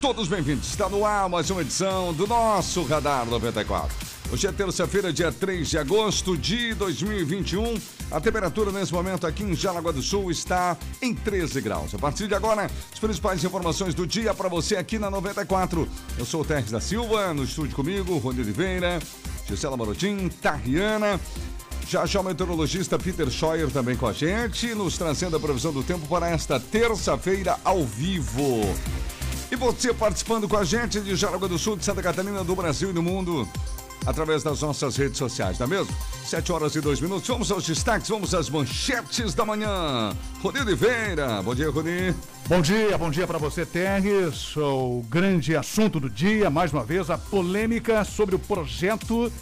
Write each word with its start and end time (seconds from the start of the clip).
Todos 0.00 0.28
bem-vindos. 0.28 0.68
Está 0.68 0.88
no 0.88 1.04
ar 1.04 1.28
mais 1.28 1.50
uma 1.50 1.60
edição 1.60 2.14
do 2.14 2.24
nosso 2.24 2.84
Radar 2.84 3.26
94. 3.26 3.96
Hoje 4.30 4.46
é 4.46 4.52
terça-feira, 4.52 5.12
dia 5.12 5.32
3 5.32 5.68
de 5.68 5.76
agosto 5.76 6.38
de 6.38 6.72
2021. 6.74 7.76
A 8.08 8.20
temperatura 8.20 8.70
nesse 8.70 8.92
momento 8.92 9.26
aqui 9.26 9.42
em 9.42 9.56
Jaraguá 9.56 9.90
do 9.90 10.00
Sul 10.00 10.30
está 10.30 10.76
em 11.02 11.12
13 11.12 11.60
graus. 11.60 11.96
A 11.96 11.98
partir 11.98 12.28
de 12.28 12.34
agora, 12.36 12.70
as 12.92 12.98
principais 13.00 13.42
informações 13.42 13.92
do 13.92 14.06
dia 14.06 14.32
para 14.32 14.48
você 14.48 14.76
aqui 14.76 15.00
na 15.00 15.10
94. 15.10 15.88
Eu 16.16 16.24
sou 16.24 16.42
o 16.42 16.44
Terres 16.44 16.70
da 16.70 16.80
Silva, 16.80 17.34
no 17.34 17.42
estúdio 17.42 17.74
comigo, 17.74 18.18
Rony 18.18 18.42
Oliveira, 18.42 19.00
Gisela 19.48 19.76
Marotim, 19.76 20.28
Tariana. 20.28 21.18
Já 21.88 22.06
já 22.06 22.20
o 22.20 22.24
meteorologista 22.24 23.00
Peter 23.00 23.28
Scheuer 23.30 23.68
também 23.72 23.96
com 23.96 24.06
a 24.06 24.12
gente, 24.12 24.76
nos 24.76 24.96
trazendo 24.96 25.36
a 25.36 25.40
previsão 25.40 25.72
do 25.72 25.82
tempo 25.82 26.06
para 26.06 26.28
esta 26.28 26.60
terça-feira 26.60 27.58
ao 27.64 27.84
vivo. 27.84 28.62
E 29.50 29.56
você 29.56 29.94
participando 29.94 30.46
com 30.46 30.58
a 30.58 30.64
gente 30.64 31.00
de 31.00 31.16
Jaraguá 31.16 31.48
do 31.48 31.58
Sul, 31.58 31.74
de 31.74 31.82
Santa 31.82 32.02
Catarina, 32.02 32.44
do 32.44 32.54
Brasil 32.54 32.90
e 32.90 32.92
do 32.92 33.02
mundo, 33.02 33.48
através 34.04 34.42
das 34.42 34.60
nossas 34.60 34.94
redes 34.96 35.16
sociais, 35.16 35.58
não 35.58 35.66
é 35.66 35.70
mesmo? 35.70 35.96
7 36.26 36.52
horas 36.52 36.74
e 36.74 36.82
2 36.82 37.00
minutos. 37.00 37.26
Vamos 37.26 37.50
aos 37.50 37.64
destaques, 37.64 38.10
vamos 38.10 38.34
às 38.34 38.50
manchetes 38.50 39.32
da 39.32 39.46
manhã. 39.46 40.14
Rony 40.42 40.60
Oliveira. 40.60 41.42
Bom 41.42 41.54
dia, 41.54 41.70
Rony. 41.70 42.14
Bom 42.46 42.60
dia, 42.60 42.98
bom 42.98 43.10
dia 43.10 43.26
para 43.26 43.38
você, 43.38 43.64
Terres. 43.64 44.54
O 44.54 45.02
grande 45.08 45.56
assunto 45.56 45.98
do 45.98 46.10
dia, 46.10 46.50
mais 46.50 46.70
uma 46.70 46.84
vez, 46.84 47.08
a 47.08 47.16
polêmica 47.16 48.04
sobre 48.04 48.34
o 48.34 48.38
projeto 48.38 49.32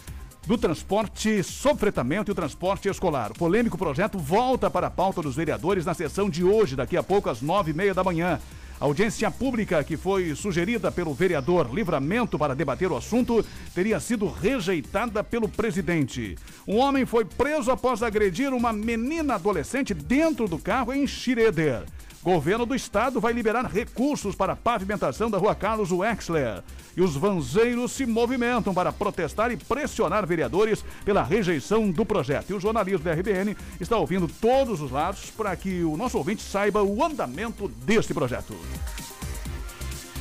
do 0.45 0.57
transporte 0.57 1.43
sob 1.43 1.77
fretamento 1.77 2.31
e 2.31 2.33
o 2.33 2.35
transporte 2.35 2.87
escolar. 2.87 3.31
O 3.31 3.33
polêmico 3.33 3.77
projeto 3.77 4.17
volta 4.17 4.69
para 4.69 4.87
a 4.87 4.91
pauta 4.91 5.21
dos 5.21 5.35
vereadores 5.35 5.85
na 5.85 5.93
sessão 5.93 6.29
de 6.29 6.45
hoje, 6.45 6.77
daqui 6.77 6.95
a 6.95 7.03
pouco, 7.03 7.29
às 7.29 7.41
nove 7.41 7.71
e 7.71 7.73
meia 7.73 7.93
da 7.93 8.05
manhã. 8.05 8.39
A 8.79 8.85
audiência 8.85 9.31
pública 9.31 9.83
que 9.83 9.97
foi 9.97 10.35
sugerida 10.35 10.91
pelo 10.91 11.11
vereador 11.11 11.73
Livramento 11.73 12.37
para 12.37 12.53
debater 12.53 12.91
o 12.91 12.95
assunto 12.95 13.43
teria 13.73 13.99
sido 13.99 14.27
rejeitada 14.27 15.23
pelo 15.23 15.49
presidente. 15.49 16.37
Um 16.67 16.77
homem 16.77 17.03
foi 17.03 17.25
preso 17.25 17.71
após 17.71 18.03
agredir 18.03 18.53
uma 18.53 18.71
menina 18.71 19.33
adolescente 19.33 19.95
dentro 19.95 20.47
do 20.47 20.59
carro 20.59 20.93
em 20.93 21.07
Schroeder. 21.07 21.85
Governo 22.27 22.65
do 22.65 22.75
Estado 22.75 23.21
vai 23.21 23.31
liberar 23.31 23.65
recursos 23.67 24.35
para 24.35 24.51
a 24.51 24.55
pavimentação 24.57 25.31
da 25.31 25.37
rua 25.37 25.55
Carlos 25.55 25.93
Wexler. 25.93 26.61
E 26.97 27.01
os 27.01 27.15
vanzeiros 27.15 27.93
se 27.93 28.05
movimentam 28.05 28.73
para 28.73 28.91
protestar 28.91 29.49
e 29.49 29.55
pressionar 29.55 30.27
vereadores 30.27 30.83
pela 31.05 31.23
rejeição 31.23 31.89
do 31.89 32.05
projeto. 32.05 32.49
E 32.49 32.53
o 32.53 32.59
jornalismo 32.59 32.99
da 32.99 33.13
RBN 33.13 33.55
está 33.79 33.95
ouvindo 33.95 34.27
todos 34.27 34.81
os 34.81 34.91
lados 34.91 35.31
para 35.37 35.55
que 35.55 35.85
o 35.85 35.95
nosso 35.95 36.17
ouvinte 36.17 36.43
saiba 36.43 36.83
o 36.83 37.01
andamento 37.01 37.69
deste 37.85 38.13
projeto. 38.13 38.57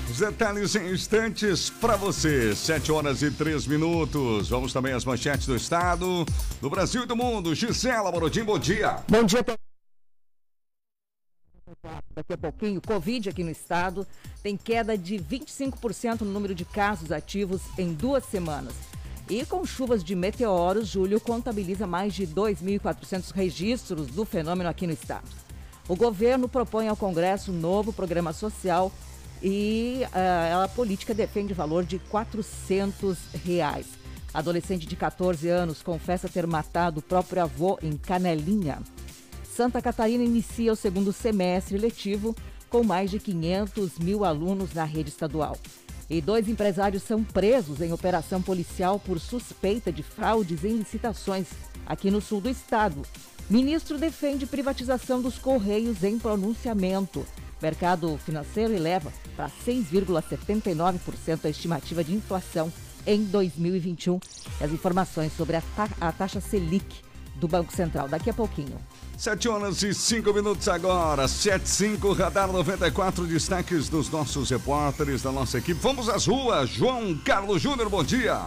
Os 0.09 0.19
detalhes 0.19 0.77
em 0.77 0.93
instantes 0.93 1.71
para 1.71 1.97
você. 1.97 2.55
7 2.55 2.93
horas 2.93 3.21
e 3.21 3.33
3 3.33 3.67
minutos. 3.67 4.49
Vamos 4.49 4.73
também 4.73 4.93
às 4.93 5.05
manchetes 5.05 5.49
do 5.49 5.57
estado, 5.57 6.25
do 6.61 6.71
Brasil 6.71 7.03
e 7.03 7.07
do 7.07 7.17
mundo. 7.17 7.53
Gisela 7.53 8.13
Morodim, 8.13 8.45
bom 8.45 8.61
dia. 8.61 8.99
Bom 9.09 9.25
dia, 9.25 9.43
Daqui 12.15 12.33
a 12.33 12.39
pouquinho, 12.39 12.81
Covid 12.81 13.29
aqui 13.29 13.45
no 13.45 13.51
estado 13.51 14.07
tem 14.43 14.57
queda 14.57 14.97
de 14.97 15.17
25% 15.17 16.23
no 16.23 16.33
número 16.33 16.55
de 16.55 16.65
casos 16.65 17.13
ativos 17.13 17.63
em 17.79 17.93
duas 17.93 18.25
semanas. 18.25 18.75
E 19.29 19.45
com 19.45 19.65
chuvas 19.67 20.05
de 20.05 20.15
meteoros, 20.15 20.89
julho 20.89 21.21
contabiliza 21.21 21.87
mais 21.87 22.15
de 22.15 22.27
2.400 22.27 23.33
registros 23.33 24.07
do 24.07 24.25
fenômeno 24.25 24.71
aqui 24.71 24.87
no 24.87 24.93
estado. 24.93 25.29
O 25.89 25.97
governo 25.97 26.49
propõe 26.49 26.89
ao 26.89 26.97
Congresso 26.97 27.53
um 27.53 27.59
novo 27.59 27.93
programa 27.93 28.33
social 28.33 28.93
e 29.43 30.03
uh, 30.07 30.65
a 30.65 30.69
política 30.69 31.13
defende 31.13 31.55
valor 31.55 31.85
de 31.85 31.99
400 31.99 33.19
reais. 33.45 33.87
Adolescente 34.33 34.87
de 34.87 34.97
14 34.97 35.49
anos 35.49 35.83
confessa 35.83 36.29
ter 36.29 36.47
matado 36.47 37.01
o 37.01 37.03
próprio 37.03 37.43
avô 37.43 37.79
em 37.83 37.97
Canelinha. 37.97 38.79
Santa 39.57 39.81
Catarina 39.81 40.23
inicia 40.23 40.71
o 40.71 40.77
segundo 40.77 41.15
semestre 41.15 41.79
letivo 41.79 42.37
com 42.69 42.85
mais 42.85 43.11
de 43.11 43.19
500 43.19 43.99
mil 43.99 44.23
alunos 44.23 44.75
na 44.75 44.85
rede 44.85 45.09
estadual. 45.09 45.57
E 46.11 46.21
dois 46.21 46.47
empresários 46.47 47.03
são 47.03 47.25
presos 47.25 47.81
em 47.81 47.91
operação 47.91 48.43
policial 48.43 49.01
por 49.01 49.19
suspeita 49.19 49.91
de 49.91 50.03
fraudes 50.03 50.63
em 50.63 50.77
licitações 50.77 51.47
aqui 51.87 52.11
no 52.11 52.21
sul 52.21 52.43
do 52.43 52.51
estado. 52.51 53.01
Ministro 53.49 53.97
defende 53.97 54.45
privatização 54.45 55.23
dos 55.23 55.39
Correios 55.39 56.05
em 56.05 56.19
pronunciamento. 56.19 57.25
Mercado 57.63 58.19
financeiro 58.19 58.75
eleva 58.75 59.11
para 59.35 59.49
6,79% 59.67 61.47
a 61.47 61.49
estimativa 61.49 62.05
de 62.05 62.15
inflação 62.15 62.71
em 63.07 63.25
2021. 63.25 64.21
As 64.61 64.71
informações 64.71 65.33
sobre 65.35 65.57
a, 65.57 65.63
ta 65.75 65.89
a 65.99 66.13
taxa 66.13 66.43
Selic 66.43 67.06
do 67.37 67.47
Banco 67.49 67.73
Central 67.73 68.09
daqui 68.09 68.31
a 68.31 68.35
pouquinho. 68.35 68.79
7 69.17 69.49
horas 69.49 69.83
e 69.83 69.95
5 69.95 70.33
minutos 70.33 70.69
agora, 70.69 71.27
7 71.27 71.69
5, 71.69 72.13
Radar 72.13 72.53
94, 72.53 73.27
destaques 73.27 73.89
dos 73.89 74.11
nossos 74.11 74.51
repórteres, 74.51 75.23
da 75.23 75.33
nossa 75.33 75.59
equipe. 75.59 75.81
Vamos 75.81 76.09
às 76.09 76.27
ruas, 76.27 76.69
João 76.69 77.17
Carlos 77.25 77.63
Júnior, 77.63 77.89
bom 77.89 78.05
dia. 78.05 78.41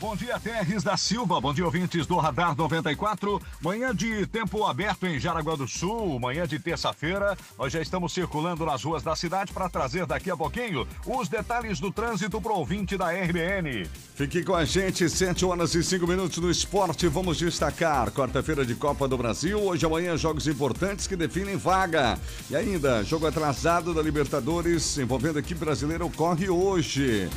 Bom 0.00 0.16
dia, 0.16 0.40
Terres 0.40 0.82
da 0.82 0.96
Silva. 0.96 1.38
Bom 1.42 1.52
dia, 1.52 1.66
ouvintes 1.66 2.06
do 2.06 2.16
Radar 2.16 2.56
94. 2.56 3.38
Manhã 3.60 3.94
de 3.94 4.26
tempo 4.26 4.64
aberto 4.64 5.06
em 5.06 5.20
Jaraguá 5.20 5.54
do 5.54 5.68
Sul, 5.68 6.18
manhã 6.18 6.46
de 6.46 6.58
terça-feira. 6.58 7.36
Nós 7.58 7.70
já 7.70 7.82
estamos 7.82 8.14
circulando 8.14 8.64
nas 8.64 8.82
ruas 8.82 9.02
da 9.02 9.14
cidade 9.14 9.52
para 9.52 9.68
trazer 9.68 10.06
daqui 10.06 10.30
a 10.30 10.36
pouquinho 10.36 10.88
os 11.04 11.28
detalhes 11.28 11.78
do 11.80 11.92
trânsito 11.92 12.40
para 12.40 12.50
o 12.50 12.60
ouvinte 12.60 12.96
da 12.96 13.10
RBN. 13.10 13.86
Fique 14.14 14.42
com 14.42 14.54
a 14.54 14.64
gente, 14.64 15.06
7 15.06 15.44
horas 15.44 15.74
e 15.74 15.84
5 15.84 16.06
minutos 16.06 16.38
no 16.38 16.50
esporte. 16.50 17.06
Vamos 17.06 17.36
destacar 17.36 18.10
quarta-feira 18.10 18.64
de 18.64 18.74
Copa 18.74 19.06
do 19.06 19.18
Brasil. 19.18 19.60
Hoje 19.60 19.84
amanhã, 19.84 20.16
jogos 20.16 20.46
importantes 20.46 21.06
que 21.06 21.14
definem 21.14 21.58
vaga. 21.58 22.18
E 22.48 22.56
ainda, 22.56 23.04
jogo 23.04 23.26
atrasado 23.26 23.92
da 23.92 24.00
Libertadores 24.00 24.96
envolvendo 24.96 25.36
a 25.36 25.40
equipe 25.40 25.60
brasileira 25.62 26.06
ocorre 26.06 26.48
hoje. 26.48 27.28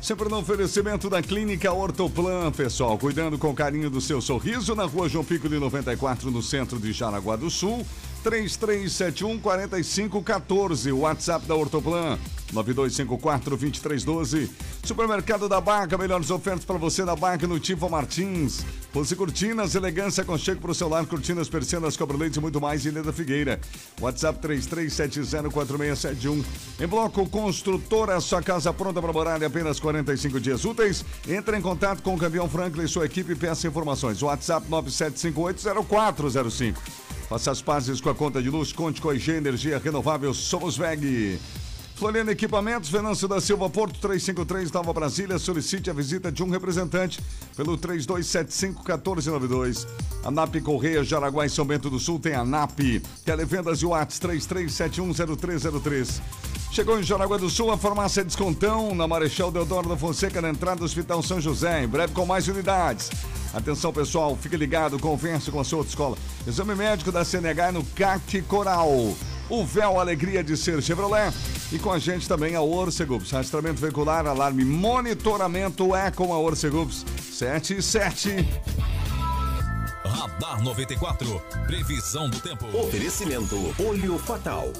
Sempre 0.00 0.30
no 0.30 0.38
oferecimento 0.38 1.10
da 1.10 1.22
Clínica 1.22 1.70
Ortoplan, 1.72 2.50
pessoal. 2.50 2.98
Cuidando 2.98 3.38
com 3.38 3.54
carinho 3.54 3.90
do 3.90 4.00
seu 4.00 4.22
sorriso 4.22 4.74
na 4.74 4.84
rua 4.84 5.10
João 5.10 5.24
Pico 5.24 5.48
de 5.48 5.58
94, 5.58 6.30
no 6.30 6.42
centro 6.42 6.78
de 6.80 6.92
Jaraguá 6.92 7.36
do 7.36 7.50
Sul. 7.50 7.86
3371 8.22 9.38
4514. 9.38 10.92
WhatsApp 10.92 11.46
da 11.46 11.54
Ortoplan 11.54 12.18
9254-2312. 12.52 14.50
Supermercado 14.84 15.48
da 15.48 15.60
Barca, 15.60 15.96
melhores 15.96 16.30
ofertas 16.30 16.64
para 16.64 16.76
você 16.76 17.04
na 17.04 17.16
Barca 17.16 17.46
no 17.46 17.58
Tifa 17.58 17.88
Martins. 17.88 18.64
Pose 18.92 19.16
Cortinas, 19.16 19.74
elegância, 19.74 20.24
conchego 20.24 20.60
para 20.60 20.70
o 20.70 20.74
celular, 20.74 21.06
cortinas, 21.06 21.48
persianas, 21.48 21.96
cobre-leite 21.96 22.38
e 22.38 22.42
muito 22.42 22.60
mais, 22.60 22.84
Ilha 22.84 23.02
da 23.02 23.12
Figueira. 23.12 23.58
WhatsApp 24.00 24.38
33704671. 24.46 26.44
Em 26.80 26.86
bloco 26.86 27.28
Construtora, 27.28 28.20
sua 28.20 28.42
casa 28.42 28.72
pronta 28.72 29.00
para 29.00 29.12
morar 29.12 29.40
em 29.40 29.46
apenas 29.46 29.80
45 29.80 30.40
dias 30.40 30.64
úteis. 30.64 31.04
Entre 31.26 31.56
em 31.56 31.62
contato 31.62 32.02
com 32.02 32.14
o 32.14 32.18
Campeão 32.18 32.48
Franklin 32.48 32.84
e 32.84 32.88
sua 32.88 33.06
equipe 33.06 33.32
e 33.32 33.36
peça 33.36 33.66
informações. 33.66 34.22
WhatsApp 34.22 34.68
97580405. 34.68 36.74
Faça 37.28 37.50
as 37.50 37.60
pazes 37.62 38.00
com 38.00 38.10
a 38.10 38.14
conta 38.14 38.42
de 38.42 38.50
luz, 38.50 38.72
conte 38.72 39.00
com 39.00 39.10
a 39.10 39.14
IG 39.14 39.30
Energia 39.32 39.78
Renovável 39.78 40.34
Somos 40.34 40.76
VEG. 40.76 41.38
Floriano 41.94 42.32
Equipamentos, 42.32 42.90
Venâncio 42.90 43.28
da 43.28 43.40
Silva 43.40 43.70
Porto 43.70 44.00
353, 44.00 44.72
Nova 44.72 44.92
Brasília. 44.92 45.38
Solicite 45.38 45.88
a 45.88 45.92
visita 45.92 46.32
de 46.32 46.42
um 46.42 46.50
representante 46.50 47.20
pelo 47.56 47.78
3275-1492. 47.78 49.86
ANAP 50.24 50.60
Correia, 50.62 51.04
Jaraguá 51.04 51.46
e 51.46 51.50
São 51.50 51.64
Bento 51.64 51.88
do 51.88 52.00
Sul 52.00 52.18
tem 52.18 52.34
ANAP. 52.34 53.00
Televendas 53.24 53.82
e 53.82 53.86
Whats 53.86 54.18
33710303. 54.18 56.20
Chegou 56.72 56.98
em 56.98 57.02
Jaraguá 57.02 57.36
do 57.36 57.50
Sul 57.50 57.70
a 57.70 57.76
farmácia 57.76 58.24
Descontão, 58.24 58.94
na 58.94 59.06
Marechal 59.06 59.50
Deodoro 59.50 59.90
da 59.90 59.96
Fonseca, 59.96 60.40
na 60.40 60.48
entrada 60.48 60.78
do 60.78 60.86
Hospital 60.86 61.22
São 61.22 61.38
José. 61.38 61.84
Em 61.84 61.86
breve 61.86 62.14
com 62.14 62.24
mais 62.24 62.48
unidades. 62.48 63.10
Atenção 63.52 63.92
pessoal, 63.92 64.34
fique 64.40 64.56
ligado, 64.56 64.98
converse 64.98 65.50
com 65.50 65.60
a 65.60 65.64
sua 65.64 65.82
escola. 65.82 66.16
Exame 66.46 66.74
médico 66.74 67.12
da 67.12 67.26
CNH 67.26 67.72
no 67.72 67.84
CAC 67.84 68.40
Coral. 68.42 68.88
O 69.50 69.66
véu 69.66 70.00
Alegria 70.00 70.42
de 70.42 70.56
Ser 70.56 70.82
Chevrolet. 70.82 71.30
E 71.70 71.78
com 71.78 71.92
a 71.92 71.98
gente 71.98 72.26
também 72.26 72.54
a 72.54 72.62
Orcegups. 72.62 73.30
Rastramento 73.32 73.78
veicular, 73.78 74.26
alarme, 74.26 74.64
monitoramento 74.64 75.94
é 75.94 76.10
com 76.10 76.32
a 76.32 76.38
Orcegups. 76.38 77.04
7 77.20 77.76
e 77.76 77.82
7. 77.82 78.48
Radar 80.06 80.62
94. 80.62 81.38
Previsão 81.66 82.30
do 82.30 82.40
tempo. 82.40 82.64
Oferecimento 82.74 83.74
Olho 83.78 84.18
Fatal. 84.18 84.72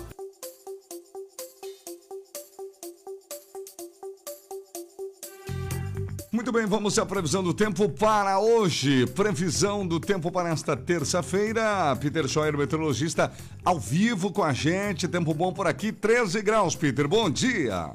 Muito 6.33 6.51
bem, 6.51 6.65
vamos 6.65 6.99
à 6.99 7.05
previsão 7.05 7.45
do 7.45 7.53
tempo 7.53 7.91
para 7.91 8.41
hoje. 8.41 9.07
Previsão 9.09 9.87
do 9.87 10.01
tempo 10.01 10.33
para 10.33 10.49
esta 10.49 10.75
terça-feira. 10.75 11.95
Peter 11.97 12.27
Scheuer, 12.27 12.57
meteorologista, 12.57 13.31
ao 13.63 13.79
vivo 13.79 14.33
com 14.33 14.43
a 14.43 14.55
gente. 14.55 15.07
Tempo 15.07 15.35
bom 15.35 15.53
por 15.53 15.67
aqui, 15.67 15.93
13 15.93 16.41
graus, 16.41 16.75
Peter. 16.75 17.07
Bom 17.07 17.29
dia. 17.29 17.95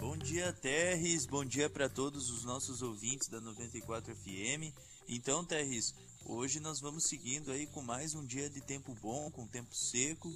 Bom 0.00 0.16
dia, 0.16 0.52
Terres. 0.52 1.24
Bom 1.24 1.44
dia 1.44 1.70
para 1.70 1.88
todos 1.88 2.30
os 2.30 2.42
nossos 2.42 2.82
ouvintes 2.82 3.28
da 3.28 3.40
94 3.40 4.12
FM. 4.12 4.74
Então, 5.08 5.44
Terres, 5.44 5.94
hoje 6.26 6.58
nós 6.58 6.80
vamos 6.80 7.04
seguindo 7.04 7.52
aí 7.52 7.68
com 7.68 7.80
mais 7.80 8.12
um 8.12 8.26
dia 8.26 8.50
de 8.50 8.60
tempo 8.60 8.92
bom, 9.00 9.30
com 9.30 9.46
tempo 9.46 9.72
seco. 9.72 10.28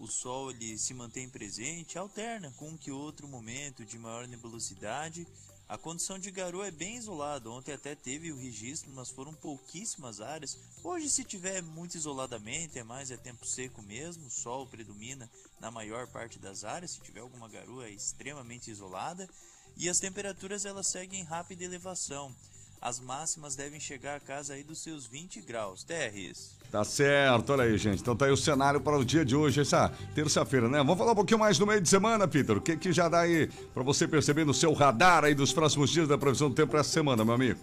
O 0.00 0.08
sol 0.08 0.50
ele 0.50 0.76
se 0.76 0.92
mantém 0.94 1.30
presente, 1.30 1.96
alterna 1.96 2.52
com 2.56 2.70
um 2.70 2.76
que 2.76 2.90
outro 2.90 3.28
momento 3.28 3.84
de 3.84 3.96
maior 4.00 4.26
nebulosidade 4.26 5.28
a 5.72 5.78
condição 5.78 6.18
de 6.18 6.30
garoa 6.30 6.66
é 6.66 6.70
bem 6.70 6.96
isolada. 6.96 7.48
Ontem 7.48 7.72
até 7.72 7.94
teve 7.94 8.30
o 8.30 8.36
registro, 8.36 8.92
mas 8.92 9.08
foram 9.08 9.32
pouquíssimas 9.32 10.20
áreas. 10.20 10.58
Hoje, 10.84 11.08
se 11.08 11.24
tiver 11.24 11.62
muito 11.62 11.96
isoladamente, 11.96 12.78
é 12.78 12.84
mais 12.84 13.10
é 13.10 13.16
tempo 13.16 13.46
seco 13.46 13.80
mesmo. 13.80 14.26
O 14.26 14.30
sol 14.30 14.66
predomina 14.66 15.30
na 15.58 15.70
maior 15.70 16.06
parte 16.08 16.38
das 16.38 16.62
áreas. 16.62 16.90
Se 16.90 17.00
tiver 17.00 17.20
alguma 17.20 17.48
garoa, 17.48 17.86
é 17.86 17.90
extremamente 17.90 18.70
isolada. 18.70 19.26
E 19.74 19.88
as 19.88 19.98
temperaturas 19.98 20.66
elas 20.66 20.88
seguem 20.88 21.22
rápida 21.22 21.64
elevação. 21.64 22.36
As 22.82 22.98
máximas 22.98 23.54
devem 23.54 23.78
chegar 23.78 24.16
a 24.16 24.20
casa 24.20 24.54
aí 24.54 24.64
dos 24.64 24.82
seus 24.82 25.06
20 25.06 25.40
graus. 25.40 25.84
TRs. 25.84 26.58
Tá 26.68 26.82
certo, 26.82 27.52
olha 27.52 27.62
aí, 27.62 27.78
gente. 27.78 28.00
Então 28.00 28.16
tá 28.16 28.24
aí 28.24 28.32
o 28.32 28.36
cenário 28.36 28.80
para 28.80 28.98
o 28.98 29.04
dia 29.04 29.24
de 29.24 29.36
hoje, 29.36 29.60
essa 29.60 29.88
terça-feira, 30.16 30.68
né? 30.68 30.78
Vamos 30.78 30.98
falar 30.98 31.12
um 31.12 31.14
pouquinho 31.14 31.38
mais 31.38 31.60
no 31.60 31.66
meio 31.66 31.80
de 31.80 31.88
semana, 31.88 32.26
Peter. 32.26 32.56
O 32.56 32.60
que, 32.60 32.76
que 32.76 32.92
já 32.92 33.08
dá 33.08 33.20
aí 33.20 33.46
para 33.72 33.84
você 33.84 34.08
perceber 34.08 34.44
no 34.44 34.52
seu 34.52 34.72
radar 34.72 35.24
aí 35.24 35.32
dos 35.32 35.52
próximos 35.52 35.90
dias 35.90 36.08
da 36.08 36.18
previsão 36.18 36.48
do 36.48 36.56
tempo 36.56 36.72
para 36.72 36.80
essa 36.80 36.90
semana, 36.90 37.24
meu 37.24 37.34
amigo? 37.34 37.60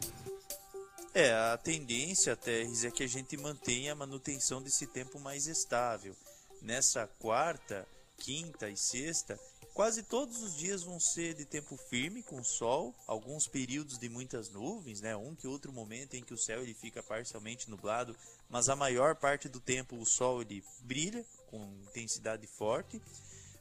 É, 1.14 1.34
a 1.34 1.58
tendência, 1.58 2.34
Terres, 2.38 2.86
é 2.86 2.92
que 2.92 3.04
a 3.04 3.08
gente 3.08 3.36
mantenha 3.36 3.92
a 3.92 3.96
manutenção 3.96 4.62
desse 4.62 4.88
tempo 4.88 5.20
mais 5.20 5.48
estável. 5.48 6.16
Nessa 6.62 7.08
quarta, 7.20 7.86
quinta 8.18 8.70
e 8.70 8.78
sexta, 8.78 9.38
Quase 9.80 10.04
todos 10.04 10.44
os 10.44 10.58
dias 10.58 10.84
vão 10.84 11.00
ser 11.00 11.34
de 11.34 11.46
tempo 11.46 11.78
firme, 11.78 12.22
com 12.22 12.44
sol, 12.44 12.94
alguns 13.08 13.48
períodos 13.48 13.98
de 13.98 14.10
muitas 14.10 14.50
nuvens, 14.50 15.00
né? 15.00 15.16
Um 15.16 15.34
que 15.34 15.48
outro 15.48 15.72
momento 15.72 16.16
em 16.16 16.22
que 16.22 16.34
o 16.34 16.38
céu 16.38 16.62
ele 16.62 16.74
fica 16.74 17.02
parcialmente 17.02 17.70
nublado, 17.70 18.14
mas 18.50 18.68
a 18.68 18.76
maior 18.76 19.16
parte 19.16 19.48
do 19.48 19.62
tempo 19.62 19.96
o 19.96 20.06
sol 20.06 20.42
ele 20.42 20.62
brilha 20.82 21.26
com 21.48 21.64
intensidade 21.88 22.46
forte. 22.46 23.02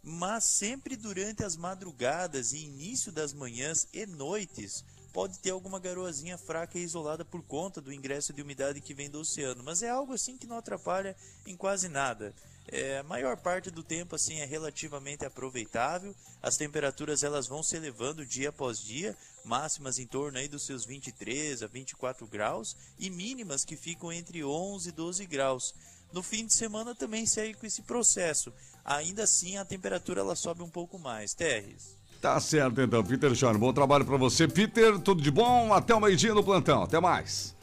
Mas 0.02 0.42
sempre 0.42 0.96
durante 0.96 1.44
as 1.44 1.56
madrugadas 1.56 2.52
e 2.52 2.64
início 2.64 3.12
das 3.12 3.32
manhãs 3.32 3.86
e 3.92 4.04
noites, 4.04 4.84
pode 5.12 5.38
ter 5.38 5.50
alguma 5.50 5.78
garoazinha 5.78 6.36
fraca 6.36 6.80
e 6.80 6.82
isolada 6.82 7.24
por 7.24 7.44
conta 7.44 7.80
do 7.80 7.92
ingresso 7.92 8.32
de 8.32 8.42
umidade 8.42 8.80
que 8.80 8.92
vem 8.92 9.08
do 9.08 9.20
oceano, 9.20 9.62
mas 9.62 9.84
é 9.84 9.88
algo 9.88 10.14
assim 10.14 10.36
que 10.36 10.48
não 10.48 10.58
atrapalha 10.58 11.16
em 11.46 11.56
quase 11.56 11.88
nada. 11.88 12.34
É, 12.70 12.98
a 12.98 13.02
maior 13.02 13.36
parte 13.38 13.70
do 13.70 13.82
tempo 13.82 14.14
assim 14.14 14.40
é 14.40 14.44
relativamente 14.44 15.24
aproveitável. 15.24 16.14
As 16.42 16.56
temperaturas 16.58 17.22
elas 17.22 17.46
vão 17.46 17.62
se 17.62 17.76
elevando 17.76 18.26
dia 18.26 18.50
após 18.50 18.78
dia, 18.78 19.16
máximas 19.42 19.98
em 19.98 20.06
torno 20.06 20.36
aí 20.38 20.48
dos 20.48 20.66
seus 20.66 20.84
23 20.84 21.62
a 21.62 21.66
24 21.66 22.26
graus 22.26 22.76
e 22.98 23.08
mínimas 23.08 23.64
que 23.64 23.74
ficam 23.74 24.12
entre 24.12 24.44
11 24.44 24.90
e 24.90 24.92
12 24.92 25.26
graus. 25.26 25.74
No 26.12 26.22
fim 26.22 26.46
de 26.46 26.52
semana 26.52 26.94
também 26.94 27.24
segue 27.24 27.54
com 27.54 27.66
esse 27.66 27.82
processo. 27.82 28.52
Ainda 28.84 29.22
assim 29.22 29.56
a 29.56 29.64
temperatura 29.64 30.20
ela 30.20 30.36
sobe 30.36 30.62
um 30.62 30.70
pouco 30.70 30.98
mais. 30.98 31.32
Terres. 31.32 31.96
Tá 32.20 32.38
certo 32.40 32.82
então, 32.82 33.02
Peter 33.02 33.32
John. 33.32 33.56
Bom 33.58 33.72
trabalho 33.72 34.04
para 34.04 34.16
você, 34.16 34.46
Peter. 34.46 34.98
Tudo 34.98 35.22
de 35.22 35.30
bom. 35.30 35.72
Até 35.72 35.94
o 35.94 36.00
meio-dia 36.00 36.34
no 36.34 36.42
plantão. 36.42 36.82
Até 36.82 37.00
mais. 37.00 37.56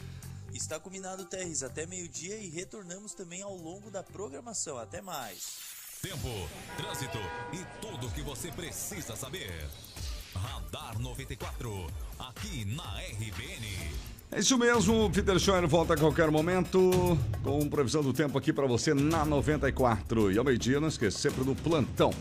Está 0.56 0.80
combinado, 0.80 1.26
Terres, 1.26 1.64
até 1.64 1.86
meio-dia 1.86 2.38
e 2.38 2.48
retornamos 2.48 3.14
também 3.14 3.42
ao 3.42 3.54
longo 3.54 3.92
da 3.92 4.02
programação. 4.02 4.78
Até 4.78 5.02
mais. 5.02 5.58
Tempo, 6.02 6.30
trânsito 6.78 7.18
e 7.52 7.82
tudo 7.82 8.08
o 8.08 8.12
que 8.12 8.22
você 8.22 8.50
precisa 8.54 9.18
saber. 9.18 9.52
Radar 10.34 10.98
94, 10.98 11.88
aqui 12.18 12.64
na 12.74 13.00
RBN. 13.02 13.68
É 14.32 14.40
isso 14.40 14.58
mesmo, 14.58 15.12
Peter 15.12 15.38
Scheuer 15.38 15.68
volta 15.68 15.94
a 15.94 15.98
qualquer 15.98 16.32
momento 16.32 16.90
com 17.44 17.70
previsão 17.70 18.02
do 18.02 18.14
tempo 18.14 18.38
aqui 18.38 18.54
para 18.54 18.66
você 18.66 18.94
na 18.94 19.26
94. 19.26 20.32
E 20.32 20.38
ao 20.38 20.46
meio-dia, 20.46 20.80
não 20.80 20.88
esqueça, 20.88 21.20
sempre 21.20 21.44
no 21.44 21.54
plantão. 21.54 22.12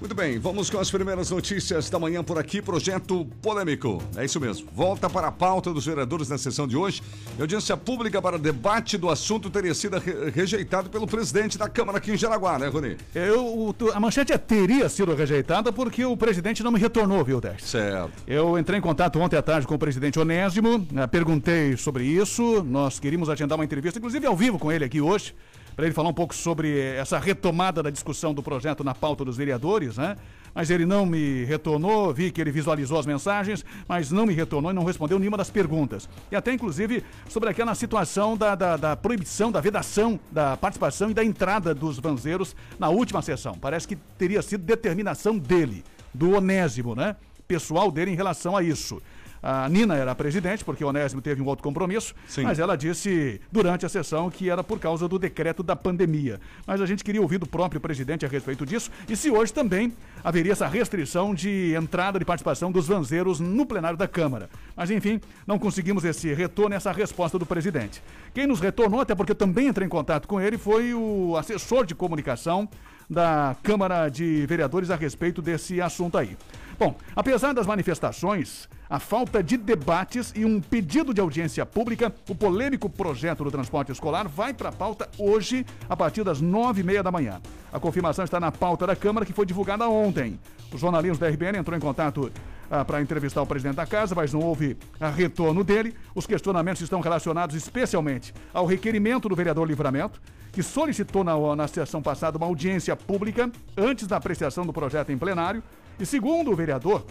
Muito 0.00 0.14
bem, 0.14 0.38
vamos 0.38 0.70
com 0.70 0.78
as 0.78 0.90
primeiras 0.90 1.30
notícias 1.30 1.90
da 1.90 1.98
manhã 1.98 2.24
por 2.24 2.38
aqui. 2.38 2.62
Projeto 2.62 3.26
polêmico. 3.42 4.02
É 4.16 4.24
isso 4.24 4.40
mesmo. 4.40 4.66
Volta 4.74 5.10
para 5.10 5.26
a 5.26 5.30
pauta 5.30 5.74
dos 5.74 5.84
vereadores 5.84 6.30
na 6.30 6.38
sessão 6.38 6.66
de 6.66 6.74
hoje. 6.74 7.02
A 7.38 7.42
audiência 7.42 7.76
pública 7.76 8.20
para 8.22 8.38
debate 8.38 8.96
do 8.96 9.10
assunto 9.10 9.50
teria 9.50 9.74
sido 9.74 9.98
re 9.98 10.30
rejeitado 10.30 10.88
pelo 10.88 11.06
presidente 11.06 11.58
da 11.58 11.68
Câmara 11.68 11.98
aqui 11.98 12.12
em 12.12 12.16
Jaraguá, 12.16 12.58
né, 12.58 12.68
Rony? 12.68 12.96
Eu, 13.14 13.76
a 13.92 14.00
manchete 14.00 14.32
é 14.32 14.38
teria 14.38 14.88
sido 14.88 15.14
rejeitada 15.14 15.70
porque 15.70 16.02
o 16.02 16.16
presidente 16.16 16.62
não 16.62 16.70
me 16.72 16.78
retornou, 16.78 17.22
viu, 17.22 17.38
Dércio? 17.38 17.68
Certo. 17.68 18.10
Eu 18.26 18.58
entrei 18.58 18.78
em 18.78 18.82
contato 18.82 19.20
ontem 19.20 19.36
à 19.36 19.42
tarde 19.42 19.66
com 19.66 19.74
o 19.74 19.78
presidente 19.78 20.18
Onésimo, 20.18 20.86
né, 20.90 21.06
perguntei 21.06 21.76
sobre 21.76 22.04
isso. 22.04 22.64
Nós 22.64 22.98
queríamos 22.98 23.28
agendar 23.28 23.58
uma 23.58 23.66
entrevista, 23.66 23.98
inclusive 23.98 24.26
ao 24.26 24.34
vivo 24.34 24.58
com 24.58 24.72
ele 24.72 24.82
aqui 24.82 25.02
hoje 25.02 25.34
para 25.80 25.86
ele 25.86 25.94
falar 25.94 26.10
um 26.10 26.14
pouco 26.14 26.34
sobre 26.34 26.78
essa 26.78 27.18
retomada 27.18 27.82
da 27.82 27.88
discussão 27.88 28.34
do 28.34 28.42
projeto 28.42 28.84
na 28.84 28.94
pauta 28.94 29.24
dos 29.24 29.38
vereadores, 29.38 29.96
né? 29.96 30.14
Mas 30.54 30.68
ele 30.68 30.84
não 30.84 31.06
me 31.06 31.44
retornou, 31.44 32.12
vi 32.12 32.30
que 32.30 32.38
ele 32.38 32.50
visualizou 32.50 32.98
as 32.98 33.06
mensagens, 33.06 33.64
mas 33.88 34.10
não 34.10 34.26
me 34.26 34.34
retornou 34.34 34.70
e 34.70 34.74
não 34.74 34.84
respondeu 34.84 35.18
nenhuma 35.18 35.38
das 35.38 35.48
perguntas. 35.48 36.06
E 36.30 36.36
até, 36.36 36.52
inclusive, 36.52 37.02
sobre 37.30 37.48
aquela 37.48 37.74
situação 37.74 38.36
da, 38.36 38.54
da, 38.54 38.76
da 38.76 38.94
proibição, 38.94 39.50
da 39.50 39.58
vedação 39.58 40.20
da 40.30 40.54
participação 40.54 41.10
e 41.10 41.14
da 41.14 41.24
entrada 41.24 41.74
dos 41.74 41.98
vanzeiros 41.98 42.54
na 42.78 42.90
última 42.90 43.22
sessão. 43.22 43.56
Parece 43.58 43.88
que 43.88 43.96
teria 43.96 44.42
sido 44.42 44.62
determinação 44.62 45.38
dele, 45.38 45.82
do 46.12 46.32
Onésimo, 46.32 46.94
né? 46.94 47.16
Pessoal 47.48 47.90
dele 47.90 48.10
em 48.10 48.16
relação 48.16 48.54
a 48.54 48.62
isso. 48.62 49.00
A 49.42 49.68
Nina 49.68 49.94
era 49.94 50.12
a 50.12 50.14
presidente, 50.14 50.64
porque 50.64 50.84
o 50.84 50.88
Onésimo 50.88 51.22
teve 51.22 51.40
um 51.40 51.46
outro 51.46 51.62
compromisso, 51.62 52.14
Sim. 52.28 52.42
mas 52.42 52.58
ela 52.58 52.76
disse 52.76 53.40
durante 53.50 53.86
a 53.86 53.88
sessão 53.88 54.30
que 54.30 54.50
era 54.50 54.62
por 54.62 54.78
causa 54.78 55.08
do 55.08 55.18
decreto 55.18 55.62
da 55.62 55.74
pandemia. 55.74 56.40
Mas 56.66 56.80
a 56.80 56.86
gente 56.86 57.02
queria 57.02 57.22
ouvir 57.22 57.38
do 57.38 57.46
próprio 57.46 57.80
presidente 57.80 58.26
a 58.26 58.28
respeito 58.28 58.66
disso 58.66 58.90
e 59.08 59.16
se 59.16 59.30
hoje 59.30 59.52
também 59.52 59.92
haveria 60.22 60.52
essa 60.52 60.66
restrição 60.66 61.34
de 61.34 61.74
entrada 61.74 62.18
de 62.18 62.24
participação 62.24 62.70
dos 62.70 62.86
vanzeiros 62.86 63.40
no 63.40 63.64
plenário 63.64 63.96
da 63.96 64.06
Câmara. 64.06 64.50
Mas 64.76 64.90
enfim, 64.90 65.20
não 65.46 65.58
conseguimos 65.58 66.04
esse 66.04 66.32
retorno, 66.34 66.74
essa 66.74 66.92
resposta 66.92 67.38
do 67.38 67.46
presidente. 67.46 68.02
Quem 68.34 68.46
nos 68.46 68.60
retornou, 68.60 69.00
até 69.00 69.14
porque 69.14 69.32
eu 69.32 69.36
também 69.36 69.68
entrei 69.68 69.86
em 69.86 69.90
contato 69.90 70.28
com 70.28 70.40
ele, 70.40 70.58
foi 70.58 70.94
o 70.94 71.36
assessor 71.36 71.86
de 71.86 71.94
comunicação 71.94 72.68
da 73.08 73.56
Câmara 73.62 74.08
de 74.08 74.46
Vereadores 74.46 74.88
a 74.88 74.94
respeito 74.94 75.42
desse 75.42 75.80
assunto 75.80 76.16
aí. 76.16 76.36
Bom, 76.80 76.94
apesar 77.14 77.52
das 77.52 77.66
manifestações, 77.66 78.66
a 78.88 78.98
falta 78.98 79.42
de 79.42 79.58
debates 79.58 80.32
e 80.34 80.46
um 80.46 80.62
pedido 80.62 81.12
de 81.12 81.20
audiência 81.20 81.66
pública, 81.66 82.10
o 82.26 82.34
polêmico 82.34 82.88
projeto 82.88 83.44
do 83.44 83.50
transporte 83.50 83.92
escolar 83.92 84.26
vai 84.26 84.54
para 84.54 84.70
a 84.70 84.72
pauta 84.72 85.06
hoje, 85.18 85.66
a 85.90 85.94
partir 85.94 86.24
das 86.24 86.40
nove 86.40 86.80
e 86.80 86.82
meia 86.82 87.02
da 87.02 87.12
manhã. 87.12 87.38
A 87.70 87.78
confirmação 87.78 88.24
está 88.24 88.40
na 88.40 88.50
pauta 88.50 88.86
da 88.86 88.96
Câmara, 88.96 89.26
que 89.26 89.32
foi 89.34 89.44
divulgada 89.44 89.86
ontem. 89.90 90.40
O 90.72 90.78
jornalismo 90.78 91.18
da 91.18 91.28
RBN 91.28 91.58
entrou 91.58 91.76
em 91.76 91.80
contato 91.80 92.32
ah, 92.70 92.82
para 92.82 93.02
entrevistar 93.02 93.42
o 93.42 93.46
presidente 93.46 93.76
da 93.76 93.84
casa, 93.84 94.14
mas 94.14 94.32
não 94.32 94.40
houve 94.40 94.74
ah, 94.98 95.10
retorno 95.10 95.62
dele. 95.62 95.94
Os 96.14 96.26
questionamentos 96.26 96.80
estão 96.80 97.02
relacionados 97.02 97.54
especialmente 97.54 98.32
ao 98.54 98.64
requerimento 98.64 99.28
do 99.28 99.36
vereador 99.36 99.68
Livramento, 99.68 100.18
que 100.50 100.62
solicitou 100.62 101.24
na, 101.24 101.34
na 101.54 101.68
sessão 101.68 102.00
passada 102.00 102.38
uma 102.38 102.46
audiência 102.46 102.96
pública 102.96 103.52
antes 103.76 104.06
da 104.06 104.16
apreciação 104.16 104.64
do 104.64 104.72
projeto 104.72 105.12
em 105.12 105.18
plenário. 105.18 105.62
E 106.00 106.06
segundo 106.06 106.50
o 106.50 106.56
vereador, 106.56 107.04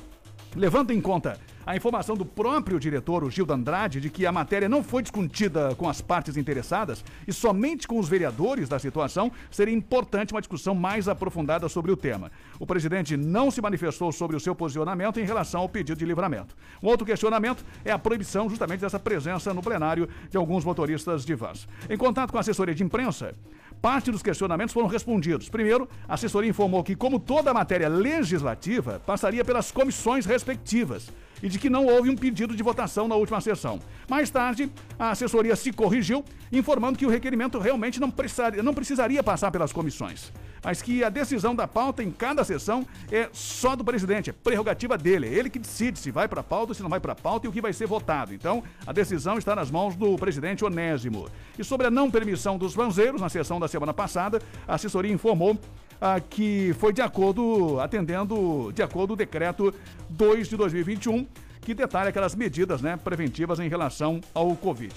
levando 0.56 0.90
em 0.92 1.00
conta 1.00 1.40
a 1.64 1.76
informação 1.76 2.18
do 2.18 2.26
próprio 2.26 2.80
diretor, 2.80 3.24
o 3.24 3.30
Gildo 3.30 3.54
Andrade, 3.54 4.02
de 4.02 4.10
que 4.10 4.26
a 4.26 4.32
matéria 4.32 4.68
não 4.68 4.84
foi 4.84 5.04
discutida 5.04 5.76
com 5.76 5.88
as 5.88 6.02
partes 6.02 6.36
interessadas 6.36 7.06
e 7.28 7.32
somente 7.32 7.88
com 7.88 8.00
os 8.00 8.10
vereadores 8.10 8.68
da 8.68 8.80
situação, 8.80 9.32
seria 9.52 9.76
importante 9.76 10.34
uma 10.34 10.42
discussão 10.42 10.74
mais 10.74 11.08
aprofundada 11.08 11.70
sobre 11.70 11.92
o 11.92 11.96
tema. 11.96 12.32
O 12.60 12.66
presidente 12.66 13.16
não 13.16 13.52
se 13.52 13.62
manifestou 13.62 14.12
sobre 14.12 14.36
o 14.36 14.40
seu 14.40 14.56
posicionamento 14.56 15.20
em 15.20 15.24
relação 15.24 15.62
ao 15.62 15.70
pedido 15.70 16.00
de 16.00 16.06
livramento. 16.06 16.56
Um 16.82 16.88
outro 16.88 17.06
questionamento 17.06 17.64
é 17.86 17.92
a 17.92 18.00
proibição 18.00 18.50
justamente 18.50 18.82
dessa 18.82 18.98
presença 18.98 19.54
no 19.54 19.62
plenário 19.62 20.10
de 20.32 20.38
alguns 20.38 20.66
motoristas 20.66 21.24
de 21.24 21.36
vans. 21.36 21.68
Em 21.88 21.98
contato 21.98 22.32
com 22.32 22.38
a 22.38 22.42
assessoria 22.42 22.74
de 22.74 22.84
imprensa, 22.84 23.36
Parte 23.82 24.12
dos 24.12 24.22
questionamentos 24.22 24.74
foram 24.74 24.88
respondidos. 24.88 25.48
Primeiro, 25.48 25.88
a 26.08 26.16
assessoria 26.16 26.50
informou 26.50 26.84
que, 26.84 26.96
como 26.96 27.20
toda 27.20 27.54
matéria 27.54 27.88
legislativa, 27.88 29.02
passaria 29.06 29.46
pelas 29.46 29.72
comissões 29.72 30.26
respectivas 30.26 31.10
e 31.42 31.50
de 31.50 31.60
que 31.60 31.70
não 31.70 31.86
houve 31.86 32.10
um 32.10 32.16
pedido 32.16 32.56
de 32.56 32.64
votação 32.64 33.08
na 33.08 33.16
última 33.16 33.42
sessão. 33.42 33.80
Mais 34.10 34.30
tarde, 34.30 34.72
a 34.98 35.12
assessoria 35.12 35.56
se 35.56 35.72
corrigiu, 35.72 36.24
informando 36.52 36.98
que 36.98 37.06
o 37.06 37.10
requerimento 37.10 37.60
realmente 37.60 38.00
não 38.00 38.10
precisaria, 38.10 38.64
não 38.64 38.74
precisaria 38.74 39.24
passar 39.24 39.52
pelas 39.52 39.72
comissões, 39.72 40.32
mas 40.64 40.82
que 40.82 41.04
a 41.04 41.10
decisão 41.10 41.56
da 41.56 41.68
pauta 41.68 42.04
em 42.04 42.12
cada 42.12 42.44
sessão 42.44 42.86
é 43.12 43.30
só 43.32 43.76
do 43.76 43.84
presidente, 43.84 44.30
é 44.30 44.34
prerrogativa 44.34 44.98
dele, 44.98 45.28
é 45.28 45.34
ele 45.34 45.50
que 45.50 45.60
decide 45.60 46.00
se 46.00 46.12
vai 46.12 46.28
para 46.28 46.42
a 46.42 46.44
pauta, 46.44 46.74
se 46.74 46.82
não 46.82 46.90
vai 46.90 47.00
para 47.00 47.14
a 47.14 47.16
pauta 47.16 47.48
e 47.48 47.50
o 47.50 47.52
que 47.52 47.62
vai 47.62 47.74
ser 47.74 47.88
votado. 47.88 48.34
Então, 48.34 48.64
a 48.86 48.92
decisão 48.92 49.38
está 49.38 49.56
nas 49.56 49.72
mãos 49.72 49.96
do 49.96 50.16
presidente 50.18 50.66
Onésimo. 50.66 51.28
E 51.58 51.64
sobre 51.64 51.88
a 51.88 51.92
não 51.92 52.10
permissão 52.10 52.58
dos 52.58 52.74
vanzeiros, 52.74 53.22
na 53.22 53.30
sessão 53.30 53.60
da 53.60 53.68
semana 53.68 53.94
passada, 53.94 54.42
a 54.68 54.76
assessoria 54.76 55.12
informou 55.12 55.58
ah, 56.02 56.20
que 56.20 56.74
foi 56.80 56.94
de 56.94 57.02
acordo, 57.02 57.80
atendendo 57.80 58.72
de 58.74 58.82
acordo 58.82 59.14
o 59.14 59.16
decreto 59.16 59.74
2 60.10 60.50
de 60.50 60.58
2021, 60.58 61.28
que 61.62 61.74
detalha 61.74 62.10
aquelas 62.10 62.36
medidas 62.36 62.82
né, 62.82 62.98
preventivas 62.98 63.60
em 63.60 63.68
relação 63.68 64.22
ao 64.34 64.56
Covid. 64.56 64.94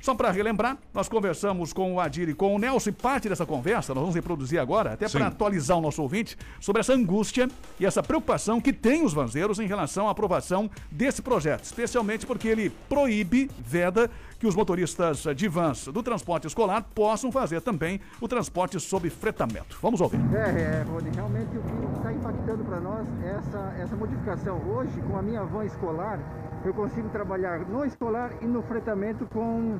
Só 0.00 0.14
para 0.14 0.30
relembrar, 0.30 0.78
nós 0.94 1.08
conversamos 1.08 1.74
com 1.74 1.94
o 1.94 2.00
Adir 2.00 2.28
e 2.28 2.34
com 2.34 2.54
o 2.54 2.58
Nelson 2.58 2.88
e 2.88 2.92
parte 2.92 3.28
dessa 3.28 3.44
conversa 3.44 3.92
nós 3.94 4.00
vamos 4.00 4.14
reproduzir 4.14 4.58
agora, 4.58 4.94
até 4.94 5.08
para 5.08 5.26
atualizar 5.26 5.76
o 5.76 5.80
nosso 5.80 6.00
ouvinte, 6.00 6.38
sobre 6.58 6.80
essa 6.80 6.94
angústia 6.94 7.48
e 7.78 7.84
essa 7.84 8.02
preocupação 8.02 8.60
que 8.60 8.72
tem 8.72 9.04
os 9.04 9.12
vanzeiros 9.12 9.58
em 9.58 9.66
relação 9.66 10.08
à 10.08 10.12
aprovação 10.12 10.70
desse 10.90 11.20
projeto, 11.20 11.64
especialmente 11.64 12.24
porque 12.24 12.48
ele 12.48 12.70
proíbe, 12.88 13.50
veda, 13.58 14.10
que 14.38 14.46
os 14.46 14.56
motoristas 14.56 15.26
de 15.36 15.48
vans 15.48 15.84
do 15.88 16.02
transporte 16.02 16.46
escolar 16.46 16.82
possam 16.94 17.30
fazer 17.30 17.60
também 17.60 18.00
o 18.22 18.26
transporte 18.26 18.80
sob 18.80 19.10
fretamento. 19.10 19.76
Vamos 19.82 20.00
ouvir. 20.00 20.18
É, 20.34 20.80
é 20.80 20.82
Rony, 20.88 21.10
realmente 21.14 21.58
o 21.58 21.62
que 21.62 21.98
está 21.98 22.10
impactando 22.10 22.64
para 22.64 22.80
nós 22.80 23.06
é 23.22 23.36
essa, 23.36 23.74
essa 23.78 23.94
modificação. 23.94 24.58
Hoje, 24.66 24.98
com 25.02 25.18
a 25.18 25.22
minha 25.22 25.44
van 25.44 25.66
escolar, 25.66 26.18
eu 26.64 26.74
consigo 26.74 27.08
trabalhar 27.08 27.60
no 27.60 27.84
escolar 27.84 28.32
e 28.42 28.46
no 28.46 28.62
fretamento 28.62 29.26
com, 29.26 29.78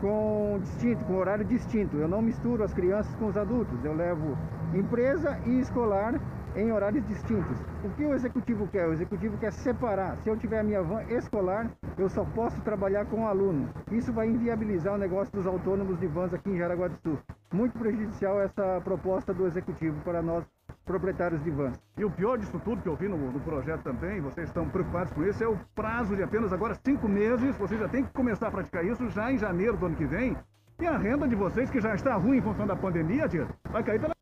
com 0.00 0.58
distinto, 0.60 1.04
com 1.04 1.16
horário 1.16 1.44
distinto. 1.44 1.96
Eu 1.96 2.08
não 2.08 2.22
misturo 2.22 2.64
as 2.64 2.72
crianças 2.72 3.14
com 3.16 3.26
os 3.26 3.36
adultos. 3.36 3.84
Eu 3.84 3.94
levo 3.94 4.36
empresa 4.74 5.38
e 5.46 5.60
escolar 5.60 6.18
em 6.56 6.72
horários 6.72 7.06
distintos. 7.06 7.58
O 7.84 7.90
que 7.90 8.04
o 8.04 8.14
executivo 8.14 8.66
quer? 8.68 8.86
O 8.86 8.92
executivo 8.92 9.36
quer 9.38 9.52
separar. 9.52 10.16
Se 10.18 10.28
eu 10.28 10.36
tiver 10.36 10.60
a 10.60 10.62
minha 10.62 10.82
van 10.82 11.02
escolar, 11.04 11.70
eu 11.98 12.08
só 12.08 12.24
posso 12.24 12.60
trabalhar 12.62 13.06
com 13.06 13.24
o 13.24 13.26
aluno. 13.26 13.68
Isso 13.90 14.12
vai 14.12 14.28
inviabilizar 14.28 14.94
o 14.94 14.98
negócio 14.98 15.32
dos 15.32 15.46
autônomos 15.46 15.98
de 15.98 16.06
vans 16.06 16.32
aqui 16.32 16.50
em 16.50 16.58
Jaraguá 16.58 16.88
do 16.88 16.96
Sul. 16.96 17.18
Muito 17.52 17.78
prejudicial 17.78 18.40
essa 18.40 18.80
proposta 18.82 19.32
do 19.32 19.46
executivo 19.46 20.00
para 20.02 20.22
nós 20.22 20.44
proprietários 20.84 21.42
de 21.42 21.50
vans. 21.50 21.80
E 21.96 22.04
o 22.04 22.10
pior 22.10 22.36
disso 22.38 22.60
tudo 22.64 22.82
que 22.82 22.88
eu 22.88 22.96
vi 22.96 23.08
no, 23.08 23.16
no, 23.16 23.40
projeto 23.40 23.82
também, 23.82 24.20
vocês 24.20 24.48
estão 24.48 24.68
preocupados 24.68 25.12
com 25.12 25.24
isso, 25.24 25.42
é 25.42 25.48
o 25.48 25.58
prazo 25.74 26.16
de 26.16 26.22
apenas 26.22 26.52
agora 26.52 26.74
cinco 26.84 27.08
meses. 27.08 27.56
Vocês 27.56 27.80
já 27.80 27.88
têm 27.88 28.04
que 28.04 28.12
começar 28.12 28.48
a 28.48 28.50
praticar 28.50 28.84
isso 28.84 29.08
já 29.08 29.32
em 29.32 29.38
janeiro 29.38 29.76
do 29.76 29.86
ano 29.86 29.96
que 29.96 30.06
vem. 30.06 30.36
E 30.80 30.86
a 30.86 30.96
renda 30.98 31.28
de 31.28 31.34
vocês, 31.34 31.70
que 31.70 31.80
já 31.80 31.94
está 31.94 32.16
ruim 32.16 32.38
em 32.38 32.42
função 32.42 32.66
da 32.66 32.74
pandemia, 32.74 33.28
tia, 33.28 33.46
vai 33.70 33.82
cair 33.82 34.00
pela. 34.00 34.14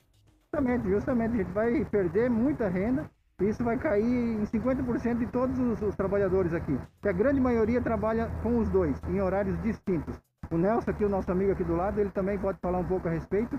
Justamente, 0.52 0.88
justamente. 0.88 1.35
A 1.35 1.37
gente 1.38 1.52
vai 1.52 1.85
perder 1.87 2.28
muita 2.28 2.68
renda. 2.68 3.11
E 3.40 3.49
isso 3.49 3.64
vai 3.64 3.78
cair 3.78 4.04
em 4.04 4.44
50% 4.44 5.18
de 5.18 5.26
todos 5.28 5.59
os, 5.59 5.80
os 5.80 5.97
trabalhadores 5.97 6.52
aqui. 6.52 6.78
Que 7.00 7.09
a 7.09 7.12
grande 7.12 7.40
maioria 7.40 7.80
trabalha 7.80 8.30
com 8.42 8.59
os 8.59 8.68
dois, 8.68 9.00
em 9.09 9.18
horários 9.18 9.59
distintos. 9.62 10.20
O 10.50 10.59
Nelson, 10.59 10.90
aqui, 10.90 11.04
o 11.04 11.09
nosso 11.09 11.32
amigo 11.32 11.52
aqui 11.52 11.64
do 11.64 11.75
lado, 11.75 11.99
ele 11.99 12.11
também 12.11 12.38
pode 12.38 12.59
falar 12.61 12.78
um 12.78 12.85
pouco 12.85 13.09
a 13.09 13.11
respeito 13.11 13.59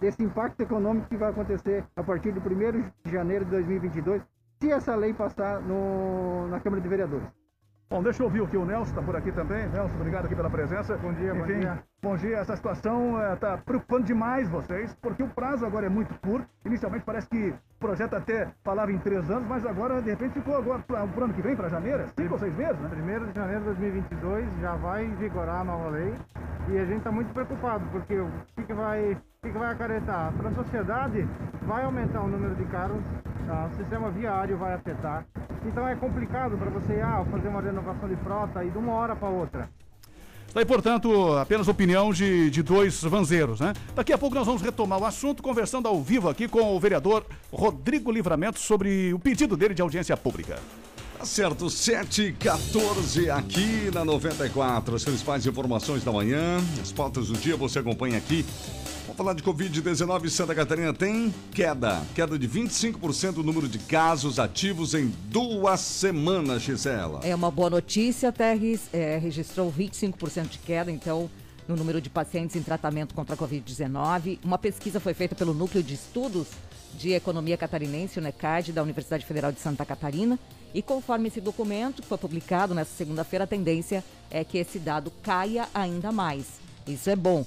desse 0.00 0.22
impacto 0.22 0.60
econômico 0.60 1.08
que 1.08 1.16
vai 1.16 1.30
acontecer 1.30 1.84
a 1.96 2.02
partir 2.02 2.32
do 2.32 2.40
1 2.40 2.90
de 3.04 3.12
janeiro 3.12 3.44
de 3.44 3.52
2022, 3.52 4.22
se 4.60 4.72
essa 4.72 4.94
lei 4.96 5.14
passar 5.14 5.60
no, 5.60 6.48
na 6.48 6.58
Câmara 6.60 6.82
de 6.82 6.88
Vereadores. 6.88 7.28
Bom, 7.88 8.02
deixa 8.02 8.22
eu 8.22 8.26
ouvir 8.26 8.40
o 8.40 8.48
que 8.48 8.56
o 8.56 8.66
Nelson 8.66 8.90
está 8.90 9.02
por 9.02 9.16
aqui 9.16 9.32
também. 9.32 9.68
Nelson, 9.68 9.94
obrigado 9.94 10.26
aqui 10.26 10.34
pela 10.34 10.50
presença. 10.50 10.96
Bom 10.98 11.12
dia, 11.14 11.30
Enfim, 11.30 11.38
bom 11.38 11.46
dia. 11.46 11.84
Bom 12.00 12.16
dia. 12.16 12.36
Essa 12.36 12.54
situação 12.54 13.20
está 13.34 13.54
eh, 13.54 13.56
preocupando 13.56 14.04
demais 14.04 14.48
vocês, 14.48 14.94
porque 15.02 15.20
o 15.20 15.28
prazo 15.28 15.66
agora 15.66 15.86
é 15.86 15.88
muito 15.88 16.14
curto. 16.20 16.48
Inicialmente 16.64 17.04
parece 17.04 17.28
que 17.28 17.48
o 17.48 17.78
projeto 17.80 18.14
até 18.14 18.52
falava 18.62 18.92
em 18.92 18.98
três 18.98 19.28
anos, 19.28 19.48
mas 19.48 19.66
agora, 19.66 20.00
de 20.00 20.10
repente, 20.10 20.34
ficou 20.34 20.56
agora 20.56 20.80
para 20.80 21.04
o 21.04 21.24
ano 21.24 21.34
que 21.34 21.42
vem, 21.42 21.56
para 21.56 21.68
janeiro, 21.68 22.04
é 22.04 22.06
cinco 22.16 22.34
ou 22.34 22.38
seis 22.38 22.54
meses, 22.54 22.78
né? 22.78 22.88
Primeiro 22.88 23.26
de 23.26 23.34
janeiro 23.34 23.60
de 23.62 23.66
2022 23.66 24.60
já 24.60 24.76
vai 24.76 25.08
vigorar 25.16 25.62
a 25.62 25.64
nova 25.64 25.88
lei 25.88 26.14
e 26.68 26.78
a 26.78 26.84
gente 26.84 26.98
está 26.98 27.10
muito 27.10 27.32
preocupado, 27.34 27.84
porque 27.90 28.16
o 28.16 28.30
que, 28.54 28.62
que 28.62 28.74
vai 28.74 29.14
o 29.14 29.16
que, 29.42 29.52
que 29.52 29.58
vai 29.58 29.72
acarretar? 29.72 30.32
Para 30.34 30.50
a 30.50 30.52
sociedade, 30.52 31.28
vai 31.62 31.82
aumentar 31.82 32.22
o 32.22 32.28
número 32.28 32.54
de 32.54 32.64
carros, 32.66 33.02
tá? 33.44 33.70
o 33.72 33.74
sistema 33.74 34.08
viário 34.12 34.56
vai 34.56 34.74
afetar. 34.74 35.26
Então 35.64 35.88
é 35.88 35.96
complicado 35.96 36.56
para 36.56 36.70
você 36.70 37.00
ah, 37.00 37.24
fazer 37.28 37.48
uma 37.48 37.60
renovação 37.60 38.08
de 38.08 38.14
frota 38.16 38.62
e 38.62 38.70
de 38.70 38.78
uma 38.78 38.92
hora 38.92 39.16
para 39.16 39.28
outra. 39.28 39.68
Daí, 40.54 40.64
portanto, 40.64 41.34
apenas 41.34 41.68
opinião 41.68 42.12
de, 42.12 42.50
de 42.50 42.62
dois 42.62 43.02
vanzeiros, 43.02 43.60
né? 43.60 43.74
Daqui 43.94 44.12
a 44.12 44.18
pouco 44.18 44.34
nós 44.34 44.46
vamos 44.46 44.62
retomar 44.62 44.98
o 44.98 45.04
assunto, 45.04 45.42
conversando 45.42 45.86
ao 45.86 46.02
vivo 46.02 46.28
aqui 46.28 46.48
com 46.48 46.74
o 46.74 46.80
vereador 46.80 47.24
Rodrigo 47.52 48.10
Livramento 48.10 48.58
sobre 48.58 49.12
o 49.12 49.18
pedido 49.18 49.56
dele 49.56 49.74
de 49.74 49.82
audiência 49.82 50.16
pública. 50.16 50.58
Tá 51.18 51.24
certo, 51.24 51.68
7 51.68 52.32
14 52.38 53.28
aqui 53.28 53.90
na 53.92 54.04
94. 54.04 54.94
As 54.94 55.04
principais 55.04 55.44
informações 55.46 56.04
da 56.04 56.12
manhã, 56.12 56.58
as 56.80 56.92
pautas 56.92 57.26
do 57.26 57.34
dia 57.34 57.56
você 57.56 57.80
acompanha 57.80 58.16
aqui 58.16 58.46
Vamos 59.08 59.16
falar 59.16 59.32
de 59.32 59.42
Covid-19. 59.42 60.28
Santa 60.28 60.54
Catarina 60.54 60.92
tem 60.92 61.34
queda. 61.50 62.02
Queda 62.14 62.38
de 62.38 62.46
25% 62.46 63.32
do 63.32 63.42
número 63.42 63.66
de 63.66 63.78
casos 63.78 64.38
ativos 64.38 64.92
em 64.92 65.10
duas 65.30 65.80
semanas, 65.80 66.60
Gisela. 66.60 67.20
É 67.24 67.34
uma 67.34 67.50
boa 67.50 67.70
notícia, 67.70 68.30
Terres. 68.30 68.82
É, 68.92 69.16
registrou 69.16 69.72
25% 69.72 70.48
de 70.48 70.58
queda, 70.58 70.92
então, 70.92 71.30
no 71.66 71.74
número 71.74 72.02
de 72.02 72.10
pacientes 72.10 72.54
em 72.54 72.62
tratamento 72.62 73.14
contra 73.14 73.34
a 73.34 73.38
Covid-19. 73.38 74.40
Uma 74.44 74.58
pesquisa 74.58 75.00
foi 75.00 75.14
feita 75.14 75.34
pelo 75.34 75.54
Núcleo 75.54 75.82
de 75.82 75.94
Estudos 75.94 76.48
de 76.98 77.12
Economia 77.14 77.56
Catarinense, 77.56 78.18
o 78.18 78.22
NECAD, 78.22 78.72
da 78.72 78.82
Universidade 78.82 79.24
Federal 79.24 79.50
de 79.50 79.58
Santa 79.58 79.86
Catarina. 79.86 80.38
E 80.74 80.82
conforme 80.82 81.28
esse 81.28 81.40
documento 81.40 82.02
que 82.02 82.08
foi 82.08 82.18
publicado 82.18 82.74
nesta 82.74 82.94
segunda-feira, 82.94 83.44
a 83.44 83.48
tendência 83.48 84.04
é 84.30 84.44
que 84.44 84.58
esse 84.58 84.78
dado 84.78 85.10
caia 85.22 85.68
ainda 85.74 86.12
mais. 86.12 86.46
Isso 86.86 87.08
é 87.08 87.16
bom 87.16 87.44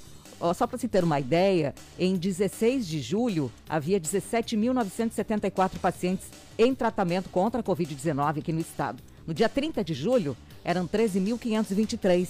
só 0.55 0.65
para 0.65 0.77
se 0.77 0.87
ter 0.87 1.03
uma 1.03 1.19
ideia, 1.19 1.73
em 1.99 2.15
16 2.15 2.87
de 2.87 2.99
julho 2.99 3.51
havia 3.69 3.99
17.974 3.99 5.77
pacientes 5.79 6.25
em 6.57 6.73
tratamento 6.73 7.29
contra 7.29 7.61
a 7.61 7.63
Covid-19 7.63 8.39
aqui 8.39 8.51
no 8.51 8.59
estado. 8.59 9.01
No 9.25 9.33
dia 9.33 9.47
30 9.47 9.83
de 9.83 9.93
julho, 9.93 10.35
eram 10.63 10.87
13.523. 10.87 12.27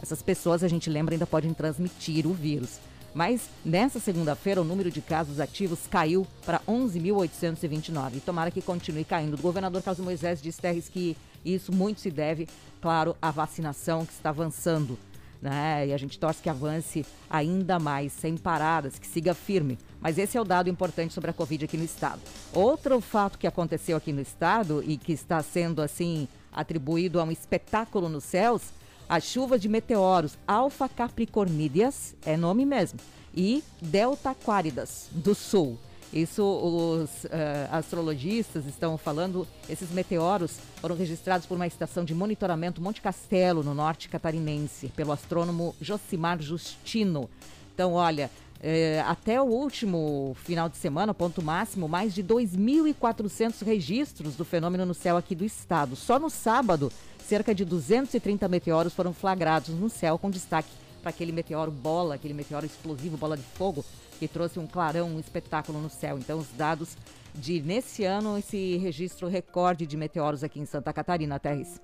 Essas 0.00 0.22
pessoas, 0.22 0.64
a 0.64 0.68
gente 0.68 0.88
lembra, 0.88 1.14
ainda 1.14 1.26
podem 1.26 1.52
transmitir 1.52 2.26
o 2.26 2.32
vírus. 2.32 2.78
Mas 3.14 3.48
nessa 3.64 3.98
segunda-feira, 3.98 4.60
o 4.60 4.64
número 4.64 4.90
de 4.90 5.00
casos 5.00 5.40
ativos 5.40 5.86
caiu 5.88 6.26
para 6.44 6.60
11.829. 6.60 8.16
E 8.16 8.20
tomara 8.20 8.50
que 8.50 8.62
continue 8.62 9.04
caindo. 9.04 9.34
O 9.34 9.42
governador 9.42 9.82
Carlos 9.82 10.04
Moisés 10.04 10.40
disse, 10.40 10.60
Terres, 10.60 10.88
que 10.88 11.16
isso 11.44 11.72
muito 11.72 12.00
se 12.00 12.10
deve, 12.10 12.48
claro, 12.80 13.16
à 13.20 13.30
vacinação 13.30 14.06
que 14.06 14.12
está 14.12 14.30
avançando 14.30 14.98
né? 15.40 15.86
E 15.86 15.92
a 15.92 15.96
gente 15.96 16.18
torce 16.18 16.42
que 16.42 16.50
avance 16.50 17.04
ainda 17.28 17.78
mais, 17.78 18.12
sem 18.12 18.36
paradas, 18.36 18.98
que 18.98 19.06
siga 19.06 19.34
firme. 19.34 19.78
Mas 20.00 20.18
esse 20.18 20.36
é 20.36 20.40
o 20.40 20.44
dado 20.44 20.68
importante 20.68 21.14
sobre 21.14 21.30
a 21.30 21.34
Covid 21.34 21.64
aqui 21.64 21.76
no 21.76 21.84
estado. 21.84 22.20
Outro 22.52 23.00
fato 23.00 23.38
que 23.38 23.46
aconteceu 23.46 23.96
aqui 23.96 24.12
no 24.12 24.20
estado 24.20 24.82
e 24.86 24.96
que 24.96 25.12
está 25.12 25.42
sendo 25.42 25.80
assim 25.80 26.28
atribuído 26.52 27.20
a 27.20 27.24
um 27.24 27.30
espetáculo 27.30 28.08
nos 28.08 28.24
céus, 28.24 28.62
as 29.10 29.24
chuvas 29.24 29.60
de 29.60 29.68
meteoros 29.68 30.38
Alfa 30.46 30.88
Capricornídeas, 30.88 32.14
é 32.24 32.36
nome 32.36 32.64
mesmo, 32.64 33.00
e 33.34 33.60
Delta 33.82 34.30
Aquáridas 34.30 35.08
do 35.10 35.34
Sul. 35.34 35.76
Isso 36.12 36.44
os 36.44 37.24
uh, 37.24 37.28
astrologistas 37.72 38.66
estão 38.66 38.96
falando. 38.96 39.48
Esses 39.68 39.90
meteoros 39.90 40.58
foram 40.76 40.94
registrados 40.94 41.44
por 41.44 41.56
uma 41.56 41.66
estação 41.66 42.04
de 42.04 42.14
monitoramento 42.14 42.80
Monte 42.80 43.00
Castelo, 43.00 43.64
no 43.64 43.74
norte 43.74 44.08
catarinense, 44.08 44.92
pelo 44.94 45.10
astrônomo 45.10 45.74
Josimar 45.80 46.40
Justino. 46.40 47.28
Então, 47.74 47.94
olha, 47.94 48.30
eh, 48.62 49.02
até 49.06 49.40
o 49.40 49.44
último 49.44 50.36
final 50.44 50.68
de 50.68 50.76
semana, 50.76 51.14
ponto 51.14 51.42
máximo, 51.42 51.88
mais 51.88 52.14
de 52.14 52.22
2.400 52.22 53.64
registros 53.64 54.36
do 54.36 54.44
fenômeno 54.44 54.86
no 54.86 54.94
céu 54.94 55.16
aqui 55.16 55.34
do 55.34 55.44
estado. 55.44 55.96
Só 55.96 56.18
no 56.18 56.28
sábado, 56.28 56.92
cerca 57.30 57.54
de 57.54 57.64
230 57.64 58.48
meteoros 58.48 58.92
foram 58.92 59.14
flagrados 59.14 59.68
no 59.68 59.88
céu, 59.88 60.18
com 60.18 60.28
destaque 60.28 60.68
para 61.00 61.10
aquele 61.10 61.30
meteoro 61.30 61.70
bola, 61.70 62.16
aquele 62.16 62.34
meteoro 62.34 62.66
explosivo, 62.66 63.16
bola 63.16 63.36
de 63.36 63.42
fogo, 63.54 63.84
que 64.18 64.26
trouxe 64.26 64.58
um 64.58 64.66
clarão, 64.66 65.06
um 65.06 65.20
espetáculo 65.20 65.80
no 65.80 65.88
céu. 65.88 66.18
Então, 66.18 66.40
os 66.40 66.48
dados 66.58 66.96
de, 67.32 67.62
nesse 67.62 68.02
ano, 68.02 68.36
esse 68.36 68.76
registro 68.78 69.28
recorde 69.28 69.86
de 69.86 69.96
meteoros 69.96 70.42
aqui 70.42 70.58
em 70.58 70.66
Santa 70.66 70.92
Catarina, 70.92 71.38
Terres. 71.38 71.80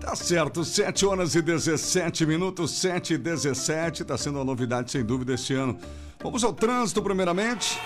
Tá 0.00 0.16
certo, 0.16 0.64
7 0.64 1.04
horas 1.04 1.34
e 1.34 1.42
17 1.42 2.24
minutos, 2.24 2.70
7 2.70 3.14
e 3.14 3.18
17, 3.18 4.06
tá 4.06 4.16
sendo 4.16 4.38
uma 4.38 4.44
novidade 4.44 4.90
sem 4.90 5.04
dúvida 5.04 5.34
este 5.34 5.52
ano. 5.52 5.78
Vamos 6.18 6.42
ao 6.42 6.54
trânsito 6.54 7.02
primeiramente. 7.02 7.78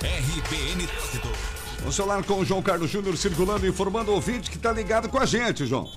RBN 0.00 0.86
Trânsito. 0.86 1.61
Vamos 1.82 1.96
falar 1.96 2.22
com 2.24 2.38
o 2.38 2.44
João 2.44 2.62
Carlos 2.62 2.88
Júnior 2.88 3.16
circulando, 3.16 3.66
informando 3.66 4.12
o 4.12 4.14
ouvinte 4.14 4.48
que 4.48 4.56
está 4.56 4.70
ligado 4.70 5.08
com 5.08 5.18
a 5.18 5.26
gente, 5.26 5.66
João. 5.66 5.90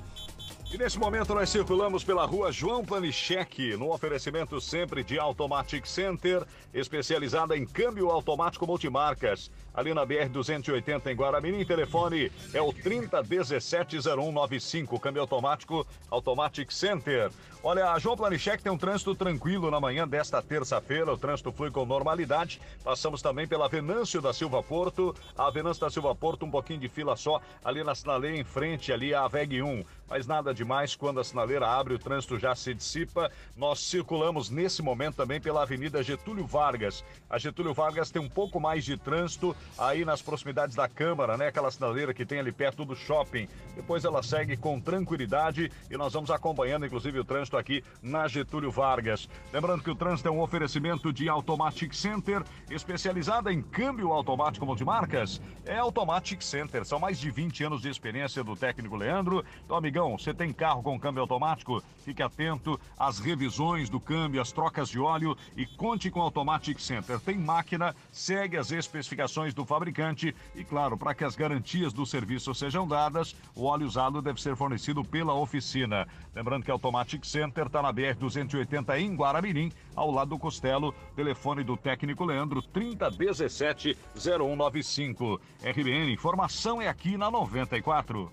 E 0.74 0.77
nesse 0.80 0.98
momento 0.98 1.36
nós 1.36 1.48
circulamos 1.48 2.04
pela 2.04 2.25
rua 2.25 2.51
João 2.51 2.84
Planicheque, 2.84 3.77
no 3.77 3.94
oferecimento 3.94 4.60
sempre 4.60 5.04
de 5.04 5.20
Automatic 5.20 5.86
Center, 5.86 6.44
especializada 6.74 7.56
em 7.56 7.68
câmbio 7.68 8.10
automático 8.10 8.65
multimarcas. 8.65 9.51
Ali 9.75 9.94
na 9.94 10.05
BR-280 10.05 11.08
em 11.08 11.15
Guaramirim, 11.15 11.65
telefone 11.65 12.32
é 12.53 12.62
o 12.62 12.72
30170195, 12.72 14.98
câmbio 15.00 15.22
automático 15.22 15.86
Automatic 16.10 16.72
Center. 16.72 17.29
Olha, 17.62 17.91
a 17.91 18.00
João 18.00 18.15
Planicheque 18.15 18.63
tem 18.63 18.72
um 18.72 18.77
trânsito 18.77 19.13
tranquilo 19.15 19.70
na 19.72 19.79
manhã 19.79 20.08
desta 20.08 20.39
terça-feira, 20.41 21.12
o 21.12 21.17
trânsito 21.17 21.51
flui 21.51 21.70
com 21.72 21.86
normalidade. 21.86 22.62
Passamos 22.84 23.22
também 23.22 23.46
pela 23.48 23.67
Venâncio 23.67 24.22
da 24.22 24.32
Silva 24.32 24.63
Porto, 24.63 25.13
a 25.38 25.50
Venâncio 25.50 25.82
da 25.82 25.89
Silva 25.89 26.15
Porto, 26.15 26.46
um 26.46 26.51
pouquinho 26.51 26.79
de 26.79 26.88
fila 26.88 27.17
só, 27.17 27.41
ali 27.63 27.84
na 27.84 27.96
sinaleira 27.96 28.38
em 28.38 28.44
frente, 28.44 28.94
ali 28.94 29.13
a 29.13 29.27
VEG 29.27 29.62
1 29.62 29.84
mas 30.08 30.27
nada 30.27 30.53
demais. 30.53 30.96
Quando 30.96 31.20
a 31.20 31.24
sinaleira 31.24 31.67
abre, 31.67 31.94
o 31.94 32.00
trânsito 32.00 32.38
já 32.38 32.55
se 32.55 32.74
dissipa. 32.74 33.32
Nós 33.55 33.79
circulamos 33.79 34.50
nesse 34.50 34.82
momento 34.82 35.15
também 35.15 35.41
pela 35.41 35.63
Avenida 35.63 36.03
Getúlio 36.03 36.46
Vargas. 36.46 37.03
A 37.29 37.38
Getúlio 37.38 37.74
Vargas 37.74 38.12
tem 38.12 38.22
um 38.22 38.29
pouco 38.29 38.60
mais 38.60 38.86
de 38.86 38.98
trânsito 38.98 39.55
aí 39.77 40.05
nas 40.05 40.22
proximidades 40.22 40.75
da 40.75 40.88
Câmara, 40.88 41.38
né? 41.38 41.48
Aquela 41.48 41.72
sinaleira 41.72 42.13
que 42.13 42.25
tem 42.25 42.39
ali 42.39 42.51
perto 42.51 42.86
do 42.86 42.95
shopping. 42.95 43.48
Depois 43.75 44.05
ela 44.05 44.24
segue 44.24 44.55
com 44.55 44.79
tranquilidade 44.79 45.72
e 45.89 45.98
nós 45.98 46.13
vamos 46.13 46.31
acompanhando, 46.31 46.86
inclusive, 46.86 47.19
o 47.19 47.25
trânsito 47.25 47.57
aqui 47.57 47.84
na 48.01 48.27
Getúlio 48.27 48.72
Vargas. 48.72 49.27
Lembrando 49.51 49.84
que 49.84 49.89
o 49.89 49.95
trânsito 49.95 50.29
é 50.29 50.31
um 50.31 50.41
oferecimento 50.41 51.12
de 51.12 51.27
Automatic 51.27 51.93
Center, 51.93 52.43
especializada 52.69 53.51
em 53.51 53.62
câmbio 53.62 54.12
automático 54.12 54.65
multimarcas. 54.65 55.41
É 55.65 55.77
Automatic 55.77 56.41
Center. 56.41 56.86
São 56.86 57.00
mais 57.00 57.19
de 57.19 57.31
20 57.31 57.63
anos 57.63 57.81
de 57.81 57.89
experiência 57.89 58.43
do 58.43 58.55
técnico 58.55 58.95
Leandro. 58.95 59.43
Então, 59.63 59.75
amigão, 59.75 60.17
você 60.17 60.34
tem 60.34 60.53
carro 60.53 60.84
com 60.84 61.00
câmbio 61.00 61.22
automático? 61.22 61.81
Fique 62.03 62.22
atento 62.22 62.79
às 62.98 63.19
revisões 63.19 63.89
do 63.89 64.00
câmbio, 64.00 64.41
às 64.41 64.51
trocas 64.51 64.89
de 64.89 65.00
óleo 65.00 65.36
e 65.57 65.65
conte 65.65 66.12
com 66.12 66.22
Automatic 66.22 66.79
Center. 66.79 67.19
Tem 67.19 67.38
máquina, 67.38 67.95
segue 68.12 68.57
as 68.57 68.72
especificações 68.72 69.53
do 69.55 69.65
fabricante 69.65 70.35
e, 70.53 70.63
claro, 70.63 70.95
para 70.97 71.15
que 71.15 71.24
as 71.24 71.35
garantias 71.35 71.93
do 71.93 72.05
serviço 72.05 72.53
sejam 72.53 72.88
dadas, 72.88 73.35
o 73.55 73.63
óleo 73.63 73.88
usado 73.88 74.21
deve 74.21 74.39
ser 74.41 74.55
fornecido 74.55 75.03
pela 75.03 75.33
oficina. 75.33 76.07
Lembrando 76.35 76.63
que 76.63 76.71
a 76.71 76.74
Automatic 76.74 77.24
Center 77.25 77.67
está 77.67 77.81
na 77.81 77.93
BR-280 77.93 79.00
em 79.00 79.15
Guaramirim, 79.15 79.71
ao 79.95 80.12
lado 80.12 80.29
do 80.29 80.39
Costelo. 80.39 80.93
Telefone 81.15 81.63
do 81.63 81.77
técnico 81.77 82.25
Leandro, 82.25 82.62
3017-0195. 82.62 85.39
RBN, 85.63 86.12
informação 86.12 86.81
é 86.81 86.88
aqui 86.88 87.15
na 87.17 87.29
94. 87.31 88.31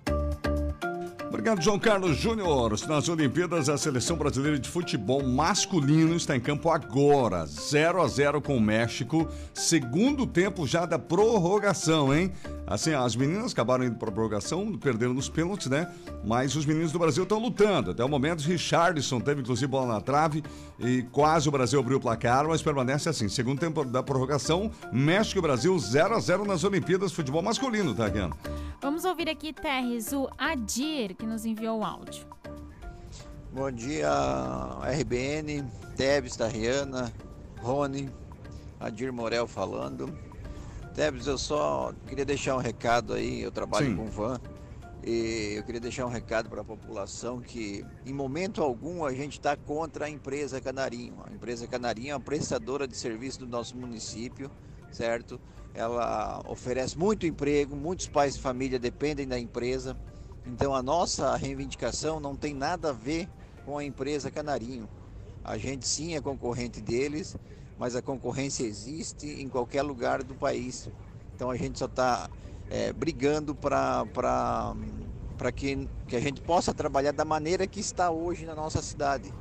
Obrigado, 1.32 1.62
João 1.62 1.78
Carlos 1.78 2.18
Júnior. 2.18 2.78
Nas 2.86 3.08
Olimpíadas, 3.08 3.70
a 3.70 3.78
seleção 3.78 4.18
brasileira 4.18 4.58
de 4.58 4.68
futebol 4.68 5.26
masculino 5.26 6.14
está 6.14 6.36
em 6.36 6.40
campo 6.40 6.68
agora, 6.68 7.46
0 7.46 8.02
a 8.02 8.06
0 8.06 8.42
com 8.42 8.54
o 8.54 8.60
México. 8.60 9.26
Segundo 9.54 10.26
tempo 10.26 10.66
já 10.66 10.84
da 10.84 10.98
prorrogação, 10.98 12.14
hein? 12.14 12.30
Assim, 12.66 12.92
as 12.92 13.16
meninas 13.16 13.52
acabaram 13.52 13.84
indo 13.84 13.96
para 13.96 14.10
a 14.10 14.12
prorrogação, 14.12 14.76
perderam 14.76 15.14
nos 15.14 15.30
pênaltis, 15.30 15.68
né? 15.68 15.90
Mas 16.22 16.54
os 16.54 16.66
meninos 16.66 16.92
do 16.92 16.98
Brasil 16.98 17.22
estão 17.22 17.38
lutando. 17.38 17.92
Até 17.92 18.04
o 18.04 18.08
momento, 18.08 18.40
Richardson 18.42 19.18
teve 19.18 19.40
inclusive 19.40 19.66
bola 19.66 19.94
na 19.94 20.00
trave 20.02 20.44
e 20.78 21.02
quase 21.12 21.48
o 21.48 21.52
Brasil 21.52 21.80
abriu 21.80 21.96
o 21.96 22.00
placar, 22.00 22.46
mas 22.46 22.62
permanece 22.62 23.08
assim. 23.08 23.28
Segundo 23.28 23.58
tempo 23.58 23.84
da 23.84 24.02
prorrogação, 24.02 24.70
México 24.92 25.38
e 25.38 25.42
Brasil 25.42 25.76
0 25.78 26.14
a 26.14 26.20
0 26.20 26.44
nas 26.44 26.62
Olimpíadas 26.62 27.10
futebol 27.10 27.42
masculino, 27.42 27.94
tá, 27.94 28.06
Guiana? 28.08 28.36
Vamos 28.80 29.04
ouvir 29.04 29.28
aqui, 29.28 29.52
Terres, 29.52 30.12
o 30.12 30.28
Adir, 30.36 31.14
que 31.22 31.26
nos 31.26 31.44
enviou 31.44 31.78
o 31.78 31.84
áudio. 31.84 32.26
Bom 33.52 33.70
dia, 33.70 34.10
RBN, 34.82 35.62
Tebs, 35.96 36.34
Tariana, 36.34 37.12
Rony, 37.60 38.10
Adir 38.80 39.12
Morel 39.12 39.46
falando. 39.46 40.12
Tebs, 40.96 41.28
eu 41.28 41.38
só 41.38 41.94
queria 42.08 42.24
deixar 42.24 42.56
um 42.56 42.58
recado 42.58 43.12
aí, 43.12 43.40
eu 43.40 43.52
trabalho 43.52 43.86
Sim. 43.86 43.96
com 43.96 44.06
van, 44.06 44.40
e 45.04 45.54
eu 45.54 45.62
queria 45.62 45.80
deixar 45.80 46.06
um 46.06 46.08
recado 46.08 46.50
para 46.50 46.62
a 46.62 46.64
população 46.64 47.40
que 47.40 47.86
em 48.04 48.12
momento 48.12 48.60
algum 48.60 49.04
a 49.04 49.12
gente 49.12 49.34
está 49.34 49.56
contra 49.56 50.06
a 50.06 50.10
empresa 50.10 50.60
Canarinho. 50.60 51.14
A 51.24 51.32
empresa 51.32 51.68
Canarinho 51.68 52.10
é 52.10 52.14
uma 52.16 52.20
prestadora 52.20 52.88
de 52.88 52.96
serviço 52.96 53.38
do 53.38 53.46
nosso 53.46 53.76
município, 53.76 54.50
certo? 54.90 55.40
Ela 55.72 56.42
oferece 56.48 56.98
muito 56.98 57.28
emprego, 57.28 57.76
muitos 57.76 58.08
pais 58.08 58.34
de 58.34 58.40
família 58.40 58.76
dependem 58.76 59.28
da 59.28 59.38
empresa. 59.38 59.96
Então 60.46 60.74
a 60.74 60.82
nossa 60.82 61.34
reivindicação 61.36 62.18
não 62.18 62.36
tem 62.36 62.52
nada 62.54 62.90
a 62.90 62.92
ver 62.92 63.28
com 63.64 63.78
a 63.78 63.84
empresa 63.84 64.30
Canarinho. 64.30 64.88
A 65.44 65.56
gente 65.56 65.86
sim 65.86 66.14
é 66.14 66.20
concorrente 66.20 66.80
deles, 66.80 67.36
mas 67.78 67.96
a 67.96 68.02
concorrência 68.02 68.64
existe 68.64 69.26
em 69.26 69.48
qualquer 69.48 69.82
lugar 69.82 70.22
do 70.22 70.34
país. 70.34 70.88
Então 71.34 71.50
a 71.50 71.56
gente 71.56 71.78
só 71.78 71.86
está 71.86 72.28
brigando 72.96 73.54
para 73.54 74.74
que, 75.54 75.88
que 76.08 76.16
a 76.16 76.20
gente 76.20 76.40
possa 76.40 76.72
trabalhar 76.72 77.12
da 77.12 77.24
maneira 77.24 77.66
que 77.66 77.80
está 77.80 78.10
hoje 78.10 78.44
na 78.46 78.54
nossa 78.54 78.80
cidade, 78.80 79.32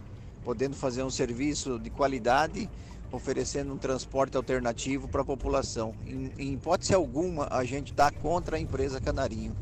podendo 0.44 0.76
fazer 0.76 1.04
um 1.04 1.10
serviço 1.10 1.80
de 1.80 1.90
qualidade, 1.90 2.70
oferecendo 3.12 3.74
um 3.74 3.78
transporte 3.78 4.36
alternativo 4.38 5.08
para 5.08 5.22
a 5.22 5.26
população. 5.26 5.94
Em, 6.06 6.32
em 6.38 6.54
hipótese 6.54 6.94
alguma, 6.94 7.48
a 7.52 7.64
gente 7.64 7.92
está 7.92 8.12
contra 8.12 8.58
a 8.58 8.60
empresa 8.60 9.00
Canarinho. 9.00 9.56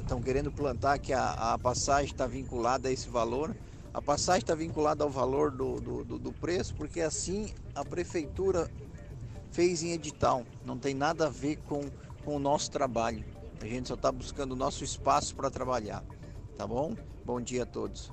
Estão 0.00 0.20
querendo 0.20 0.50
plantar 0.50 0.98
que 0.98 1.12
a, 1.12 1.52
a 1.54 1.58
passagem 1.58 2.10
está 2.10 2.26
vinculada 2.26 2.88
a 2.88 2.92
esse 2.92 3.08
valor. 3.08 3.54
A 3.94 4.02
passagem 4.02 4.40
está 4.40 4.54
vinculada 4.54 5.04
ao 5.04 5.10
valor 5.10 5.50
do, 5.50 5.80
do, 5.80 6.04
do- 6.04 6.18
do 6.18 6.32
preço, 6.32 6.74
porque 6.74 7.00
assim 7.00 7.52
a 7.74 7.84
prefeitura 7.84 8.68
fez 9.52 9.82
em 9.82 9.92
edital. 9.92 10.44
Não 10.64 10.78
tem 10.78 10.94
nada 10.94 11.26
a 11.26 11.30
ver 11.30 11.56
com, 11.56 11.88
com 12.24 12.36
o 12.36 12.38
nosso 12.38 12.70
trabalho. 12.70 13.24
A 13.60 13.66
gente 13.66 13.88
só 13.88 13.94
está 13.94 14.10
buscando 14.10 14.52
o 14.52 14.56
nosso 14.56 14.82
espaço 14.84 15.34
para 15.34 15.50
trabalhar. 15.50 16.04
Tá 16.56 16.66
bom? 16.66 16.96
Bom 17.24 17.40
dia 17.40 17.62
a 17.62 17.66
todos. 17.66 18.10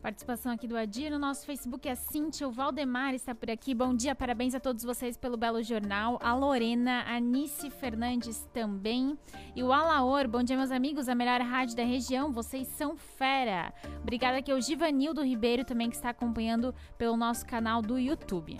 Participação 0.00 0.52
aqui 0.52 0.66
do 0.66 0.76
Adir. 0.76 1.10
No 1.10 1.18
nosso 1.18 1.44
Facebook 1.44 1.88
é 1.88 1.92
a 1.92 1.96
Cíntia. 1.96 2.46
O 2.46 2.52
Valdemar 2.52 3.14
está 3.14 3.34
por 3.34 3.50
aqui. 3.50 3.74
Bom 3.74 3.94
dia, 3.94 4.14
parabéns 4.14 4.54
a 4.54 4.60
todos 4.60 4.84
vocês 4.84 5.16
pelo 5.16 5.36
belo 5.36 5.62
jornal. 5.62 6.18
A 6.22 6.34
Lorena, 6.34 7.04
a 7.06 7.18
Nice 7.18 7.68
Fernandes 7.70 8.48
também. 8.52 9.18
E 9.56 9.62
o 9.62 9.72
Alaor, 9.72 10.28
bom 10.28 10.42
dia, 10.42 10.56
meus 10.56 10.70
amigos. 10.70 11.08
A 11.08 11.14
melhor 11.14 11.40
rádio 11.40 11.76
da 11.76 11.84
região. 11.84 12.32
Vocês 12.32 12.68
são 12.68 12.96
fera. 12.96 13.72
Obrigada 14.02 14.38
aqui 14.38 14.52
ao 14.52 14.60
Givanildo 14.60 15.24
Ribeiro 15.24 15.64
também 15.64 15.90
que 15.90 15.96
está 15.96 16.10
acompanhando 16.10 16.74
pelo 16.96 17.16
nosso 17.16 17.44
canal 17.44 17.82
do 17.82 17.98
YouTube. 17.98 18.56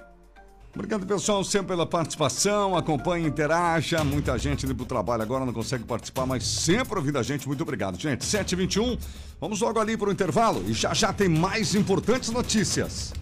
Obrigado, 0.75 1.07
pessoal, 1.07 1.43
sempre 1.43 1.69
pela 1.69 1.87
participação. 1.87 2.77
Acompanhe, 2.77 3.27
interaja. 3.27 4.05
Muita 4.05 4.39
gente 4.39 4.65
indo 4.65 4.75
pro 4.75 4.85
trabalho 4.85 5.23
agora 5.23 5.45
não 5.45 5.53
consegue 5.53 5.85
participar, 5.85 6.27
mas 6.27 6.47
sempre 6.47 6.97
ouvindo 6.97 7.19
a 7.19 7.23
gente. 7.23 7.49
Muito 7.49 7.63
obrigado, 7.63 7.99
gente. 7.99 8.25
7h21. 8.25 8.99
Vamos 9.41 9.61
logo 9.61 9.81
ali 9.81 9.97
pro 9.97 10.13
intervalo 10.13 10.63
e 10.67 10.73
já 10.73 10.93
já 10.95 11.13
tem 11.13 11.29
mais 11.29 11.75
importantes 11.75 12.31
notícias. 12.31 13.13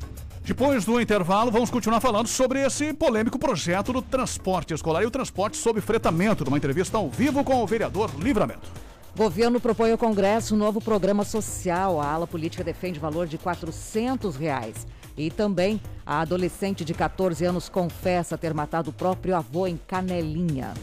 Depois 0.44 0.84
do 0.84 1.00
intervalo, 1.00 1.50
vamos 1.50 1.70
continuar 1.70 2.00
falando 2.00 2.28
sobre 2.28 2.64
esse 2.64 2.92
polêmico 2.92 3.36
projeto 3.36 3.92
do 3.92 4.00
transporte 4.00 4.72
escolar 4.74 5.02
e 5.02 5.06
o 5.06 5.10
transporte 5.10 5.56
sob 5.56 5.80
fretamento, 5.80 6.44
numa 6.44 6.56
entrevista 6.56 6.98
ao 6.98 7.10
vivo 7.10 7.42
com 7.42 7.62
o 7.62 7.66
vereador 7.66 8.10
Livramento. 8.16 8.68
Governo 9.16 9.58
propõe 9.58 9.90
ao 9.90 9.98
Congresso 9.98 10.54
um 10.54 10.58
novo 10.58 10.80
programa 10.80 11.24
social. 11.24 12.00
A 12.00 12.12
ala 12.12 12.26
política 12.26 12.62
defende 12.62 13.00
valor 13.00 13.26
de 13.26 13.38
400 13.38 14.36
reais. 14.36 14.86
E 15.16 15.30
também 15.30 15.80
a 16.04 16.20
adolescente 16.20 16.84
de 16.84 16.92
14 16.92 17.44
anos 17.44 17.68
confessa 17.68 18.36
ter 18.36 18.52
matado 18.52 18.90
o 18.90 18.92
próprio 18.92 19.34
avô 19.34 19.66
em 19.66 19.76
Canelinha. 19.76 20.74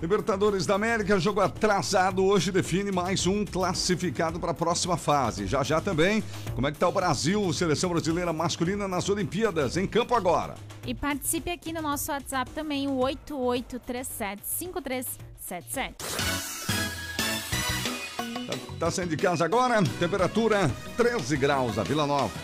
Libertadores 0.00 0.64
da 0.64 0.76
América, 0.76 1.18
jogo 1.18 1.40
atrasado 1.40 2.24
hoje 2.24 2.52
define 2.52 2.92
mais 2.92 3.26
um 3.26 3.44
classificado 3.44 4.38
para 4.38 4.52
a 4.52 4.54
próxima 4.54 4.96
fase. 4.96 5.44
Já 5.46 5.64
já 5.64 5.80
também, 5.80 6.22
como 6.54 6.68
é 6.68 6.72
que 6.72 6.78
tá 6.78 6.86
o 6.86 6.92
Brasil, 6.92 7.52
seleção 7.52 7.90
brasileira 7.90 8.32
masculina 8.32 8.86
nas 8.86 9.08
Olimpíadas, 9.08 9.76
em 9.76 9.88
campo 9.88 10.14
agora. 10.14 10.54
E 10.86 10.94
participe 10.94 11.50
aqui 11.50 11.72
no 11.72 11.82
nosso 11.82 12.12
WhatsApp 12.12 12.48
também, 12.52 12.86
o 12.86 12.98
88375377. 12.98 15.94
Tá, 18.46 18.54
tá 18.78 18.90
saindo 18.92 19.10
de 19.10 19.16
casa 19.16 19.44
agora, 19.44 19.82
temperatura 19.98 20.70
13 20.96 21.36
graus 21.36 21.76
a 21.76 21.82
Vila 21.82 22.06
Nova. 22.06 22.38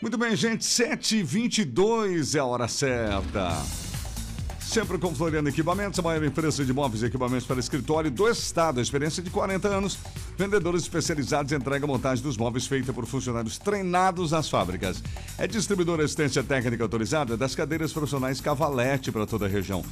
Muito 0.00 0.16
bem, 0.16 0.36
gente, 0.36 0.62
7h22 0.64 2.36
é 2.36 2.38
a 2.38 2.44
hora 2.44 2.68
certa. 2.68 3.87
Sempre 4.68 4.98
com 4.98 5.14
Floriano 5.14 5.48
Equipamentos, 5.48 5.98
a 5.98 6.02
maior 6.02 6.22
empresa 6.22 6.62
de 6.62 6.74
móveis 6.74 7.02
e 7.02 7.06
equipamentos 7.06 7.46
para 7.46 7.58
escritório 7.58 8.10
do 8.10 8.28
estado. 8.28 8.82
Experiência 8.82 9.22
de 9.22 9.30
40 9.30 9.66
anos. 9.66 9.98
Vendedores 10.36 10.82
especializados 10.82 11.50
em 11.52 11.54
entrega 11.54 11.86
e 11.86 11.88
montagem 11.88 12.22
dos 12.22 12.36
móveis 12.36 12.66
feita 12.66 12.92
por 12.92 13.06
funcionários 13.06 13.56
treinados 13.56 14.32
nas 14.32 14.50
fábricas. 14.50 15.02
É 15.38 15.46
distribuidora 15.46 16.04
assistência 16.04 16.44
técnica 16.44 16.82
autorizada 16.82 17.34
das 17.34 17.54
cadeiras 17.54 17.94
profissionais 17.94 18.42
Cavalete 18.42 19.10
para 19.10 19.26
toda 19.26 19.46
a 19.46 19.48
região. 19.48 19.82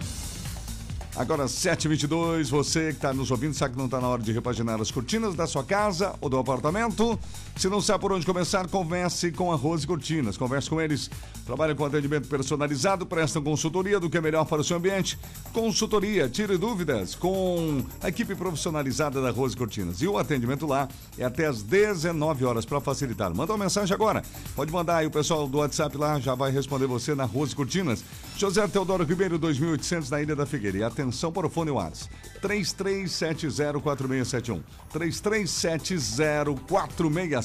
Agora, 1.15 1.45
7h22, 1.45 2.49
você 2.49 2.89
que 2.89 2.97
está 2.97 3.13
nos 3.13 3.31
ouvindo, 3.31 3.53
sabe 3.53 3.75
que 3.75 3.79
não 3.79 3.85
está 3.85 4.01
na 4.01 4.09
hora 4.09 4.23
de 4.23 4.33
repaginar 4.33 4.81
as 4.81 4.91
cortinas 4.91 5.35
da 5.35 5.47
sua 5.47 5.63
casa 5.63 6.15
ou 6.23 6.31
do 6.31 6.39
apartamento? 6.39 7.21
Se 7.57 7.69
não 7.69 7.81
sabe 7.81 8.01
por 8.01 8.13
onde 8.13 8.27
começar, 8.27 8.67
converse 8.67 9.31
com 9.31 9.53
a 9.53 9.55
Rose 9.55 9.87
Cortinas. 9.87 10.37
Converse 10.37 10.69
com 10.69 10.81
eles. 10.81 11.11
Trabalham 11.47 11.77
com 11.77 11.85
atendimento 11.85 12.29
personalizado, 12.29 13.05
prestam 13.05 13.43
consultoria 13.43 14.01
do 14.01 14.09
que 14.09 14.17
é 14.17 14.21
melhor 14.21 14.45
para 14.47 14.61
o 14.61 14.65
seu 14.65 14.77
ambiente. 14.77 15.19
Consultoria, 15.53 16.29
tire 16.29 16.57
dúvidas 16.57 17.15
com 17.15 17.85
a 18.01 18.09
equipe 18.09 18.35
profissionalizada 18.35 19.21
da 19.21 19.31
Rose 19.31 19.57
Cortinas. 19.57 20.01
E 20.01 20.09
o 20.09 20.19
atendimento 20.19 20.67
lá 20.67 20.89
é 21.19 21.25
até 21.25 21.47
às 21.47 21.63
19 21.63 22.45
horas 22.45 22.65
para 22.65 22.81
facilitar. 22.81 23.35
Manda 23.35 23.53
uma 23.53 23.65
mensagem 23.65 23.95
agora. 23.95 24.23
Pode 24.57 24.73
mandar 24.73 24.99
aí, 24.99 25.07
o 25.07 25.11
pessoal 25.11 25.47
do 25.47 25.59
WhatsApp 25.59 25.97
lá 25.97 26.19
já 26.19 26.35
vai 26.35 26.51
responder 26.51 26.87
você 26.87 27.15
na 27.15 27.25
Rose 27.25 27.55
Cortinas. 27.55 28.05
José 28.37 28.67
Teodoro 28.67 29.05
Ribeiro, 29.05 29.39
2800, 29.39 30.11
na 30.11 30.23
Ilha 30.23 30.35
da 30.35 30.47
Figueira. 30.47 30.79
E 30.79 30.85
atenção 30.85 31.31
para 31.31 31.47
o 31.47 31.51
fone 31.51 31.71
WhatsApp. 31.71 32.11
33704671. 32.41 34.63
33704671. 34.93 37.42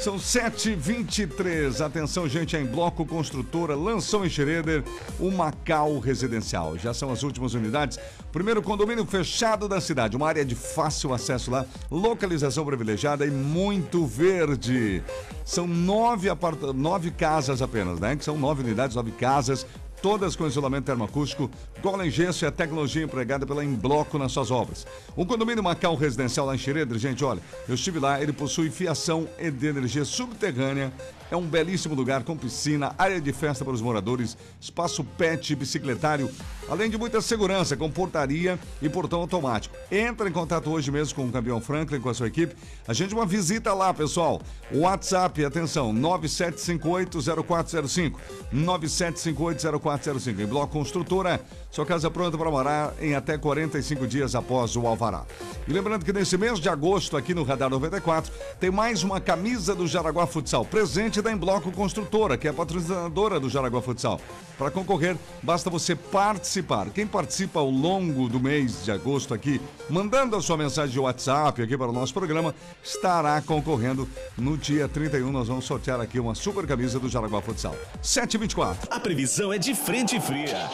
São 0.00 0.16
7h23. 0.16 1.84
Atenção, 1.84 2.28
gente, 2.28 2.56
em 2.56 2.64
Bloco 2.64 3.04
Construtora 3.04 3.74
lançou 3.74 4.24
em 4.24 4.30
Schroeder 4.30 4.84
o 5.18 5.30
Macau 5.30 5.98
Residencial. 5.98 6.78
Já 6.78 6.94
são 6.94 7.10
as 7.10 7.24
últimas 7.24 7.54
unidades. 7.54 7.98
Primeiro 8.32 8.62
condomínio 8.62 9.04
fechado 9.04 9.68
da 9.68 9.80
cidade. 9.80 10.16
Uma 10.16 10.28
área 10.28 10.44
de 10.44 10.54
fácil 10.54 11.12
acesso 11.12 11.50
lá, 11.50 11.66
localização 11.90 12.64
privilegiada 12.64 13.26
e 13.26 13.30
muito 13.30 14.06
verde. 14.06 15.02
São 15.44 15.66
nove, 15.66 16.28
apart... 16.30 16.60
nove 16.74 17.10
casas 17.10 17.60
apenas, 17.60 17.98
né? 17.98 18.14
Que 18.14 18.24
são 18.24 18.38
nove 18.38 18.62
unidades, 18.62 18.94
nove 18.94 19.10
casas 19.10 19.66
todas 20.02 20.36
com 20.36 20.46
isolamento 20.46 20.84
termoacústico, 20.84 21.50
Golem 21.82 22.10
Gesso 22.10 22.44
e 22.44 22.46
a 22.46 22.50
tecnologia 22.50 23.02
empregada 23.02 23.46
pela 23.46 23.64
Embloco 23.64 24.18
nas 24.18 24.32
suas 24.32 24.50
obras. 24.50 24.86
Um 25.16 25.24
condomínio 25.24 25.62
Macau 25.62 25.94
residencial 25.94 26.46
lá 26.46 26.54
em 26.54 26.58
Xeredre, 26.58 26.98
gente, 26.98 27.24
olha, 27.24 27.40
eu 27.68 27.74
estive 27.74 27.98
lá, 27.98 28.20
ele 28.22 28.32
possui 28.32 28.70
fiação 28.70 29.28
de 29.38 29.66
energia 29.66 30.04
subterrânea 30.04 30.92
é 31.30 31.36
um 31.36 31.46
belíssimo 31.46 31.94
lugar 31.94 32.24
com 32.24 32.36
piscina, 32.36 32.92
área 32.98 33.20
de 33.20 33.32
festa 33.32 33.64
para 33.64 33.74
os 33.74 33.82
moradores, 33.82 34.36
espaço 34.60 35.04
pet, 35.04 35.54
bicicletário, 35.54 36.28
além 36.68 36.90
de 36.90 36.98
muita 36.98 37.20
segurança, 37.20 37.76
com 37.76 37.88
portaria 37.90 38.58
e 38.80 38.88
portão 38.88 39.20
automático. 39.20 39.76
Entra 39.90 40.28
em 40.28 40.32
contato 40.32 40.70
hoje 40.70 40.90
mesmo 40.90 41.14
com 41.14 41.26
o 41.26 41.32
campeão 41.32 41.60
Franklin, 41.60 42.00
com 42.00 42.08
a 42.08 42.14
sua 42.14 42.28
equipe. 42.28 42.56
A 42.86 42.92
gente 42.92 43.14
uma 43.14 43.26
visita 43.26 43.74
lá, 43.74 43.92
pessoal. 43.92 44.40
WhatsApp, 44.72 45.44
atenção, 45.44 45.92
97580405. 45.94 48.14
97580405. 48.54 50.40
Em 50.40 50.46
Bloco 50.46 50.72
Construtora, 50.72 51.40
sua 51.70 51.84
casa 51.84 52.10
pronta 52.10 52.36
para 52.36 52.50
morar 52.50 52.94
em 53.00 53.14
até 53.14 53.36
45 53.36 54.06
dias 54.06 54.34
após 54.34 54.74
o 54.74 54.86
alvará. 54.86 55.24
E 55.66 55.72
lembrando 55.72 56.04
que 56.04 56.12
nesse 56.12 56.36
mês 56.38 56.58
de 56.58 56.68
agosto, 56.68 57.16
aqui 57.16 57.34
no 57.34 57.42
Radar 57.42 57.68
94, 57.68 58.32
tem 58.58 58.70
mais 58.70 59.02
uma 59.02 59.20
camisa 59.20 59.74
do 59.74 59.86
Jaraguá 59.86 60.26
Futsal 60.26 60.64
presente 60.64 61.20
da 61.20 61.30
Embloco 61.30 61.70
Construtora, 61.70 62.38
que 62.38 62.46
é 62.46 62.50
a 62.50 62.54
patrocinadora 62.54 63.38
do 63.38 63.50
Jaraguá 63.50 63.82
Futsal. 63.82 64.20
Para 64.56 64.70
concorrer, 64.70 65.16
basta 65.42 65.70
você 65.70 65.94
participar. 65.94 66.90
Quem 66.90 67.06
participa 67.06 67.60
ao 67.60 67.70
longo 67.70 68.28
do 68.28 68.40
mês 68.40 68.84
de 68.84 68.90
agosto 68.90 69.34
aqui, 69.34 69.60
mandando 69.88 70.34
a 70.36 70.42
sua 70.42 70.56
mensagem 70.56 70.92
de 70.92 70.98
WhatsApp 70.98 71.62
aqui 71.62 71.76
para 71.76 71.88
o 71.88 71.92
nosso 71.92 72.12
programa, 72.14 72.54
estará 72.82 73.40
concorrendo 73.42 74.08
no 74.36 74.56
dia 74.56 74.88
31. 74.88 75.30
Nós 75.30 75.48
vamos 75.48 75.64
sortear 75.64 76.00
aqui 76.00 76.18
uma 76.18 76.34
super 76.34 76.66
camisa 76.66 76.98
do 76.98 77.08
Jaraguá 77.08 77.40
Futsal. 77.40 77.76
724. 78.02 78.88
A 78.90 78.98
previsão 78.98 79.52
é 79.52 79.58
de 79.58 79.74
frente 79.74 80.18
fria. 80.18 80.68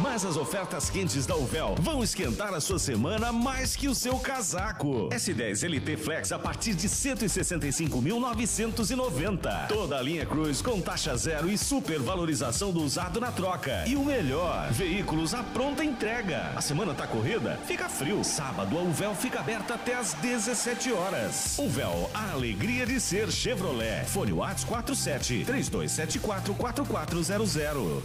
Mas 0.00 0.24
as 0.24 0.36
ofertas 0.36 0.88
quentes 0.88 1.26
da 1.26 1.34
Uvel 1.34 1.74
vão 1.80 2.04
esquentar 2.04 2.54
a 2.54 2.60
sua 2.60 2.78
semana 2.78 3.32
mais 3.32 3.74
que 3.74 3.88
o 3.88 3.94
seu 3.94 4.16
casaco. 4.18 5.08
S10 5.08 5.68
LT 5.68 5.96
Flex 5.96 6.30
a 6.30 6.38
partir 6.38 6.74
de 6.74 6.88
165.990. 6.88 9.66
Toda 9.66 9.98
a 9.98 10.02
linha 10.02 10.24
Cruz 10.24 10.62
com 10.62 10.80
taxa 10.80 11.16
zero 11.16 11.50
e 11.50 11.58
supervalorização 11.58 12.72
do 12.72 12.80
usado 12.80 13.20
na 13.20 13.32
troca. 13.32 13.84
E 13.88 13.96
o 13.96 14.04
melhor, 14.04 14.70
veículos 14.70 15.34
à 15.34 15.42
pronta 15.42 15.84
entrega. 15.84 16.52
A 16.54 16.60
semana 16.60 16.94
tá 16.94 17.04
corrida? 17.06 17.58
Fica 17.66 17.88
frio. 17.88 18.22
Sábado 18.22 18.78
a 18.78 18.82
Uvel 18.82 19.16
fica 19.16 19.40
aberta 19.40 19.74
até 19.74 19.94
às 19.94 20.12
17 20.14 20.92
horas. 20.92 21.58
Uvel, 21.58 22.08
a 22.14 22.30
alegria 22.30 22.86
de 22.86 23.00
ser 23.00 23.32
Chevrolet. 23.32 24.04
Fone 24.06 24.32
Whats 24.32 24.62
47 24.62 25.44
3274 25.44 26.54
4400. 26.54 28.04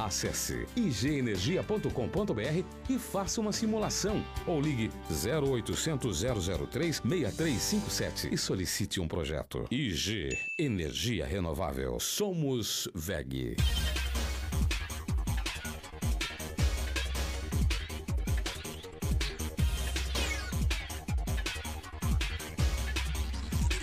Acesse 0.00 0.66
igenergia.com.br 0.74 2.64
e 2.88 2.98
faça 2.98 3.38
uma 3.38 3.52
simulação 3.52 4.24
ou 4.46 4.58
ligue 4.58 4.90
0800 5.10 6.22
003 6.70 7.02
6357 7.06 8.32
e 8.32 8.38
solicite 8.38 8.98
um 8.98 9.06
projeto. 9.06 9.66
IG 9.70 10.38
Energia 10.58 11.26
Renovável. 11.26 12.00
Somos 12.00 12.88
VEG. 12.94 13.56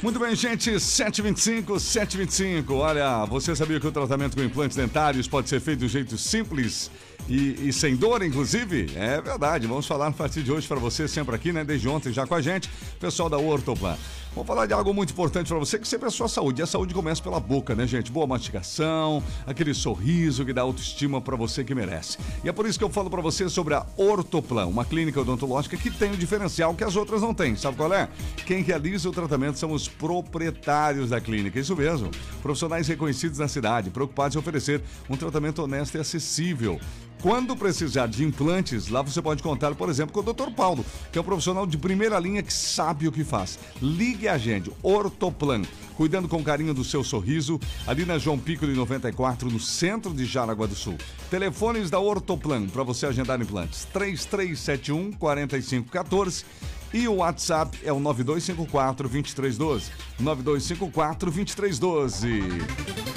Muito 0.08 0.20
bem, 0.20 0.34
gente, 0.34 0.80
725, 0.80 1.78
725. 1.78 2.74
Olha, 2.76 3.26
você 3.26 3.54
sabia 3.54 3.78
que 3.78 3.88
o 3.88 3.92
tratamento 3.92 4.38
com 4.38 4.42
implantes 4.42 4.78
dentários 4.78 5.28
pode 5.28 5.50
ser 5.50 5.60
feito 5.60 5.80
de 5.80 5.86
um 5.86 5.90
jeito 5.90 6.18
simples 6.18 6.90
e, 7.28 7.68
e, 7.68 7.74
sem 7.74 7.94
dor, 7.94 8.24
inclusive? 8.24 8.90
É 8.96 9.20
verdade. 9.20 9.68
Vamos 9.68 9.86
falar 9.86 10.08
a 10.08 10.12
partir 10.12 10.44
de 10.44 10.50
hoje 10.50 10.66
para 10.66 10.80
você, 10.80 11.10
sempre 11.10 11.36
aqui, 11.36 11.52
né? 11.52 11.66
Desde 11.66 11.90
ontem 11.90 12.14
já 12.14 12.26
com 12.26 12.36
a 12.36 12.42
gente, 12.42 12.70
pessoal 13.02 13.28
da 13.28 13.38
Ortoplan. 13.38 13.98
Vou 14.38 14.46
falar 14.46 14.68
de 14.68 14.74
algo 14.74 14.94
muito 14.94 15.12
importante 15.14 15.48
para 15.48 15.58
você, 15.58 15.80
que 15.80 15.88
sempre 15.88 16.06
é 16.06 16.10
a 16.10 16.12
sua 16.12 16.28
saúde. 16.28 16.62
E 16.62 16.64
a 16.64 16.68
saúde 16.68 16.94
começa 16.94 17.24
pela 17.24 17.40
boca, 17.40 17.74
né, 17.74 17.88
gente? 17.88 18.12
Boa 18.12 18.28
mastigação, 18.28 19.24
aquele 19.48 19.74
sorriso 19.74 20.46
que 20.46 20.54
dá 20.54 20.62
autoestima 20.62 21.20
para 21.20 21.36
você 21.36 21.64
que 21.64 21.74
merece. 21.74 22.20
E 22.44 22.48
é 22.48 22.52
por 22.52 22.68
isso 22.68 22.78
que 22.78 22.86
eu 22.86 22.90
falo 22.90 23.10
para 23.10 23.20
você 23.20 23.50
sobre 23.50 23.74
a 23.74 23.84
Ortoplan, 23.98 24.68
uma 24.68 24.86
clínica 24.86 25.20
odontológica 25.20 25.76
que 25.76 25.90
tem 25.90 26.12
um 26.12 26.16
diferencial 26.16 26.76
que 26.76 26.84
as 26.84 26.96
outras 26.96 27.24
não 27.24 27.34
têm. 27.34 27.56
Sabe 27.56 27.78
qual 27.78 27.92
é? 27.92 28.08
Quem 28.46 28.62
realiza 28.62 29.10
o 29.10 29.12
tratamento 29.12 29.58
são 29.58 29.72
os 29.72 29.88
proprietários 29.88 31.10
da 31.10 31.20
clínica. 31.20 31.60
Isso 31.60 31.76
mesmo. 31.76 32.12
Profissionais 32.44 32.88
reconhecidos 32.88 33.40
na 33.40 33.48
cidade, 33.48 33.90
preocupados 33.90 34.36
em 34.36 34.40
oferecer 34.40 34.84
um 35.10 35.18
tratamento 35.18 35.64
honesto 35.64 35.96
e 35.96 36.00
acessível. 36.00 36.80
Quando 37.22 37.56
precisar 37.56 38.08
de 38.08 38.24
implantes, 38.24 38.90
lá 38.90 39.02
você 39.02 39.22
pode 39.22 39.42
contar, 39.42 39.74
por 39.74 39.90
exemplo, 39.90 40.14
com 40.14 40.20
o 40.20 40.34
Dr. 40.34 40.52
Paulo, 40.56 40.86
que 41.12 41.18
é 41.18 41.22
um 41.22 41.24
profissional 41.24 41.66
de 41.66 41.78
primeira 41.78 42.20
linha 42.20 42.44
que 42.44 42.54
sabe 42.54 43.08
o 43.08 43.12
que 43.12 43.24
faz. 43.24 43.58
Ligue 43.82 44.26
e 44.26 44.28
agende. 44.28 44.72
Ortoplan, 44.84 45.64
cuidando 45.96 46.28
com 46.28 46.44
carinho 46.44 46.74
do 46.74 46.84
seu 46.84 47.04
sorriso, 47.04 47.60
ali 47.88 48.06
na 48.06 48.20
João 48.20 48.38
Pico 48.38 48.68
de 48.68 48.74
94, 48.74 49.50
no 49.50 49.60
centro 49.60 50.14
de 50.14 50.26
Jaraguá 50.26 50.68
do 50.68 50.76
Sul. 50.76 50.96
Telefones 51.30 51.90
da 51.90 52.00
Ortoplan 52.00 52.68
para 52.68 52.84
você 52.84 53.08
agendar 53.08 53.42
implantes: 53.42 53.86
3371 53.92 55.14
4514 55.14 56.46
e 56.94 57.08
o 57.08 57.16
WhatsApp 57.16 57.78
é 57.84 57.92
o 57.92 58.00
9254 58.00 59.10
2312. 59.10 59.92
9254 60.20 61.32
2312. 61.32 63.17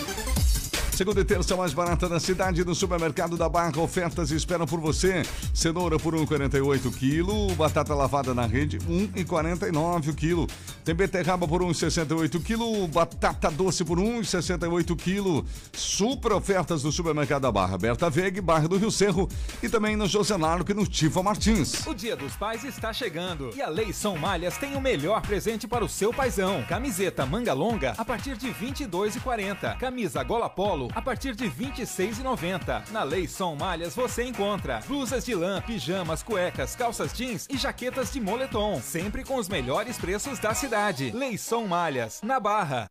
Segunda 1.01 1.23
e 1.23 1.25
terça 1.25 1.57
mais 1.57 1.73
barata 1.73 2.07
da 2.07 2.21
cidade 2.21 2.63
no 2.63 2.75
supermercado 2.75 3.35
da 3.35 3.49
Barra. 3.49 3.81
Ofertas 3.81 4.31
esperam 4.31 4.67
por 4.67 4.79
você. 4.79 5.23
Cenoura 5.55 5.99
por 5.99 6.15
1,48 6.15 6.95
quilo, 6.95 7.55
batata 7.55 7.95
lavada 7.95 8.35
na 8.35 8.45
rede 8.45 8.79
1,49 8.81 10.11
o 10.11 10.15
quilo. 10.15 10.47
Tem 10.85 10.95
beterraba 10.95 11.49
por 11.49 11.63
1,68 11.63 12.43
quilo, 12.43 12.87
batata 12.89 13.51
doce 13.51 13.83
por 13.83 13.99
1,68 13.99 14.95
quilo. 14.95 15.43
Super 15.73 16.33
ofertas 16.33 16.83
do 16.83 16.93
supermercado 16.93 17.43
da 17.43 17.51
Barra. 17.51 17.79
Berta 17.79 18.11
Veg, 18.11 18.39
Barra 18.43 18.69
do 18.69 18.77
Rio 18.77 18.91
Cerro 18.91 19.27
e 19.63 19.71
também 19.71 19.97
no 19.97 20.07
José 20.07 20.37
Narco 20.37 20.71
e 20.71 20.75
no 20.75 20.87
Tifa 20.87 21.23
Martins. 21.23 21.87
O 21.87 21.95
Dia 21.95 22.15
dos 22.15 22.37
Pais 22.37 22.63
está 22.63 22.93
chegando 22.93 23.49
e 23.57 23.63
a 23.63 23.71
Leison 23.71 24.19
Malhas 24.19 24.59
tem 24.59 24.77
o 24.77 24.81
melhor 24.83 25.23
presente 25.23 25.67
para 25.67 25.83
o 25.83 25.89
seu 25.89 26.13
paizão. 26.13 26.63
Camiseta 26.69 27.25
manga 27.25 27.55
longa 27.55 27.95
a 27.97 28.05
partir 28.05 28.37
de 28.37 28.51
R$ 28.51 28.67
22,40. 28.67 29.79
Camisa 29.79 30.23
gola 30.23 30.51
polo 30.51 30.90
a 30.95 31.03
partir 31.03 31.35
de 31.35 31.47
R$ 31.47 31.67
26,90. 31.67 32.91
Na 32.91 33.03
Leison 33.03 33.55
Malhas 33.55 33.95
você 33.95 34.25
encontra 34.25 34.81
blusas 34.87 35.25
de 35.25 35.35
lã, 35.35 35.61
pijamas, 35.61 36.23
cuecas, 36.23 36.77
calças 36.77 37.13
jeans 37.13 37.47
e 37.51 37.57
jaquetas 37.57 38.13
de 38.13 38.21
moletom, 38.21 38.81
sempre 38.81 39.25
com 39.25 39.37
os 39.37 39.49
melhores 39.49 39.99
preços 39.99 40.39
da 40.39 40.55
cidade. 40.55 41.11
Leison 41.11 41.67
Malhas, 41.67 42.21
na 42.23 42.39
Barra. 42.39 42.89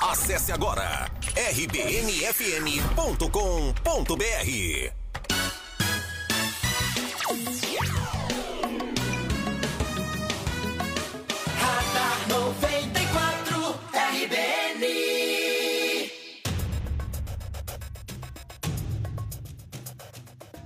Acesse 0.00 0.52
agora 0.52 1.10
rbnfm.com.br. 1.36 2.22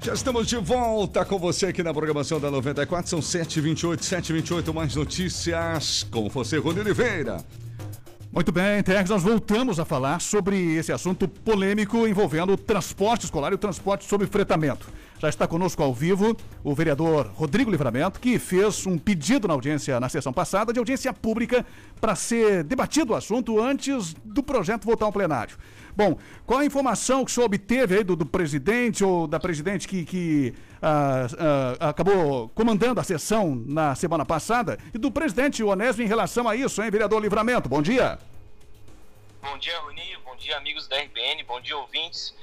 Já 0.07 0.14
estamos 0.14 0.47
de 0.47 0.57
volta 0.57 1.25
com 1.25 1.37
você 1.37 1.66
aqui 1.66 1.83
na 1.83 1.92
programação 1.92 2.38
da 2.38 2.49
94. 2.49 3.11
São 3.11 3.19
7h28, 3.19 3.99
7h28, 3.99 4.73
mais 4.73 4.95
notícias 4.95 6.05
com 6.05 6.29
você, 6.29 6.59
Rony 6.59 6.79
Oliveira. 6.79 7.45
Muito 8.31 8.53
bem, 8.53 8.81
Tex, 8.85 9.11
nós 9.11 9.25
voltamos 9.25 9.81
a 9.81 9.85
falar 9.85 10.21
sobre 10.21 10.77
esse 10.77 10.92
assunto 10.92 11.27
polêmico 11.27 12.07
envolvendo 12.07 12.53
o 12.53 12.57
transporte 12.57 13.25
escolar 13.25 13.51
e 13.51 13.57
o 13.57 13.59
transporte 13.59 14.05
sobre 14.05 14.29
fretamento. 14.29 14.87
Já 15.19 15.29
está 15.29 15.45
conosco 15.45 15.83
ao 15.83 15.92
vivo 15.92 16.37
o 16.62 16.73
vereador 16.73 17.29
Rodrigo 17.35 17.69
Livramento, 17.69 18.21
que 18.21 18.38
fez 18.38 18.87
um 18.87 18.97
pedido 18.97 19.49
na 19.49 19.55
audiência, 19.55 19.99
na 19.99 20.09
sessão 20.09 20.33
passada, 20.33 20.73
de 20.73 20.79
audiência 20.79 21.12
pública 21.12 21.66
para 22.01 22.14
ser 22.14 22.62
debatido 22.62 23.12
o 23.12 23.16
assunto 23.16 23.61
antes 23.61 24.14
do 24.25 24.40
projeto 24.40 24.85
voltar 24.85 25.07
ao 25.07 25.12
plenário. 25.12 25.57
Bom, 25.96 26.18
qual 26.44 26.61
a 26.61 26.64
informação 26.64 27.24
que 27.24 27.30
o 27.30 27.35
senhor 27.35 27.46
obteve 27.46 27.96
aí 27.96 28.04
do, 28.04 28.14
do 28.14 28.26
presidente 28.26 29.02
ou 29.02 29.26
da 29.26 29.40
presidente 29.40 29.88
que, 29.88 30.04
que 30.04 30.54
ah, 30.82 31.26
ah, 31.80 31.88
acabou 31.88 32.50
comandando 32.50 33.00
a 33.00 33.04
sessão 33.04 33.54
na 33.66 33.94
semana 33.94 34.24
passada 34.24 34.78
e 34.92 34.98
do 34.98 35.11
presidente 35.11 35.64
Onésio 35.64 36.04
em 36.04 36.06
relação 36.06 36.46
a 36.46 36.54
isso, 36.54 36.82
hein, 36.82 36.90
vereador 36.90 37.22
Livramento? 37.22 37.66
Bom 37.66 37.80
dia. 37.80 38.18
Bom 39.40 39.56
dia, 39.56 39.78
Rony. 39.80 40.18
Bom 40.22 40.37
dia, 40.37 40.59
amigos 40.59 40.87
da 40.87 40.98
RBN. 40.98 41.42
Bom 41.44 41.61
dia, 41.62 41.76
ouvintes. 41.78 42.35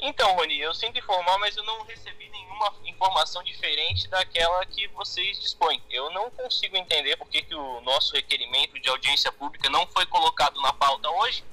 Então, 0.00 0.34
Rony, 0.36 0.58
eu 0.60 0.72
sinto 0.72 0.98
informar, 0.98 1.38
mas 1.38 1.56
eu 1.56 1.64
não 1.64 1.82
recebi 1.84 2.30
nenhuma 2.30 2.72
informação 2.86 3.42
diferente 3.42 4.08
daquela 4.08 4.64
que 4.64 4.88
vocês 4.88 5.38
dispõem. 5.40 5.82
Eu 5.90 6.10
não 6.10 6.30
consigo 6.30 6.76
entender 6.76 7.16
por 7.16 7.28
que, 7.28 7.42
que 7.42 7.54
o 7.54 7.80
nosso 7.82 8.14
requerimento 8.14 8.80
de 8.80 8.88
audiência 8.88 9.30
pública 9.30 9.68
não 9.68 9.86
foi 9.88 10.06
colocado 10.06 10.58
na 10.62 10.72
pauta 10.72 11.10
hoje, 11.10 11.44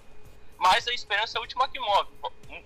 mas 0.62 0.88
a 0.88 0.94
esperança 0.94 1.38
é 1.38 1.40
a 1.40 1.42
última 1.42 1.68
que 1.68 1.80
morre. 1.80 2.08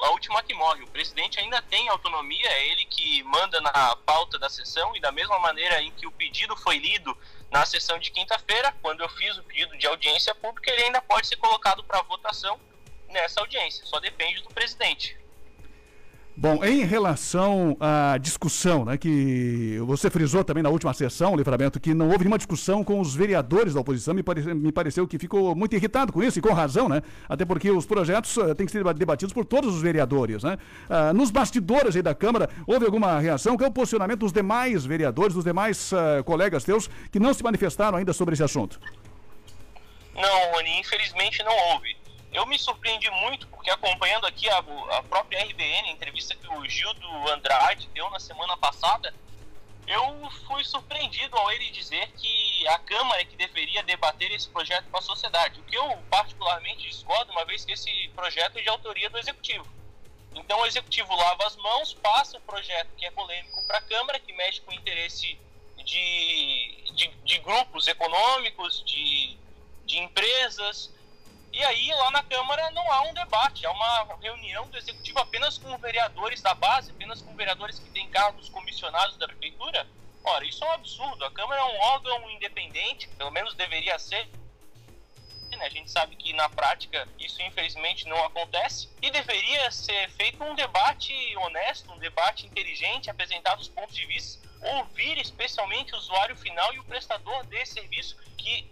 A 0.01 0.09
última 0.09 0.43
que 0.43 0.53
morre. 0.53 0.83
O 0.83 0.87
presidente 0.87 1.39
ainda 1.39 1.61
tem 1.61 1.87
autonomia, 1.87 2.45
é 2.45 2.67
ele 2.67 2.83
que 2.85 3.23
manda 3.23 3.61
na 3.61 3.95
pauta 4.05 4.37
da 4.37 4.49
sessão 4.49 4.93
e 4.97 4.99
da 4.99 5.13
mesma 5.13 5.39
maneira 5.39 5.81
em 5.81 5.89
que 5.91 6.05
o 6.05 6.11
pedido 6.11 6.57
foi 6.57 6.77
lido 6.77 7.17
na 7.49 7.65
sessão 7.65 7.97
de 7.97 8.11
quinta-feira, 8.11 8.75
quando 8.81 9.01
eu 9.01 9.07
fiz 9.07 9.37
o 9.37 9.43
pedido 9.43 9.77
de 9.77 9.87
audiência 9.87 10.35
pública, 10.35 10.69
ele 10.71 10.83
ainda 10.83 11.01
pode 11.01 11.25
ser 11.25 11.37
colocado 11.37 11.85
para 11.85 12.01
votação 12.01 12.59
nessa 13.07 13.39
audiência. 13.39 13.85
Só 13.85 13.97
depende 14.01 14.41
do 14.41 14.49
presidente. 14.49 15.17
Bom, 16.37 16.65
em 16.65 16.83
relação 16.83 17.77
à 17.79 18.17
discussão, 18.17 18.83
né, 18.83 18.97
que 18.97 19.77
você 19.85 20.09
frisou 20.09 20.43
também 20.43 20.61
na 20.61 20.69
última 20.69 20.93
sessão, 20.93 21.33
Livramento, 21.33 21.79
que 21.79 21.93
não 21.93 22.07
houve 22.07 22.19
nenhuma 22.25 22.37
discussão 22.37 22.83
com 22.83 22.99
os 22.99 23.15
vereadores 23.15 23.73
da 23.73 23.79
oposição, 23.79 24.13
me, 24.13 24.21
pare, 24.21 24.53
me 24.53 24.69
pareceu 24.69 25.07
que 25.07 25.17
ficou 25.17 25.55
muito 25.55 25.73
irritado 25.77 26.11
com 26.11 26.21
isso, 26.21 26.37
e 26.37 26.41
com 26.41 26.51
razão, 26.51 26.89
né? 26.89 27.01
Até 27.29 27.45
porque 27.45 27.71
os 27.71 27.85
projetos 27.85 28.35
uh, 28.35 28.53
têm 28.53 28.65
que 28.65 28.71
ser 28.73 28.83
debatidos 28.93 29.31
por 29.31 29.45
todos 29.45 29.73
os 29.73 29.81
vereadores, 29.81 30.43
né? 30.43 30.57
Uh, 30.89 31.13
nos 31.13 31.31
bastidores 31.31 31.95
aí 31.95 32.01
da 32.01 32.13
Câmara, 32.13 32.49
houve 32.67 32.85
alguma 32.85 33.17
reação? 33.17 33.55
Qual 33.55 33.67
é 33.67 33.69
o 33.69 33.73
posicionamento 33.73 34.19
dos 34.19 34.33
demais 34.33 34.85
vereadores, 34.85 35.35
dos 35.35 35.45
demais 35.45 35.93
uh, 35.93 36.21
colegas 36.25 36.65
teus, 36.65 36.89
que 37.13 37.19
não 37.19 37.33
se 37.33 37.41
manifestaram 37.43 37.97
ainda 37.97 38.11
sobre 38.11 38.33
esse 38.33 38.43
assunto? 38.43 38.77
Não, 40.13 40.51
Rony, 40.51 40.81
infelizmente 40.81 41.41
não 41.43 41.53
houve. 41.71 41.95
Eu 42.35 42.45
me 42.45 42.59
surpreendi 42.59 43.09
muito 43.11 43.47
porque 43.47 43.69
acompanhando 43.69 44.27
aqui 44.27 44.49
a, 44.49 44.57
a 44.57 45.03
própria 45.03 45.41
RBN, 45.41 45.87
a 45.87 45.91
entrevista 45.93 46.35
que 46.35 46.45
o 46.49 46.67
Gildo 46.67 47.07
Andrade 47.29 47.87
deu 47.93 48.09
na 48.09 48.19
semana 48.19 48.57
passada, 48.57 49.13
eu 49.87 50.29
fui 50.45 50.61
surpreendido 50.65 51.37
ao 51.37 51.49
ele 51.49 51.69
dizer 51.69 52.11
que 52.11 52.67
a 52.67 52.77
Câmara 52.79 53.21
é 53.21 53.25
que 53.25 53.37
deveria 53.37 53.81
debater 53.83 54.31
esse 54.31 54.49
projeto 54.49 54.85
com 54.91 54.97
a 54.97 55.01
sociedade, 55.01 55.61
o 55.61 55.63
que 55.63 55.77
eu 55.77 55.97
particularmente 56.09 56.89
discordo, 56.89 57.31
uma 57.31 57.45
vez 57.45 57.63
que 57.63 57.71
esse 57.71 58.09
projeto 58.13 58.57
é 58.57 58.61
de 58.61 58.67
autoria 58.67 59.09
do 59.09 59.17
Executivo. 59.17 59.65
Então 60.33 60.59
o 60.59 60.65
Executivo 60.65 61.15
lava 61.15 61.47
as 61.47 61.55
mãos, 61.55 61.93
passa 61.93 62.37
o 62.37 62.41
projeto 62.41 62.89
que 62.97 63.05
é 63.05 63.11
polêmico 63.11 63.65
para 63.65 63.77
a 63.77 63.81
Câmara, 63.81 64.19
que 64.19 64.33
mexe 64.33 64.59
com 64.59 64.71
o 64.71 64.75
interesse 64.75 65.39
de, 65.77 66.83
de, 66.93 67.07
de 67.07 67.37
grupos 67.37 67.87
econômicos, 67.87 68.83
de, 68.85 69.37
de 69.85 69.99
empresas, 69.99 70.93
e 71.55 71.63
aí, 71.63 71.87
lá 71.87 72.11
na 72.11 72.21
Câmara, 72.21 72.69
não 72.71 72.91
há 72.91 73.03
um 73.03 73.13
debate, 73.13 73.65
há 73.65 73.71
uma 73.71 74.17
reunião 74.21 74.67
do 74.67 74.77
Executivo 74.77 75.19
apenas 75.19 75.57
com 75.57 75.77
vereadores 75.77 76.41
da 76.41 76.53
base, 76.53 76.91
apenas 76.91 77.21
com 77.21 77.33
vereadores 77.33 77.79
que 77.79 77.89
têm 77.91 78.09
cargos 78.09 78.49
comissionados 78.49 79.15
da 79.15 79.25
Prefeitura. 79.25 79.87
Ora, 80.21 80.43
isso 80.43 80.61
é 80.65 80.67
um 80.67 80.71
absurdo. 80.73 81.23
A 81.23 81.31
Câmara 81.31 81.61
é 81.61 81.63
um 81.63 81.79
órgão 81.93 82.29
independente, 82.29 83.07
pelo 83.07 83.31
menos 83.31 83.53
deveria 83.53 83.97
ser. 83.97 84.27
A 85.61 85.69
gente 85.69 85.89
sabe 85.89 86.17
que 86.17 86.33
na 86.33 86.49
prática 86.49 87.07
isso 87.17 87.41
infelizmente 87.41 88.05
não 88.05 88.21
acontece 88.25 88.89
e 89.01 89.09
deveria 89.09 89.71
ser 89.71 90.09
feito 90.09 90.43
um 90.43 90.53
debate 90.55 91.13
honesto, 91.37 91.89
um 91.93 91.97
debate 91.97 92.45
inteligente, 92.45 93.09
apresentar 93.09 93.57
os 93.57 93.69
pontos 93.69 93.95
de 93.95 94.05
vista, 94.05 94.45
ouvir 94.77 95.17
especialmente 95.17 95.93
o 95.93 95.97
usuário 95.97 96.35
final 96.35 96.73
e 96.73 96.79
o 96.79 96.83
prestador 96.83 97.45
desse 97.45 97.73
serviço 97.73 98.17
que, 98.37 98.69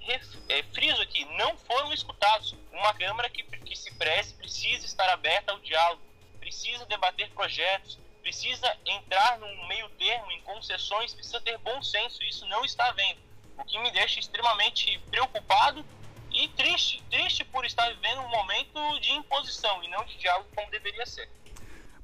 é, 0.50 0.64
friso 0.74 1.02
aqui, 1.02 1.26
não 1.38 1.58
foram 1.58 1.94
escutados. 1.94 2.56
Uma 2.72 2.94
Câmara 2.94 3.30
que, 3.30 3.44
que 3.44 3.76
se 3.76 3.94
preze 3.96 4.34
precisa 4.36 4.86
estar 4.86 5.10
aberta 5.10 5.52
ao 5.52 5.60
diálogo, 5.60 6.02
precisa 6.40 6.86
debater 6.86 7.30
projetos, 7.32 7.98
precisa 8.22 8.78
entrar 8.86 9.38
num 9.40 9.68
meio 9.68 9.90
termo, 9.90 10.32
em 10.32 10.42
concessões, 10.42 11.14
precisa 11.14 11.42
ter 11.42 11.58
bom 11.58 11.82
senso. 11.82 12.24
Isso 12.24 12.46
não 12.48 12.64
está 12.64 12.88
havendo. 12.88 13.20
O 13.58 13.66
que 13.66 13.78
me 13.80 13.92
deixa 13.92 14.20
extremamente 14.20 14.98
preocupado 15.12 15.86
e 16.32 16.48
triste. 16.50 17.02
Triste 17.10 17.44
por 17.46 17.66
estar 17.66 17.90
vivendo 17.94 18.22
um 18.22 18.30
momento 18.30 19.00
de 19.00 19.12
imposição 19.12 19.84
e 19.84 19.88
não 19.88 20.04
de 20.06 20.18
diálogo 20.18 20.50
como 20.56 20.70
deveria 20.72 21.06
ser. 21.06 21.30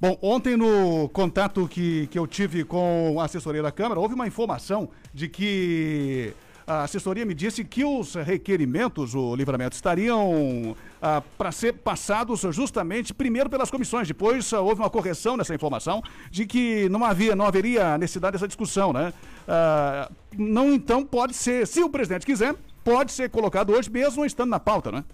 Bom, 0.00 0.16
ontem 0.22 0.56
no 0.56 1.10
contato 1.10 1.68
que, 1.68 2.06
que 2.06 2.18
eu 2.18 2.26
tive 2.26 2.64
com 2.64 3.18
a 3.20 3.26
assessoria 3.26 3.62
da 3.62 3.70
Câmara, 3.70 4.00
houve 4.00 4.14
uma 4.14 4.26
informação 4.26 4.88
de 5.12 5.28
que 5.28 6.32
a 6.66 6.84
assessoria 6.84 7.26
me 7.26 7.34
disse 7.34 7.62
que 7.64 7.84
os 7.84 8.14
requerimentos, 8.14 9.14
o 9.14 9.36
livramento, 9.36 9.74
estariam 9.74 10.74
ah, 11.02 11.22
para 11.36 11.52
ser 11.52 11.74
passados 11.74 12.40
justamente 12.50 13.12
primeiro 13.12 13.50
pelas 13.50 13.70
comissões. 13.70 14.08
Depois 14.08 14.50
ah, 14.54 14.62
houve 14.62 14.80
uma 14.80 14.88
correção 14.88 15.36
nessa 15.36 15.54
informação 15.54 16.02
de 16.30 16.46
que 16.46 16.88
não 16.88 17.04
havia, 17.04 17.36
não 17.36 17.44
haveria 17.44 17.98
necessidade 17.98 18.32
dessa 18.32 18.48
discussão, 18.48 18.94
né? 18.94 19.12
Ah, 19.46 20.10
não, 20.34 20.72
então 20.72 21.04
pode 21.04 21.34
ser, 21.34 21.66
se 21.66 21.82
o 21.82 21.90
presidente 21.90 22.24
quiser, 22.24 22.54
pode 22.82 23.12
ser 23.12 23.28
colocado 23.28 23.74
hoje 23.74 23.90
mesmo 23.90 24.24
estando 24.24 24.48
na 24.48 24.60
pauta, 24.60 24.90
né? 24.90 25.04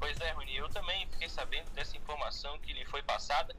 Pois 0.00 0.18
é, 0.20 0.32
Rony, 0.32 0.56
eu 0.56 0.68
também 0.70 1.06
fiquei 1.12 1.28
sabendo 1.28 1.66
informação 2.30 2.58
que 2.60 2.72
lhe 2.72 2.84
foi 2.86 3.02
passada 3.02 3.54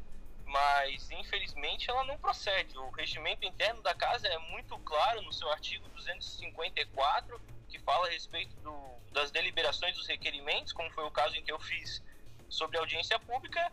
mas 0.45 1.09
infelizmente 1.11 1.89
ela 1.89 2.03
não 2.03 2.17
procede. 2.17 2.77
O 2.77 2.89
regimento 2.89 3.45
interno 3.45 3.81
da 3.81 3.93
casa 3.93 4.27
é 4.27 4.37
muito 4.37 4.77
claro 4.79 5.21
no 5.21 5.31
seu 5.31 5.49
artigo 5.49 5.87
254, 5.87 7.41
que 7.69 7.79
fala 7.79 8.07
a 8.07 8.09
respeito 8.09 8.53
do, 8.57 8.75
das 9.13 9.31
deliberações 9.31 9.95
dos 9.95 10.07
requerimentos, 10.07 10.73
como 10.73 10.91
foi 10.91 11.05
o 11.05 11.11
caso 11.11 11.37
em 11.37 11.43
que 11.43 11.53
eu 11.53 11.57
fiz 11.57 12.03
sobre 12.49 12.77
audiência 12.77 13.17
pública. 13.17 13.71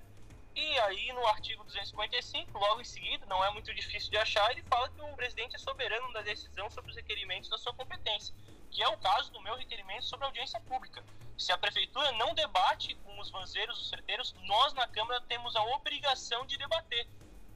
E 0.54 0.78
aí 0.78 1.12
no 1.12 1.26
artigo 1.26 1.64
255, 1.64 2.56
logo 2.56 2.80
em 2.80 2.84
seguida, 2.84 3.26
não 3.26 3.44
é 3.44 3.50
muito 3.50 3.74
difícil 3.74 4.10
de 4.10 4.16
achar, 4.16 4.48
ele 4.52 4.62
fala 4.62 4.88
que 4.88 5.00
o 5.00 5.16
presidente 5.16 5.56
é 5.56 5.58
soberano 5.58 6.12
da 6.12 6.22
decisão 6.22 6.70
sobre 6.70 6.92
os 6.92 6.96
requerimentos 6.96 7.50
da 7.50 7.58
sua 7.58 7.74
competência, 7.74 8.32
que 8.70 8.84
é 8.84 8.88
o 8.88 8.96
caso 8.98 9.32
do 9.32 9.42
meu 9.42 9.56
requerimento 9.56 10.04
sobre 10.04 10.26
audiência 10.26 10.60
pública. 10.60 11.02
Se 11.38 11.52
a 11.52 11.56
prefeitura 11.56 12.10
não 12.12 12.34
debate 12.34 12.96
com 12.96 13.16
os 13.20 13.30
vanzeiros, 13.30 13.80
os 13.80 13.88
freteiros, 13.88 14.34
nós 14.42 14.74
na 14.74 14.88
Câmara 14.88 15.20
temos 15.20 15.54
a 15.54 15.62
obrigação 15.62 16.44
de 16.44 16.58
debater. 16.58 17.06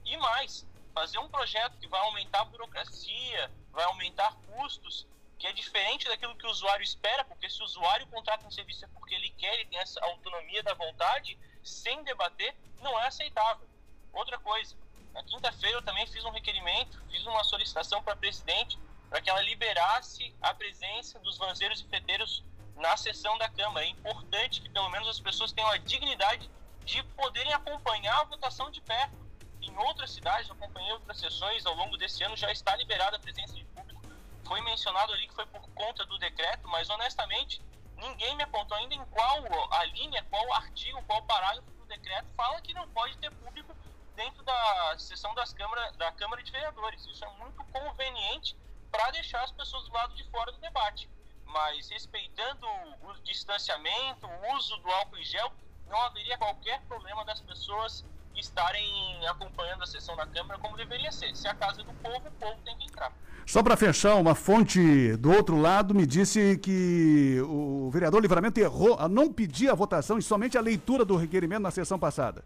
E 0.05 0.15
mais, 0.15 0.65
fazer 0.93 1.19
um 1.19 1.27
projeto 1.27 1.77
que 1.77 1.87
vai 1.89 1.99
aumentar 1.99 2.41
a 2.41 2.45
burocracia, 2.45 3.51
vai 3.73 3.83
aumentar 3.83 4.33
custos, 4.47 5.05
que 5.37 5.45
é 5.45 5.51
diferente 5.51 6.07
daquilo 6.07 6.33
que 6.37 6.47
o 6.47 6.49
usuário 6.49 6.81
espera, 6.81 7.25
porque 7.25 7.49
se 7.49 7.61
o 7.61 7.65
usuário 7.65 8.07
contrata 8.07 8.47
um 8.47 8.51
serviço 8.51 8.85
é 8.85 8.87
porque 8.87 9.15
ele 9.15 9.29
quer, 9.31 9.53
ele 9.55 9.65
tem 9.65 9.79
essa 9.79 9.99
autonomia 10.05 10.63
da 10.63 10.73
vontade, 10.73 11.37
sem 11.61 12.01
debater, 12.05 12.55
não 12.79 12.97
é 13.01 13.07
aceitável. 13.07 13.67
Outra 14.13 14.39
coisa, 14.39 14.77
na 15.11 15.21
quinta-feira 15.23 15.77
eu 15.77 15.81
também 15.81 16.07
fiz 16.07 16.23
um 16.23 16.31
requerimento, 16.31 17.03
fiz 17.11 17.25
uma 17.25 17.43
solicitação 17.43 18.01
para 18.01 18.13
a 18.13 18.17
presidente 18.17 18.79
para 19.09 19.19
que 19.19 19.29
ela 19.29 19.41
liberasse 19.41 20.33
a 20.41 20.53
presença 20.53 21.19
dos 21.19 21.37
vanzeiros 21.37 21.81
e 21.81 21.87
freteiros 21.87 22.43
na 22.75 22.95
sessão 22.97 23.37
da 23.37 23.49
Câmara. 23.49 23.85
É 23.85 23.89
importante 23.89 24.61
que 24.61 24.69
pelo 24.69 24.89
menos 24.89 25.07
as 25.07 25.19
pessoas 25.19 25.51
tenham 25.51 25.69
a 25.69 25.77
dignidade 25.77 26.49
de 26.85 27.01
poderem 27.03 27.53
acompanhar 27.53 28.19
a 28.21 28.23
votação 28.25 28.69
de 28.71 28.81
perto. 28.81 29.15
Em 29.61 29.77
outras 29.77 30.11
cidades, 30.11 30.49
eu 30.49 30.55
acompanhei 30.55 30.91
outras 30.91 31.17
sessões 31.17 31.65
ao 31.65 31.73
longo 31.75 31.97
desse 31.97 32.23
ano, 32.23 32.35
já 32.35 32.51
está 32.51 32.75
liberada 32.75 33.15
a 33.15 33.19
presença 33.19 33.53
de 33.53 33.63
público 33.65 33.83
foi 34.45 34.61
mencionado 34.61 35.13
ali 35.13 35.27
que 35.27 35.33
foi 35.33 35.45
por 35.47 35.67
conta 35.69 36.05
do 36.05 36.17
decreto, 36.17 36.67
mas 36.67 36.89
honestamente 36.89 37.61
ninguém 37.97 38.35
me 38.35 38.43
apontou 38.43 38.77
ainda 38.77 38.93
em 38.93 39.05
qual 39.05 39.73
a 39.73 39.85
linha, 39.85 40.23
qual 40.29 40.53
artigo, 40.53 41.01
qual 41.03 41.21
parágrafo 41.23 41.69
do 41.71 41.85
decreto 41.85 42.27
fala 42.35 42.61
que 42.61 42.73
não 42.73 42.87
pode 42.89 43.17
ter 43.17 43.31
público 43.31 43.75
dentro 44.15 44.43
da 44.43 44.95
sessão 44.99 45.33
das 45.33 45.53
câmara, 45.53 45.91
da 45.93 46.11
Câmara 46.11 46.43
de 46.43 46.51
Vereadores. 46.51 47.05
Isso 47.05 47.23
é 47.23 47.29
muito 47.39 47.63
conveniente 47.65 48.55
para 48.91 49.11
deixar 49.11 49.43
as 49.43 49.51
pessoas 49.51 49.85
do 49.85 49.93
lado 49.93 50.13
de 50.13 50.23
fora 50.25 50.51
do 50.51 50.59
debate. 50.59 51.09
Mas 51.53 51.87
respeitando 51.89 52.65
o 53.03 53.13
distanciamento, 53.23 54.25
o 54.25 54.57
uso 54.57 54.75
do 54.77 54.89
álcool 54.89 55.17
em 55.17 55.23
gel, 55.23 55.51
não 55.87 56.01
haveria 56.01 56.37
qualquer 56.37 56.81
problema 56.81 57.23
das 57.23 57.39
pessoas 57.41 58.03
estarem 58.35 59.27
acompanhando 59.27 59.83
a 59.83 59.85
sessão 59.85 60.15
da 60.15 60.25
Câmara 60.25 60.59
como 60.59 60.75
deveria 60.75 61.11
ser. 61.11 61.35
Se 61.35 61.47
é 61.47 61.51
a 61.51 61.55
casa 61.55 61.81
é 61.81 61.83
do 61.83 61.93
povo, 61.93 62.27
o 62.27 62.31
povo 62.31 62.59
tem 62.65 62.75
que 62.77 62.85
entrar. 62.85 63.13
Só 63.45 63.61
para 63.61 63.77
fechar, 63.77 64.15
uma 64.15 64.33
fonte 64.33 65.15
do 65.17 65.31
outro 65.31 65.59
lado 65.59 65.93
me 65.93 66.07
disse 66.07 66.57
que 66.57 67.39
o 67.41 67.89
vereador 67.91 68.21
Livramento 68.21 68.59
errou 68.59 68.97
a 68.97 69.07
não 69.07 69.31
pedir 69.31 69.69
a 69.69 69.75
votação 69.75 70.17
e 70.17 70.23
somente 70.23 70.57
a 70.57 70.61
leitura 70.61 71.05
do 71.05 71.15
requerimento 71.15 71.61
na 71.61 71.71
sessão 71.71 71.99
passada. 71.99 72.43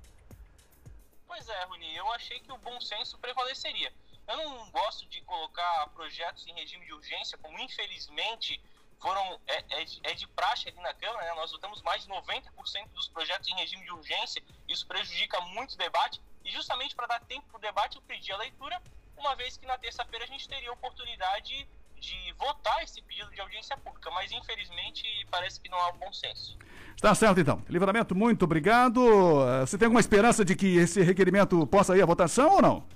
Pois 1.25 1.47
é, 1.47 1.63
Runi, 1.65 1.95
eu 1.95 2.11
achei 2.13 2.39
que 2.39 2.51
o 2.51 2.57
bom 2.57 2.81
senso 2.81 3.17
prevaleceria. 3.19 3.93
Eu 4.27 4.35
não 4.37 4.69
gosto 4.71 5.07
de 5.07 5.21
colocar 5.21 5.87
projetos 5.95 6.45
em 6.47 6.53
regime 6.53 6.85
de 6.85 6.93
urgência, 6.93 7.37
como 7.37 7.57
infelizmente 7.59 8.59
foram 8.99 9.39
é, 9.47 9.57
é, 9.81 9.85
é 10.03 10.13
de 10.13 10.27
praxe 10.27 10.69
aqui 10.69 10.79
na 10.81 10.93
Câmara, 10.93 11.25
né? 11.25 11.33
nós 11.35 11.51
votamos 11.51 11.81
mais 11.81 12.03
de 12.03 12.09
90% 12.09 12.89
dos 12.93 13.07
projetos 13.09 13.47
em 13.49 13.55
regime 13.55 13.83
de 13.83 13.91
urgência, 13.91 14.43
isso 14.67 14.87
prejudica 14.87 15.39
muito 15.41 15.73
o 15.73 15.77
debate, 15.77 16.21
e 16.43 16.51
justamente 16.51 16.95
para 16.95 17.07
dar 17.07 17.19
tempo 17.21 17.45
para 17.47 17.57
o 17.57 17.61
debate 17.61 17.97
eu 17.97 18.01
pedi 18.01 18.31
a 18.31 18.37
leitura 18.37 18.81
uma 19.17 19.35
vez 19.35 19.57
que 19.57 19.65
na 19.65 19.77
terça-feira 19.77 20.25
a 20.25 20.27
gente 20.27 20.47
teria 20.47 20.69
a 20.69 20.73
oportunidade 20.73 21.67
de 21.99 22.33
votar 22.37 22.83
esse 22.83 23.01
pedido 23.01 23.29
de 23.31 23.41
audiência 23.41 23.75
pública, 23.77 24.09
mas 24.11 24.31
infelizmente 24.31 25.03
parece 25.31 25.59
que 25.59 25.69
não 25.69 25.77
há 25.79 25.89
um 25.89 25.97
bom 25.97 26.13
senso. 26.13 26.57
Está 26.95 27.13
certo 27.13 27.39
então. 27.39 27.63
Livramento, 27.67 28.15
muito 28.15 28.43
obrigado. 28.43 29.01
Eh, 29.47 29.65
você 29.65 29.77
tem 29.77 29.87
alguma 29.87 29.99
esperança 29.99 30.45
de 30.45 30.55
que 30.55 30.77
esse 30.77 31.01
requerimento 31.01 31.65
possa 31.67 31.97
ir 31.97 32.01
à 32.01 32.05
votação 32.05 32.53
ou 32.53 32.61
não? 32.61 32.87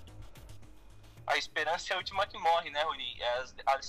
A 1.26 1.38
esperança 1.38 1.94
é 1.94 1.96
a 1.96 1.98
última 1.98 2.28
que 2.28 2.38
morre, 2.38 2.70
né, 2.70 2.84
Rony? 2.84 3.18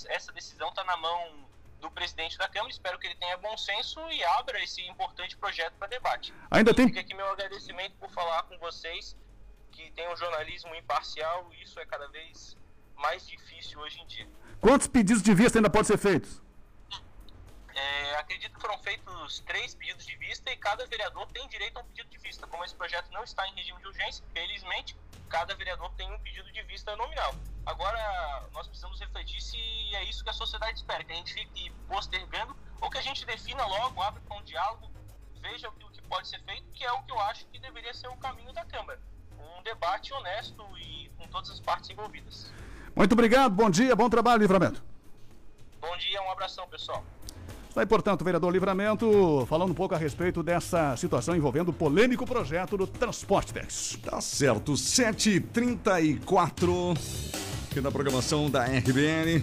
Essa 0.09 0.31
decisão 0.31 0.69
está 0.69 0.83
na 0.83 0.95
mão 0.97 1.45
do 1.83 1.91
presidente 1.91 2.37
da 2.37 2.47
Câmara. 2.47 2.71
Espero 2.71 2.97
que 2.97 3.05
ele 3.05 3.15
tenha 3.15 3.37
bom 3.37 3.55
senso 3.57 3.99
e 4.09 4.23
abra 4.23 4.63
esse 4.63 4.81
importante 4.87 5.37
projeto 5.37 5.73
para 5.77 5.87
debate. 5.89 6.33
Ainda 6.49 6.71
e 6.71 6.73
tem. 6.73 6.87
Fica 6.87 7.01
aqui 7.01 7.13
meu 7.13 7.29
agradecimento 7.29 7.93
por 7.99 8.09
falar 8.09 8.43
com 8.43 8.57
vocês 8.57 9.15
que 9.71 9.91
tem 9.91 10.11
um 10.11 10.15
jornalismo 10.15 10.73
imparcial 10.75 11.51
e 11.53 11.63
isso 11.63 11.79
é 11.79 11.85
cada 11.85 12.07
vez 12.07 12.57
mais 12.95 13.27
difícil 13.27 13.79
hoje 13.79 13.99
em 13.99 14.07
dia. 14.07 14.27
Quantos 14.61 14.87
pedidos 14.87 15.21
de 15.21 15.33
vista 15.33 15.59
ainda 15.59 15.69
podem 15.69 15.85
ser 15.85 15.97
feitos? 15.97 16.41
É, 17.75 18.15
acredito 18.17 18.53
que 18.53 18.61
foram 18.61 18.77
feitos 18.79 19.39
três 19.41 19.73
pedidos 19.73 20.05
de 20.05 20.15
vista 20.17 20.51
e 20.51 20.57
cada 20.57 20.85
vereador 20.85 21.25
tem 21.27 21.47
direito 21.47 21.77
a 21.77 21.81
um 21.81 21.85
pedido 21.85 22.09
de 22.09 22.17
vista. 22.19 22.45
Como 22.47 22.63
esse 22.63 22.75
projeto 22.75 23.11
não 23.11 23.23
está 23.23 23.47
em 23.47 23.55
regime 23.55 23.79
de 23.79 23.87
urgência, 23.87 24.23
felizmente, 24.33 24.95
cada 25.29 25.55
vereador 25.55 25.91
tem 25.95 26.11
um 26.11 26.19
pedido 26.19 26.51
de 26.51 26.61
vista 26.63 26.95
nominal. 26.95 27.33
Agora, 27.65 28.47
nós 28.51 28.67
precisamos 28.67 28.99
refletir 28.99 29.41
se 29.41 29.57
é 29.95 30.03
isso 30.03 30.23
que 30.23 30.29
a 30.29 30.33
sociedade 30.33 30.77
espera, 30.77 31.03
que 31.03 31.11
a 31.11 31.15
gente 31.15 31.33
fique 31.33 31.71
postergando 31.87 32.55
ou 32.81 32.89
que 32.89 32.97
a 32.97 33.01
gente 33.01 33.25
defina 33.25 33.65
logo, 33.65 34.01
abra 34.01 34.21
para 34.21 34.37
um 34.37 34.43
diálogo, 34.43 34.91
veja 35.41 35.69
o 35.69 35.71
que, 35.71 35.83
o 35.83 35.89
que 35.89 36.01
pode 36.03 36.27
ser 36.27 36.41
feito, 36.43 36.63
que 36.73 36.83
é 36.83 36.91
o 36.91 37.01
que 37.03 37.11
eu 37.11 37.19
acho 37.21 37.45
que 37.47 37.57
deveria 37.57 37.93
ser 37.93 38.07
o 38.07 38.17
caminho 38.17 38.53
da 38.53 38.65
Câmara 38.65 38.99
um 39.57 39.63
debate 39.63 40.13
honesto 40.13 40.63
e 40.77 41.09
com 41.17 41.27
todas 41.27 41.49
as 41.49 41.59
partes 41.59 41.89
envolvidas. 41.89 42.51
Muito 42.95 43.13
obrigado, 43.13 43.53
bom 43.53 43.69
dia, 43.69 43.95
bom 43.95 44.09
trabalho, 44.09 44.41
Livramento. 44.41 44.83
Bom 45.79 45.97
dia, 45.97 46.21
um 46.21 46.31
abração, 46.31 46.67
pessoal. 46.67 47.03
Está 47.73 47.81
aí, 47.81 47.87
portanto, 47.87 48.23
vereador 48.23 48.53
Livramento, 48.53 49.47
falando 49.49 49.71
um 49.71 49.73
pouco 49.73 49.95
a 49.95 49.97
respeito 49.97 50.43
dessa 50.43 50.95
situação 50.95 51.35
envolvendo 51.35 51.69
o 51.69 51.73
polêmico 51.73 52.23
projeto 52.23 52.77
do 52.77 52.85
Transporte 52.85 53.51
Tex. 53.51 53.97
Tá 54.03 54.21
certo, 54.21 54.73
7h34, 54.73 56.95
aqui 57.71 57.81
na 57.81 57.91
programação 57.91 58.47
da 58.47 58.63
RBN. 58.63 59.41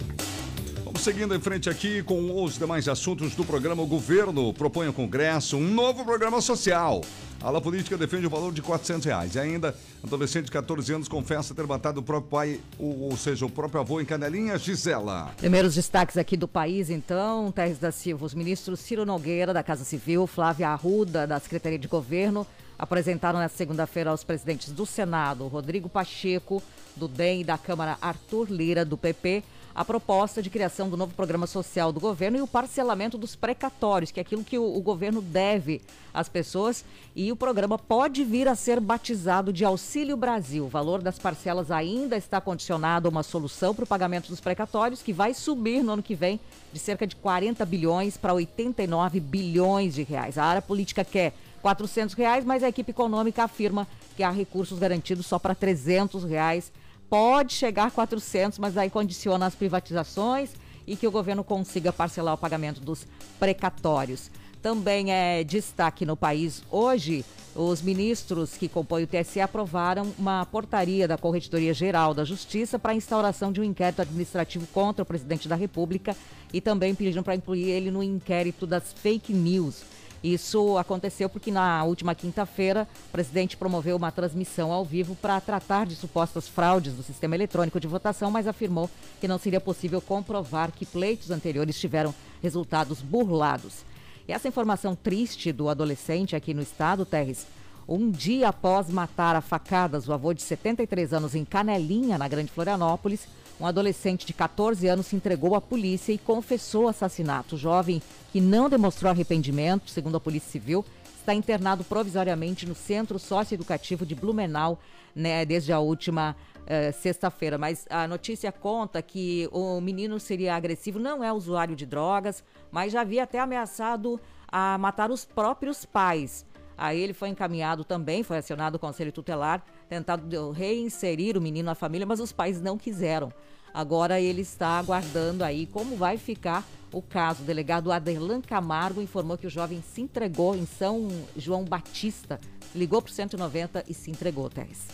Vamos 0.85 1.01
seguindo 1.01 1.35
em 1.35 1.41
frente 1.41 1.69
aqui 1.69 2.01
com 2.03 2.41
os 2.41 2.57
demais 2.57 2.87
assuntos 2.87 3.35
do 3.35 3.43
programa. 3.43 3.83
O 3.83 3.85
governo 3.85 4.53
propõe 4.53 4.87
ao 4.87 4.93
Congresso 4.93 5.57
um 5.57 5.67
novo 5.67 6.05
programa 6.05 6.39
social. 6.39 7.01
A 7.43 7.47
ala 7.47 7.59
política 7.59 7.97
defende 7.97 8.27
o 8.27 8.29
valor 8.29 8.53
de 8.53 8.61
400 8.61 9.03
reais. 9.03 9.33
E 9.33 9.39
ainda, 9.39 9.75
adolescente 10.03 10.45
de 10.45 10.51
14 10.51 10.93
anos 10.93 11.07
confessa 11.07 11.55
ter 11.55 11.65
matado 11.65 11.99
o 11.99 12.03
próprio 12.03 12.29
pai, 12.29 12.59
ou, 12.77 13.09
ou 13.09 13.17
seja, 13.17 13.45
o 13.47 13.49
próprio 13.49 13.81
avô 13.81 13.99
em 13.99 14.05
Canelinha, 14.05 14.59
Gisela. 14.59 15.31
Primeiros 15.37 15.73
destaques 15.73 16.17
aqui 16.17 16.37
do 16.37 16.47
país, 16.47 16.91
então, 16.91 17.51
Teres 17.51 17.79
da 17.79 17.91
Silva. 17.91 18.27
Os 18.27 18.35
ministros 18.35 18.79
Ciro 18.79 19.05
Nogueira, 19.05 19.53
da 19.53 19.63
Casa 19.63 19.83
Civil, 19.83 20.27
Flávia 20.27 20.69
Arruda, 20.69 21.25
da 21.25 21.39
Secretaria 21.39 21.79
de 21.79 21.87
Governo, 21.87 22.45
apresentaram 22.77 23.39
nesta 23.39 23.57
segunda-feira 23.57 24.11
aos 24.11 24.23
presidentes 24.23 24.71
do 24.71 24.85
Senado, 24.85 25.47
Rodrigo 25.47 25.89
Pacheco, 25.89 26.61
do 26.95 27.07
DEM 27.07 27.41
e 27.41 27.43
da 27.43 27.57
Câmara, 27.57 27.97
Arthur 28.01 28.51
Lira, 28.51 28.85
do 28.85 28.97
PP, 28.97 29.43
a 29.73 29.85
proposta 29.85 30.41
de 30.41 30.49
criação 30.49 30.89
do 30.89 30.97
novo 30.97 31.13
programa 31.13 31.47
social 31.47 31.91
do 31.91 31.99
governo 31.99 32.37
e 32.37 32.41
o 32.41 32.47
parcelamento 32.47 33.17
dos 33.17 33.35
precatórios, 33.35 34.11
que 34.11 34.19
é 34.19 34.21
aquilo 34.21 34.43
que 34.43 34.57
o, 34.57 34.75
o, 34.77 34.81
governo 34.81 35.21
deve 35.21 35.81
às 36.13 36.27
pessoas. 36.27 36.83
E 37.15 37.31
o 37.31 37.35
programa 37.35 37.77
pode 37.77 38.23
vir 38.23 38.47
a 38.47 38.55
ser 38.55 38.79
batizado 38.79 39.53
de 39.53 39.63
Auxílio 39.63 40.17
Brasil. 40.17 40.65
O 40.65 40.69
valor 40.69 41.01
das 41.01 41.17
parcelas 41.17 41.71
ainda 41.71 42.17
está 42.17 42.41
condicionado 42.41 43.07
a 43.07 43.11
uma 43.11 43.23
solução 43.23 43.73
para 43.73 43.83
o 43.83 43.87
pagamento 43.87 44.29
dos 44.29 44.41
precatórios, 44.41 45.01
que 45.01 45.13
vai 45.13 45.33
subir 45.33 45.83
no 45.83 45.93
ano 45.93 46.03
que 46.03 46.15
vem 46.15 46.39
de 46.73 46.79
cerca 46.79 47.07
de 47.07 47.15
40 47.15 47.65
bilhões 47.65 48.17
para 48.17 48.33
89 48.33 49.19
bilhões 49.19 49.93
de 49.93 50.03
reais. 50.03 50.37
A 50.37 50.45
área 50.45 50.61
política 50.61 51.03
quer 51.03 51.33
400 51.61 52.15
reais, 52.15 52.43
mas 52.43 52.63
a 52.63 52.69
equipe 52.69 52.91
econômica 52.91 53.43
afirma 53.43 53.87
que 54.15 54.23
há 54.23 54.31
recursos 54.31 54.79
garantidos 54.79 55.25
só 55.25 55.39
para 55.39 55.55
300 55.55 56.23
reais 56.23 56.71
pode 57.11 57.51
chegar 57.51 57.87
a 57.87 57.91
400, 57.91 58.57
mas 58.57 58.77
aí 58.77 58.89
condiciona 58.89 59.45
as 59.45 59.53
privatizações 59.53 60.51
e 60.87 60.95
que 60.95 61.05
o 61.05 61.11
governo 61.11 61.43
consiga 61.43 61.91
parcelar 61.91 62.33
o 62.35 62.37
pagamento 62.37 62.79
dos 62.79 63.05
precatórios. 63.37 64.31
Também 64.61 65.11
é 65.11 65.43
destaque 65.43 66.05
no 66.05 66.15
país 66.15 66.63
hoje, 66.71 67.25
os 67.53 67.81
ministros 67.81 68.55
que 68.55 68.69
compõem 68.69 69.03
o 69.03 69.07
TSE 69.07 69.41
aprovaram 69.41 70.13
uma 70.17 70.45
portaria 70.45 71.05
da 71.05 71.17
Corregedoria 71.17 71.73
Geral 71.73 72.13
da 72.13 72.23
Justiça 72.23 72.79
para 72.79 72.93
a 72.93 72.95
instauração 72.95 73.51
de 73.51 73.59
um 73.59 73.63
inquérito 73.65 74.01
administrativo 74.01 74.65
contra 74.67 75.03
o 75.03 75.05
presidente 75.05 75.49
da 75.49 75.55
República 75.55 76.15
e 76.53 76.61
também 76.61 76.95
pediram 76.95 77.23
para 77.23 77.35
incluir 77.35 77.69
ele 77.69 77.91
no 77.91 78.01
inquérito 78.01 78.65
das 78.65 78.93
fake 78.93 79.33
news. 79.33 79.83
Isso 80.23 80.77
aconteceu 80.77 81.27
porque 81.27 81.51
na 81.51 81.83
última 81.83 82.13
quinta-feira 82.13 82.87
o 83.07 83.11
presidente 83.11 83.57
promoveu 83.57 83.95
uma 83.95 84.11
transmissão 84.11 84.71
ao 84.71 84.85
vivo 84.85 85.15
para 85.15 85.41
tratar 85.41 85.87
de 85.87 85.95
supostas 85.95 86.47
fraudes 86.47 86.93
do 86.93 87.01
sistema 87.01 87.35
eletrônico 87.35 87.79
de 87.79 87.87
votação, 87.87 88.29
mas 88.29 88.47
afirmou 88.47 88.89
que 89.19 89.27
não 89.27 89.39
seria 89.39 89.59
possível 89.59 89.99
comprovar 89.99 90.71
que 90.71 90.85
pleitos 90.85 91.31
anteriores 91.31 91.79
tiveram 91.79 92.13
resultados 92.41 93.01
burlados. 93.01 93.83
E 94.27 94.31
essa 94.31 94.47
informação 94.47 94.95
triste 94.95 95.51
do 95.51 95.69
adolescente 95.69 96.35
aqui 96.35 96.53
no 96.53 96.61
estado, 96.61 97.03
Terres, 97.03 97.47
um 97.87 98.11
dia 98.11 98.49
após 98.49 98.89
matar 98.89 99.35
a 99.35 99.41
facadas 99.41 100.07
o 100.07 100.13
avô 100.13 100.33
de 100.33 100.43
73 100.43 101.13
anos 101.13 101.33
em 101.33 101.43
Canelinha, 101.43 102.17
na 102.17 102.27
Grande 102.27 102.51
Florianópolis, 102.51 103.27
um 103.59 103.65
adolescente 103.65 104.25
de 104.25 104.33
14 104.33 104.87
anos 104.87 105.07
se 105.07 105.15
entregou 105.15 105.55
à 105.55 105.61
polícia 105.61 106.13
e 106.13 106.17
confessou 106.17 106.85
o 106.85 106.87
assassinato. 106.87 107.55
O 107.55 107.57
jovem, 107.59 108.01
que 108.31 108.39
não 108.39 108.69
demonstrou 108.69 109.11
arrependimento, 109.11 109.89
segundo 109.89 110.17
a 110.17 110.19
Polícia 110.19 110.49
Civil, 110.49 110.85
está 111.19 111.33
internado 111.33 111.83
provisoriamente 111.83 112.65
no 112.65 112.73
Centro 112.73 113.19
Socioeducativo 113.19 114.05
de 114.05 114.15
Blumenau, 114.15 114.79
né, 115.15 115.45
desde 115.45 115.73
a 115.73 115.79
última 115.79 116.35
uh, 116.61 116.93
sexta-feira. 117.01 117.57
Mas 117.57 117.85
a 117.89 118.07
notícia 118.07 118.51
conta 118.51 119.01
que 119.01 119.49
o 119.51 119.79
menino 119.81 120.19
seria 120.19 120.55
agressivo, 120.55 120.97
não 120.97 121.23
é 121.23 121.31
usuário 121.31 121.75
de 121.75 121.85
drogas, 121.85 122.43
mas 122.71 122.93
já 122.93 123.01
havia 123.01 123.23
até 123.23 123.39
ameaçado 123.39 124.19
a 124.47 124.77
matar 124.77 125.11
os 125.11 125.25
próprios 125.25 125.85
pais. 125.85 126.45
Aí 126.77 126.99
ele 126.99 127.13
foi 127.13 127.29
encaminhado 127.29 127.83
também, 127.83 128.23
foi 128.23 128.37
acionado 128.37 128.75
o 128.75 128.79
conselho 128.79 129.11
tutelar, 129.11 129.63
tentado 129.87 130.51
reinserir 130.51 131.37
o 131.37 131.41
menino 131.41 131.67
na 131.67 131.75
família, 131.75 132.07
mas 132.07 132.19
os 132.19 132.31
pais 132.31 132.59
não 132.59 132.77
quiseram. 132.77 133.31
Agora 133.73 134.19
ele 134.19 134.41
está 134.41 134.79
aguardando 134.79 135.43
aí 135.43 135.65
como 135.65 135.95
vai 135.95 136.17
ficar 136.17 136.65
o 136.91 137.01
caso. 137.01 137.43
O 137.43 137.45
delegado 137.45 137.91
Aderlan 137.91 138.41
Camargo 138.41 139.01
informou 139.01 139.37
que 139.37 139.47
o 139.47 139.49
jovem 139.49 139.83
se 139.93 140.01
entregou 140.01 140.55
em 140.55 140.65
São 140.65 141.07
João 141.35 141.63
Batista, 141.63 142.39
ligou 142.75 143.01
para 143.01 143.11
o 143.11 143.13
190 143.13 143.85
e 143.87 143.93
se 143.93 144.11
entregou, 144.11 144.49
Teres. 144.49 144.87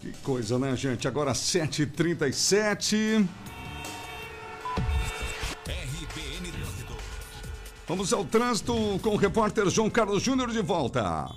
Que 0.00 0.12
coisa, 0.22 0.58
né, 0.58 0.74
gente? 0.76 1.06
Agora 1.06 1.32
7h37. 1.32 3.28
RBN 5.66 6.52
Trânsito. 6.52 6.96
Vamos 7.86 8.12
ao 8.12 8.24
trânsito 8.24 8.74
com 9.02 9.10
o 9.10 9.16
repórter 9.16 9.68
João 9.68 9.90
Carlos 9.90 10.22
Júnior 10.22 10.50
de 10.50 10.62
volta. 10.62 11.30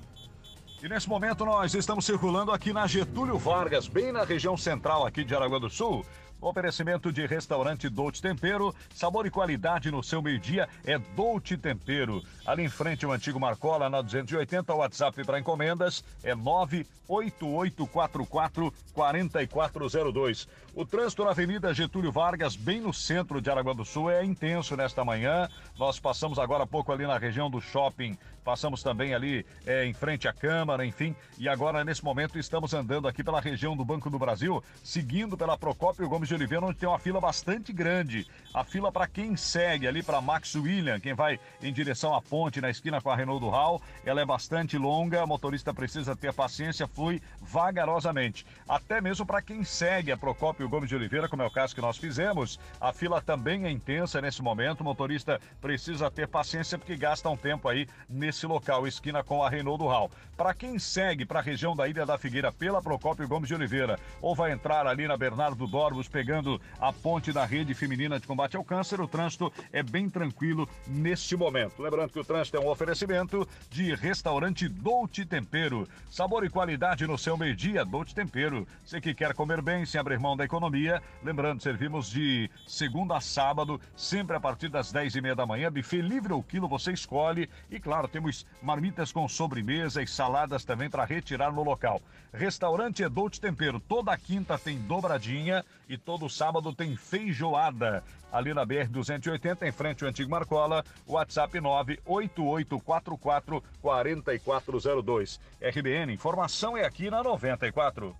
E 0.81 0.89
nesse 0.89 1.07
momento 1.07 1.45
nós 1.45 1.73
estamos 1.73 2.05
circulando 2.05 2.51
aqui 2.51 2.73
na 2.73 2.85
Getúlio 2.87 3.37
Vargas, 3.37 3.87
bem 3.87 4.11
na 4.11 4.23
região 4.23 4.57
central 4.57 5.05
aqui 5.05 5.23
de 5.23 5.33
Aragua 5.33 5.59
do 5.59 5.69
Sul. 5.69 6.05
Oferecimento 6.43 7.09
de 7.09 7.25
restaurante 7.25 7.87
Dolce 7.87 8.21
Tempero, 8.21 8.75
sabor 8.93 9.25
e 9.25 9.31
qualidade 9.31 9.89
no 9.89 10.03
seu 10.03 10.21
meio-dia 10.21 10.67
é 10.83 10.97
Dolce 10.97 11.55
Tempero. 11.55 12.21
Ali 12.45 12.65
em 12.65 12.69
frente 12.69 13.05
o 13.05 13.13
antigo 13.13 13.39
Marcola 13.39 13.89
na 13.89 14.01
280, 14.01 14.73
o 14.73 14.79
WhatsApp 14.79 15.23
para 15.23 15.39
encomendas 15.39 16.03
é 16.21 16.35
98844 16.35 18.73
4402. 18.93 20.49
O 20.75 20.85
trânsito 20.85 21.23
na 21.23 21.31
Avenida 21.31 21.73
Getúlio 21.73 22.11
Vargas, 22.11 22.57
bem 22.57 22.81
no 22.81 22.93
centro 22.93 23.39
de 23.39 23.49
Aragua 23.49 23.73
do 23.73 23.85
Sul, 23.85 24.11
é 24.11 24.25
intenso 24.25 24.75
nesta 24.75 25.05
manhã. 25.05 25.47
Nós 25.79 25.97
passamos 25.97 26.37
agora 26.37 26.65
há 26.65 26.67
pouco 26.67 26.91
ali 26.91 27.07
na 27.07 27.17
região 27.17 27.49
do 27.49 27.61
shopping, 27.61 28.17
passamos 28.43 28.83
também 28.83 29.13
ali 29.13 29.45
é, 29.65 29.85
em 29.85 29.93
frente 29.93 30.27
à 30.27 30.33
Câmara, 30.33 30.85
enfim. 30.85 31.15
E 31.37 31.47
agora, 31.47 31.83
nesse 31.83 32.03
momento, 32.03 32.37
estamos 32.37 32.73
andando 32.73 33.07
aqui 33.07 33.23
pela 33.23 33.39
região 33.39 33.75
do 33.75 33.85
Banco 33.85 34.09
do 34.09 34.19
Brasil, 34.19 34.63
seguindo 34.83 35.37
pela 35.37 35.57
Procópio 35.57 36.07
Gomes 36.07 36.27
de 36.27 36.35
Oliveira, 36.35 36.65
onde 36.65 36.77
tem 36.77 36.89
uma 36.89 36.99
fila 36.99 37.19
bastante 37.19 37.71
grande. 37.71 38.27
A 38.53 38.63
fila 38.63 38.91
para 38.91 39.07
quem 39.07 39.35
segue 39.35 39.87
ali 39.87 40.03
para 40.03 40.21
Max 40.21 40.55
William, 40.55 40.99
quem 40.99 41.13
vai 41.13 41.39
em 41.61 41.71
direção 41.71 42.13
à 42.13 42.21
ponte 42.21 42.61
na 42.61 42.69
esquina 42.69 43.01
com 43.01 43.09
a 43.09 43.15
Renault 43.15 43.39
do 43.39 43.49
Hall, 43.49 43.81
ela 44.05 44.21
é 44.21 44.25
bastante 44.25 44.77
longa, 44.77 45.23
o 45.23 45.27
motorista 45.27 45.73
precisa 45.73 46.15
ter 46.15 46.33
paciência, 46.33 46.87
flui 46.87 47.21
vagarosamente. 47.41 48.45
Até 48.67 49.01
mesmo 49.01 49.25
para 49.25 49.41
quem 49.41 49.63
segue 49.63 50.11
a 50.11 50.17
Procópio 50.17 50.67
Gomes 50.67 50.89
de 50.89 50.95
Oliveira, 50.95 51.29
como 51.29 51.41
é 51.41 51.45
o 51.45 51.51
caso 51.51 51.73
que 51.73 51.81
nós 51.81 51.97
fizemos, 51.97 52.59
a 52.79 52.91
fila 52.91 53.21
também 53.21 53.65
é 53.65 53.71
intensa 53.71 54.21
nesse 54.21 54.41
momento, 54.41 54.81
o 54.81 54.83
motorista 54.83 55.39
precisa 55.61 56.11
ter 56.11 56.27
paciência 56.27 56.77
porque 56.77 56.95
gasta 56.95 57.29
um 57.29 57.37
tempo 57.37 57.67
aí 57.69 57.87
nesse 58.09 58.32
local, 58.41 58.87
esquina 58.87 59.23
com 59.23 59.43
a 59.43 59.49
Renault 59.49 59.83
do 59.83 59.87
Hall. 59.87 60.09
Para 60.35 60.53
quem 60.53 60.79
segue 60.79 61.25
para 61.25 61.39
a 61.39 61.43
região 61.43 61.75
da 61.75 61.87
Ilha 61.87 62.05
da 62.05 62.17
Figueira 62.17 62.51
pela 62.51 62.81
Procópio 62.81 63.27
Gomes 63.27 63.47
de 63.47 63.53
Oliveira, 63.53 63.99
ou 64.19 64.33
vai 64.33 64.51
entrar 64.51 64.87
ali 64.87 65.07
na 65.07 65.15
Bernardo 65.15 65.67
Dormos, 65.67 66.07
pegando 66.07 66.59
a 66.79 66.91
ponte 66.91 67.31
da 67.31 67.45
rede 67.45 67.73
feminina 67.75 68.19
de 68.19 68.25
combate 68.25 68.57
ao 68.57 68.63
câncer, 68.63 68.99
o 68.99 69.07
trânsito 69.07 69.53
é 69.71 69.83
bem 69.83 70.09
tranquilo 70.09 70.67
neste 70.87 71.35
momento. 71.35 71.81
Lembrando 71.81 72.11
que 72.11 72.19
o 72.19 72.23
trânsito 72.23 72.57
é 72.57 72.59
um 72.59 72.67
oferecimento 72.67 73.47
de 73.69 73.93
restaurante 73.93 74.67
Dolce 74.67 75.25
Tempero. 75.25 75.87
Sabor 76.09 76.45
e 76.45 76.49
qualidade 76.49 77.05
no 77.05 77.17
seu 77.17 77.37
meio-dia, 77.37 77.85
Dolce 77.85 78.15
Tempero. 78.15 78.67
Você 78.83 78.99
que 78.99 79.13
quer 79.13 79.33
comer 79.33 79.61
bem 79.61 79.85
sem 79.85 79.99
abrir 79.99 80.19
mão 80.19 80.37
da 80.37 80.45
economia, 80.45 81.01
lembrando, 81.23 81.61
servimos 81.61 82.09
de 82.09 82.49
segunda 82.65 83.17
a 83.17 83.21
sábado, 83.21 83.79
sempre 83.95 84.35
a 84.35 84.39
partir 84.39 84.69
das 84.69 84.91
10 84.91 85.15
e 85.15 85.21
meia 85.21 85.35
da 85.35 85.45
manhã, 85.45 85.71
buffet 85.71 86.01
livre 86.01 86.33
ou 86.33 86.41
quilo, 86.41 86.67
você 86.67 86.91
escolhe. 86.91 87.49
E 87.69 87.79
claro, 87.79 88.07
temos 88.07 88.22
marmitas 88.61 89.11
com 89.11 89.27
sobremesa 89.27 90.01
e 90.01 90.07
saladas 90.07 90.63
também 90.63 90.89
para 90.89 91.05
retirar 91.05 91.51
no 91.51 91.63
local. 91.63 92.01
Restaurante 92.33 93.07
Dolce 93.07 93.39
Tempero. 93.39 93.79
Toda 93.79 94.17
quinta 94.17 94.57
tem 94.57 94.79
dobradinha 94.79 95.63
e 95.87 95.97
todo 95.97 96.29
sábado 96.29 96.73
tem 96.73 96.95
feijoada. 96.95 98.03
Ali 98.31 98.53
na 98.53 98.65
BR-280, 98.65 99.67
em 99.67 99.71
frente 99.71 100.03
ao 100.03 100.09
antigo 100.09 100.31
Marcola, 100.31 100.83
WhatsApp 101.07 101.59
98844 101.59 103.63
4402. 103.81 105.39
RBN, 105.61 106.13
informação 106.13 106.75
é 106.75 106.85
aqui 106.85 107.11
na 107.11 107.21
94. 107.21 108.15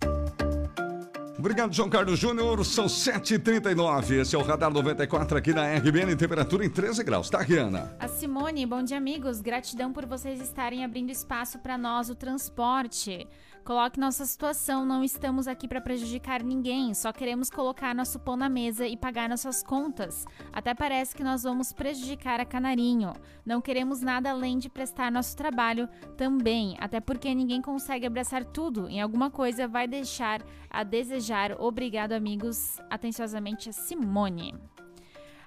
Obrigado, 1.44 1.74
João 1.74 1.90
Carlos 1.90 2.18
Júnior. 2.18 2.64
São 2.64 2.86
7h39. 2.86 4.12
Esse 4.12 4.34
é 4.34 4.38
o 4.38 4.42
Radar 4.42 4.72
94 4.72 5.36
aqui 5.36 5.52
na 5.52 5.74
RBN, 5.74 6.16
temperatura 6.16 6.64
em 6.64 6.70
13 6.70 7.04
graus. 7.04 7.28
Tá, 7.28 7.42
Riana? 7.42 7.94
A 8.00 8.08
Simone, 8.08 8.64
bom 8.64 8.82
dia, 8.82 8.96
amigos. 8.96 9.42
Gratidão 9.42 9.92
por 9.92 10.06
vocês 10.06 10.40
estarem 10.40 10.82
abrindo 10.82 11.10
espaço 11.10 11.58
para 11.58 11.76
nós, 11.76 12.08
o 12.08 12.14
transporte. 12.14 13.28
Coloque 13.62 13.98
nossa 13.98 14.26
situação, 14.26 14.84
não 14.84 15.02
estamos 15.02 15.48
aqui 15.48 15.66
para 15.66 15.80
prejudicar 15.80 16.42
ninguém, 16.42 16.92
só 16.92 17.10
queremos 17.14 17.48
colocar 17.48 17.94
nosso 17.94 18.18
pão 18.18 18.36
na 18.36 18.46
mesa 18.46 18.86
e 18.86 18.94
pagar 18.94 19.26
nossas 19.26 19.62
contas. 19.62 20.26
Até 20.52 20.74
parece 20.74 21.14
que 21.14 21.24
nós 21.24 21.44
vamos 21.44 21.72
prejudicar 21.72 22.40
a 22.40 22.44
Canarinho. 22.44 23.14
Não 23.44 23.62
queremos 23.62 24.02
nada 24.02 24.30
além 24.30 24.58
de 24.58 24.68
prestar 24.68 25.10
nosso 25.10 25.34
trabalho 25.34 25.88
também, 26.14 26.76
até 26.78 27.00
porque 27.00 27.34
ninguém 27.34 27.62
consegue 27.62 28.04
abraçar 28.04 28.44
tudo. 28.44 28.86
Em 28.86 29.00
alguma 29.00 29.30
coisa 29.30 29.66
vai 29.66 29.88
deixar 29.88 30.42
a 30.68 30.84
desejar. 30.84 31.33
Obrigado, 31.58 32.12
amigos. 32.12 32.80
Atenciosamente, 32.88 33.68
a 33.68 33.72
Simone. 33.72 34.54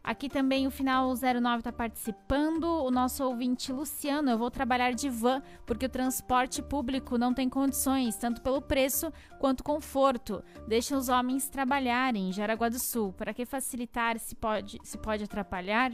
Aqui 0.04 0.30
também 0.30 0.66
o 0.66 0.72
final 0.72 1.14
09 1.14 1.58
está 1.58 1.72
participando. 1.72 2.64
O 2.64 2.90
nosso 2.90 3.26
ouvinte 3.26 3.74
Luciano, 3.74 4.30
eu 4.30 4.38
vou 4.38 4.50
trabalhar 4.50 4.94
de 4.94 5.10
van 5.10 5.42
porque 5.66 5.86
o 5.86 5.90
transporte 5.90 6.62
público 6.62 7.18
não 7.18 7.34
tem 7.34 7.50
condições, 7.50 8.16
tanto 8.16 8.42
pelo 8.42 8.62
preço 8.62 9.12
quanto 9.38 9.66
conforto. 9.66 10.42
Deixa 10.66 10.96
os 10.96 11.10
homens 11.10 11.50
trabalharem. 11.50 12.32
Jaraguá 12.32 12.70
do 12.70 12.80
Sul. 12.80 13.12
Para 13.12 13.34
que 13.34 13.46
facilitar 13.46 14.18
se 14.18 14.34
pode, 14.34 14.80
se 14.82 14.98
pode 14.98 15.26
atrapalhar? 15.26 15.92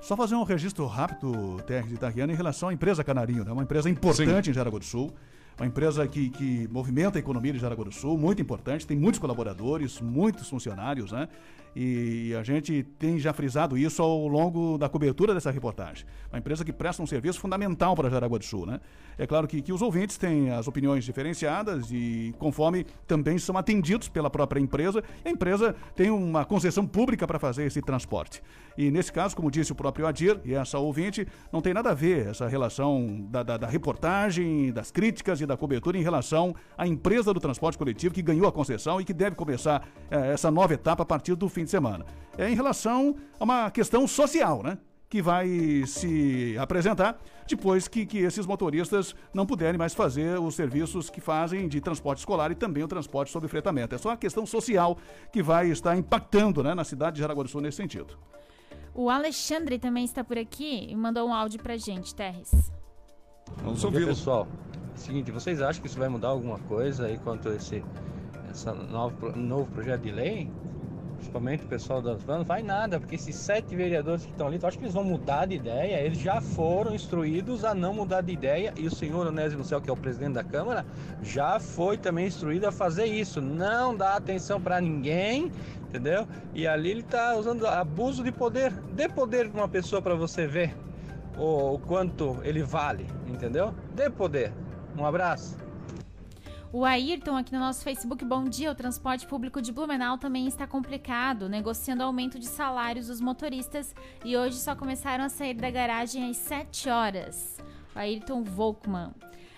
Só 0.00 0.16
fazer 0.16 0.36
um 0.36 0.44
registro 0.44 0.86
rápido, 0.86 1.60
TR 1.66 1.88
de 1.88 1.94
Itaquiana, 1.94 2.32
em 2.32 2.36
relação 2.36 2.68
à 2.68 2.72
empresa 2.72 3.02
Canarinho, 3.02 3.44
né? 3.44 3.50
uma 3.52 3.64
empresa 3.64 3.90
importante 3.90 4.44
Sim. 4.44 4.50
em 4.50 4.54
Jaraguá 4.54 4.78
do 4.78 4.84
Sul. 4.84 5.12
Uma 5.60 5.66
empresa 5.66 6.08
que, 6.08 6.30
que 6.30 6.66
movimenta 6.68 7.18
a 7.18 7.20
economia 7.20 7.52
de 7.52 7.58
Jaraguá 7.58 7.84
do 7.84 7.92
Sul, 7.92 8.16
muito 8.16 8.40
importante, 8.40 8.86
tem 8.86 8.96
muitos 8.96 9.18
colaboradores, 9.18 10.00
muitos 10.00 10.48
funcionários, 10.48 11.12
né? 11.12 11.28
E 11.74 12.34
a 12.34 12.42
gente 12.42 12.82
tem 12.98 13.18
já 13.18 13.32
frisado 13.32 13.78
isso 13.78 14.02
ao 14.02 14.26
longo 14.26 14.76
da 14.76 14.88
cobertura 14.88 15.32
dessa 15.32 15.50
reportagem. 15.50 16.04
Uma 16.32 16.38
empresa 16.38 16.64
que 16.64 16.72
presta 16.72 17.02
um 17.02 17.06
serviço 17.06 17.40
fundamental 17.40 17.94
para 17.94 18.10
Jaraguá 18.10 18.38
do 18.38 18.44
Sul, 18.44 18.66
né? 18.66 18.80
É 19.16 19.26
claro 19.26 19.46
que, 19.46 19.60
que 19.60 19.72
os 19.72 19.82
ouvintes 19.82 20.16
têm 20.16 20.50
as 20.50 20.66
opiniões 20.66 21.04
diferenciadas 21.04 21.90
e 21.92 22.34
conforme 22.38 22.86
também 23.06 23.38
são 23.38 23.56
atendidos 23.56 24.08
pela 24.08 24.30
própria 24.30 24.60
empresa, 24.60 25.04
a 25.24 25.28
empresa 25.28 25.74
tem 25.94 26.10
uma 26.10 26.44
concessão 26.44 26.86
pública 26.86 27.26
para 27.26 27.38
fazer 27.38 27.64
esse 27.64 27.82
transporte. 27.82 28.42
E 28.78 28.90
nesse 28.90 29.12
caso, 29.12 29.36
como 29.36 29.50
disse 29.50 29.72
o 29.72 29.74
próprio 29.74 30.06
Adir 30.06 30.40
e 30.44 30.54
essa 30.54 30.78
ouvinte, 30.78 31.26
não 31.52 31.60
tem 31.60 31.74
nada 31.74 31.90
a 31.90 31.94
ver 31.94 32.28
essa 32.28 32.48
relação 32.48 33.26
da, 33.28 33.42
da, 33.42 33.56
da 33.58 33.66
reportagem, 33.66 34.72
das 34.72 34.90
críticas 34.90 35.40
e 35.40 35.46
da 35.46 35.56
cobertura 35.56 35.98
em 35.98 36.02
relação 36.02 36.54
à 36.78 36.86
empresa 36.86 37.34
do 37.34 37.40
transporte 37.40 37.76
coletivo 37.76 38.14
que 38.14 38.22
ganhou 38.22 38.46
a 38.46 38.52
concessão 38.52 39.00
e 39.00 39.04
que 39.04 39.12
deve 39.12 39.36
começar 39.36 39.86
eh, 40.10 40.32
essa 40.32 40.50
nova 40.50 40.72
etapa 40.72 41.02
a 41.02 41.06
partir 41.06 41.34
do 41.34 41.48
fim 41.48 41.59
de 41.64 41.70
semana. 41.70 42.04
É 42.36 42.48
em 42.48 42.54
relação 42.54 43.16
a 43.38 43.44
uma 43.44 43.70
questão 43.70 44.06
social, 44.06 44.62
né? 44.62 44.78
Que 45.08 45.20
vai 45.20 45.48
se 45.86 46.56
apresentar 46.58 47.18
depois 47.48 47.88
que, 47.88 48.06
que 48.06 48.18
esses 48.18 48.46
motoristas 48.46 49.14
não 49.34 49.44
puderem 49.44 49.76
mais 49.76 49.92
fazer 49.92 50.38
os 50.38 50.54
serviços 50.54 51.10
que 51.10 51.20
fazem 51.20 51.66
de 51.68 51.80
transporte 51.80 52.20
escolar 52.20 52.52
e 52.52 52.54
também 52.54 52.84
o 52.84 52.88
transporte 52.88 53.32
sobre 53.32 53.48
fretamento. 53.48 53.94
É 53.94 53.98
só 53.98 54.10
uma 54.10 54.16
questão 54.16 54.46
social 54.46 54.96
que 55.32 55.42
vai 55.42 55.68
estar 55.68 55.96
impactando 55.96 56.62
né, 56.62 56.74
na 56.74 56.84
cidade 56.84 57.16
de 57.16 57.22
Jaraguá 57.22 57.42
do 57.42 57.48
Sul 57.48 57.60
nesse 57.60 57.78
sentido. 57.78 58.16
O 58.94 59.10
Alexandre 59.10 59.78
também 59.78 60.04
está 60.04 60.22
por 60.22 60.38
aqui 60.38 60.86
e 60.88 60.96
mandou 60.96 61.28
um 61.28 61.34
áudio 61.34 61.60
pra 61.60 61.76
gente, 61.76 62.14
Terres. 62.14 62.50
Vamos 63.62 63.80
dia, 63.80 64.06
pessoal. 64.06 64.46
Seguinte, 64.94 65.30
vocês 65.30 65.60
acham 65.62 65.80
que 65.80 65.88
isso 65.88 65.98
vai 65.98 66.08
mudar 66.08 66.28
alguma 66.28 66.58
coisa 66.60 67.06
aí 67.06 67.18
quanto 67.18 67.48
a 67.48 67.54
esse 67.54 67.82
essa 68.50 68.74
novo, 68.74 69.30
novo 69.36 69.70
projeto 69.70 70.02
de 70.02 70.10
lei? 70.10 70.50
Principalmente 71.20 71.64
o 71.64 71.66
pessoal 71.66 72.00
das 72.00 72.22
vans, 72.22 72.46
vai 72.46 72.62
nada, 72.62 72.98
porque 72.98 73.14
esses 73.14 73.36
sete 73.36 73.76
vereadores 73.76 74.24
que 74.24 74.30
estão 74.30 74.46
ali, 74.46 74.58
tu 74.58 74.66
acha 74.66 74.78
que 74.78 74.84
eles 74.84 74.94
vão 74.94 75.04
mudar 75.04 75.44
de 75.44 75.54
ideia? 75.54 76.00
Eles 76.00 76.18
já 76.18 76.40
foram 76.40 76.94
instruídos 76.94 77.62
a 77.62 77.74
não 77.74 77.92
mudar 77.92 78.22
de 78.22 78.32
ideia 78.32 78.72
e 78.74 78.86
o 78.86 78.90
senhor 78.90 79.26
Onésimo 79.26 79.62
Céu, 79.62 79.82
que 79.82 79.90
é 79.90 79.92
o 79.92 79.96
presidente 79.96 80.32
da 80.32 80.42
Câmara, 80.42 80.86
já 81.22 81.60
foi 81.60 81.98
também 81.98 82.26
instruído 82.26 82.66
a 82.66 82.72
fazer 82.72 83.04
isso. 83.04 83.38
Não 83.38 83.94
dá 83.94 84.16
atenção 84.16 84.58
para 84.58 84.80
ninguém, 84.80 85.52
entendeu? 85.82 86.26
E 86.54 86.66
ali 86.66 86.90
ele 86.90 87.02
tá 87.02 87.36
usando 87.36 87.66
abuso 87.66 88.24
de 88.24 88.32
poder. 88.32 88.72
Dê 88.94 89.06
poder 89.06 89.50
pra 89.50 89.60
uma 89.60 89.68
pessoa 89.68 90.00
para 90.00 90.14
você 90.14 90.46
ver 90.46 90.74
o, 91.36 91.74
o 91.74 91.78
quanto 91.78 92.38
ele 92.42 92.62
vale, 92.62 93.06
entendeu? 93.28 93.74
Dê 93.94 94.08
poder. 94.08 94.54
Um 94.96 95.04
abraço. 95.04 95.69
O 96.72 96.84
Ayrton 96.84 97.36
aqui 97.36 97.52
no 97.52 97.58
nosso 97.58 97.82
Facebook, 97.82 98.24
bom 98.24 98.44
dia. 98.44 98.70
O 98.70 98.74
transporte 98.76 99.26
público 99.26 99.60
de 99.60 99.72
Blumenau 99.72 100.16
também 100.18 100.46
está 100.46 100.68
complicado, 100.68 101.48
negociando 101.48 102.04
aumento 102.04 102.38
de 102.38 102.46
salários 102.46 103.08
dos 103.08 103.20
motoristas 103.20 103.92
e 104.24 104.36
hoje 104.36 104.56
só 104.56 104.76
começaram 104.76 105.24
a 105.24 105.28
sair 105.28 105.54
da 105.54 105.68
garagem 105.68 106.30
às 106.30 106.36
7 106.36 106.88
horas. 106.88 107.58
O 107.92 107.98
Ayrton 107.98 108.44
Volkmann. 108.44 109.12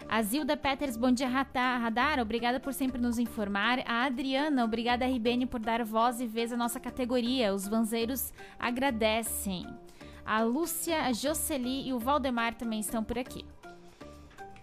A 0.09 0.23
Zilda 0.23 0.57
Peters, 0.57 0.97
bom 0.97 1.13
dia 1.13 1.29
Radar, 1.29 2.19
obrigada 2.19 2.59
por 2.59 2.73
sempre 2.73 2.99
nos 2.99 3.19
informar. 3.19 3.81
A 3.87 4.05
Adriana, 4.05 4.65
obrigada 4.65 5.07
RBN 5.07 5.45
por 5.47 5.61
dar 5.61 5.85
voz 5.85 6.19
e 6.19 6.27
vez 6.27 6.51
à 6.51 6.57
nossa 6.57 6.81
categoria. 6.81 7.53
Os 7.53 7.69
vanzeiros 7.69 8.33
agradecem. 8.59 9.67
A 10.25 10.41
Lúcia, 10.41 11.03
a 11.03 11.13
Jocely 11.13 11.89
e 11.89 11.93
o 11.93 11.99
Valdemar 11.99 12.55
também 12.55 12.81
estão 12.81 13.05
por 13.05 13.19
aqui. 13.19 13.45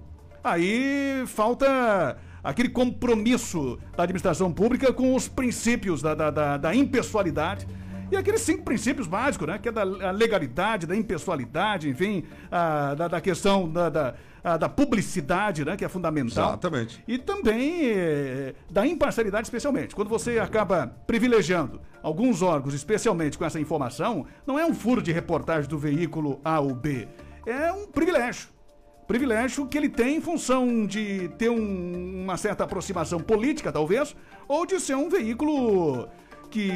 Aí 0.42 1.22
falta 1.26 2.16
aquele 2.42 2.68
compromisso 2.68 3.78
da 3.96 4.02
administração 4.02 4.52
pública 4.52 4.92
com 4.92 5.14
os 5.14 5.28
princípios 5.28 6.02
da, 6.02 6.14
da, 6.14 6.30
da, 6.30 6.56
da 6.56 6.74
impessoalidade. 6.74 7.66
E 8.10 8.16
aqueles 8.16 8.42
cinco 8.42 8.62
princípios 8.62 9.06
básicos, 9.06 9.48
né? 9.48 9.58
Que 9.58 9.70
é 9.70 9.72
da 9.72 9.84
legalidade, 10.10 10.86
da 10.86 10.94
impessoalidade, 10.94 11.88
enfim, 11.88 12.24
a, 12.50 12.94
da, 12.94 13.08
da 13.08 13.20
questão 13.22 13.66
da, 13.66 13.88
da, 13.88 14.14
a, 14.44 14.56
da 14.58 14.68
publicidade, 14.68 15.64
né? 15.64 15.78
Que 15.78 15.84
é 15.86 15.88
fundamental. 15.88 16.50
Exatamente. 16.50 17.02
E 17.08 17.16
também 17.16 17.86
eh, 17.86 18.54
da 18.70 18.86
imparcialidade, 18.86 19.46
especialmente. 19.46 19.94
Quando 19.94 20.08
você 20.08 20.38
acaba 20.38 20.88
privilegiando 21.06 21.80
alguns 22.02 22.42
órgãos, 22.42 22.74
especialmente 22.74 23.38
com 23.38 23.46
essa 23.46 23.58
informação, 23.58 24.26
não 24.46 24.58
é 24.58 24.66
um 24.66 24.74
furo 24.74 25.00
de 25.00 25.10
reportagem 25.10 25.70
do 25.70 25.78
veículo 25.78 26.38
A 26.44 26.60
ou 26.60 26.74
B. 26.74 27.08
É 27.46 27.72
um 27.72 27.86
privilégio 27.86 28.51
privilégio 29.12 29.66
que 29.66 29.76
ele 29.76 29.90
tem 29.90 30.16
em 30.16 30.20
função 30.22 30.86
de 30.86 31.28
ter 31.36 31.50
um- 31.50 32.22
uma 32.24 32.38
certa 32.38 32.64
aproximação 32.64 33.20
política, 33.20 33.70
talvez, 33.70 34.16
ou 34.48 34.64
de 34.64 34.80
ser 34.80 34.94
um 34.96 35.08
veículo 35.10 36.08
que 36.50 36.72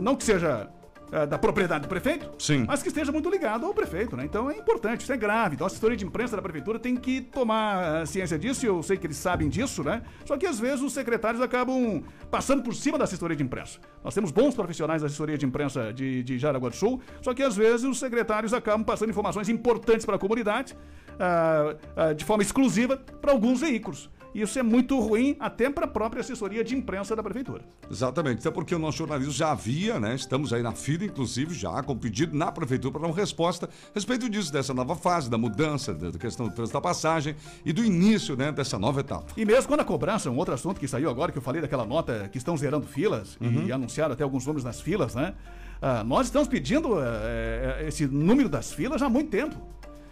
não 0.00 0.16
que 0.16 0.24
seja 0.24 0.70
eh, 1.12 1.24
da 1.24 1.38
propriedade 1.38 1.82
do 1.82 1.88
prefeito, 1.88 2.28
Sim. 2.36 2.64
mas 2.66 2.82
que 2.82 2.88
esteja 2.88 3.12
muito 3.12 3.30
ligado 3.30 3.64
ao 3.64 3.72
prefeito, 3.72 4.16
né? 4.16 4.24
Então 4.24 4.50
é 4.50 4.56
importante, 4.56 5.02
isso 5.02 5.12
é 5.12 5.16
grave. 5.16 5.54
Então 5.54 5.64
a 5.64 5.68
assessoria 5.68 5.96
de 5.96 6.04
imprensa 6.04 6.34
da 6.34 6.42
prefeitura 6.42 6.80
tem 6.80 6.96
que 6.96 7.20
tomar 7.20 8.02
eh, 8.02 8.06
ciência 8.06 8.36
disso, 8.36 8.66
e 8.66 8.68
eu 8.68 8.82
sei 8.82 8.96
que 8.96 9.06
eles 9.06 9.16
sabem 9.16 9.48
disso, 9.48 9.84
né? 9.84 10.02
Só 10.24 10.36
que 10.36 10.44
às 10.46 10.58
vezes 10.58 10.82
os 10.82 10.92
secretários 10.92 11.40
acabam 11.40 12.02
passando 12.28 12.60
por 12.64 12.74
cima 12.74 12.98
da 12.98 13.04
assessoria 13.04 13.36
de 13.36 13.42
imprensa. 13.44 13.78
Nós 14.02 14.14
temos 14.14 14.32
bons 14.32 14.52
profissionais 14.56 15.00
da 15.02 15.06
assessoria 15.06 15.38
de 15.38 15.46
imprensa 15.46 15.92
de, 15.92 16.24
de 16.24 16.38
Jaraguá 16.40 16.70
do 16.70 16.74
Sul, 16.76 17.00
só 17.22 17.32
que 17.32 17.42
às 17.44 17.54
vezes 17.56 17.84
os 17.84 18.00
secretários 18.00 18.52
acabam 18.52 18.82
passando 18.84 19.10
informações 19.10 19.48
importantes 19.48 20.04
para 20.04 20.16
a 20.16 20.18
comunidade 20.18 20.74
ah, 21.18 21.76
ah, 21.96 22.12
de 22.12 22.24
forma 22.24 22.42
exclusiva 22.42 22.96
para 22.96 23.32
alguns 23.32 23.60
veículos. 23.60 24.10
Isso 24.36 24.58
é 24.58 24.62
muito 24.62 25.00
ruim 25.00 25.34
até 25.40 25.70
para 25.70 25.86
a 25.86 25.88
própria 25.88 26.20
assessoria 26.20 26.62
de 26.62 26.76
imprensa 26.76 27.16
da 27.16 27.22
prefeitura. 27.22 27.64
Exatamente, 27.90 28.40
até 28.40 28.50
porque 28.50 28.74
o 28.74 28.78
nosso 28.78 28.98
jornalismo 28.98 29.32
já 29.32 29.52
havia, 29.52 29.98
né? 29.98 30.14
Estamos 30.14 30.52
aí 30.52 30.62
na 30.62 30.72
fila, 30.72 31.06
inclusive, 31.06 31.54
já 31.54 31.82
com 31.82 31.96
pedido 31.96 32.36
na 32.36 32.52
prefeitura 32.52 32.92
para 32.92 33.00
dar 33.00 33.06
uma 33.06 33.16
resposta 33.16 33.66
a 33.66 33.94
respeito 33.94 34.28
disso, 34.28 34.52
dessa 34.52 34.74
nova 34.74 34.94
fase, 34.94 35.30
da 35.30 35.38
mudança, 35.38 35.94
da 35.94 36.18
questão 36.18 36.48
do 36.48 36.54
trânsito 36.54 36.76
da 36.76 36.82
passagem 36.82 37.34
e 37.64 37.72
do 37.72 37.82
início, 37.82 38.36
né, 38.36 38.52
dessa 38.52 38.78
nova 38.78 39.00
etapa. 39.00 39.32
E 39.38 39.44
mesmo 39.46 39.68
quando 39.68 39.80
a 39.80 39.84
cobrança, 39.84 40.30
um 40.30 40.36
outro 40.36 40.52
assunto 40.52 40.78
que 40.78 40.86
saiu 40.86 41.08
agora, 41.08 41.32
que 41.32 41.38
eu 41.38 41.42
falei 41.42 41.62
daquela 41.62 41.86
nota 41.86 42.28
que 42.30 42.36
estão 42.36 42.54
zerando 42.58 42.86
filas 42.86 43.38
e 43.40 43.72
anunciaram 43.72 44.12
até 44.12 44.22
alguns 44.22 44.44
números 44.44 44.64
nas 44.64 44.82
filas, 44.82 45.14
né? 45.14 45.32
Ah, 45.80 46.02
nós 46.04 46.26
estamos 46.26 46.48
pedindo 46.48 46.98
eh, 47.00 47.80
eh, 47.80 47.88
esse 47.88 48.06
número 48.06 48.48
das 48.48 48.72
filas 48.72 49.02
há 49.02 49.08
muito 49.08 49.30
tempo. 49.30 49.56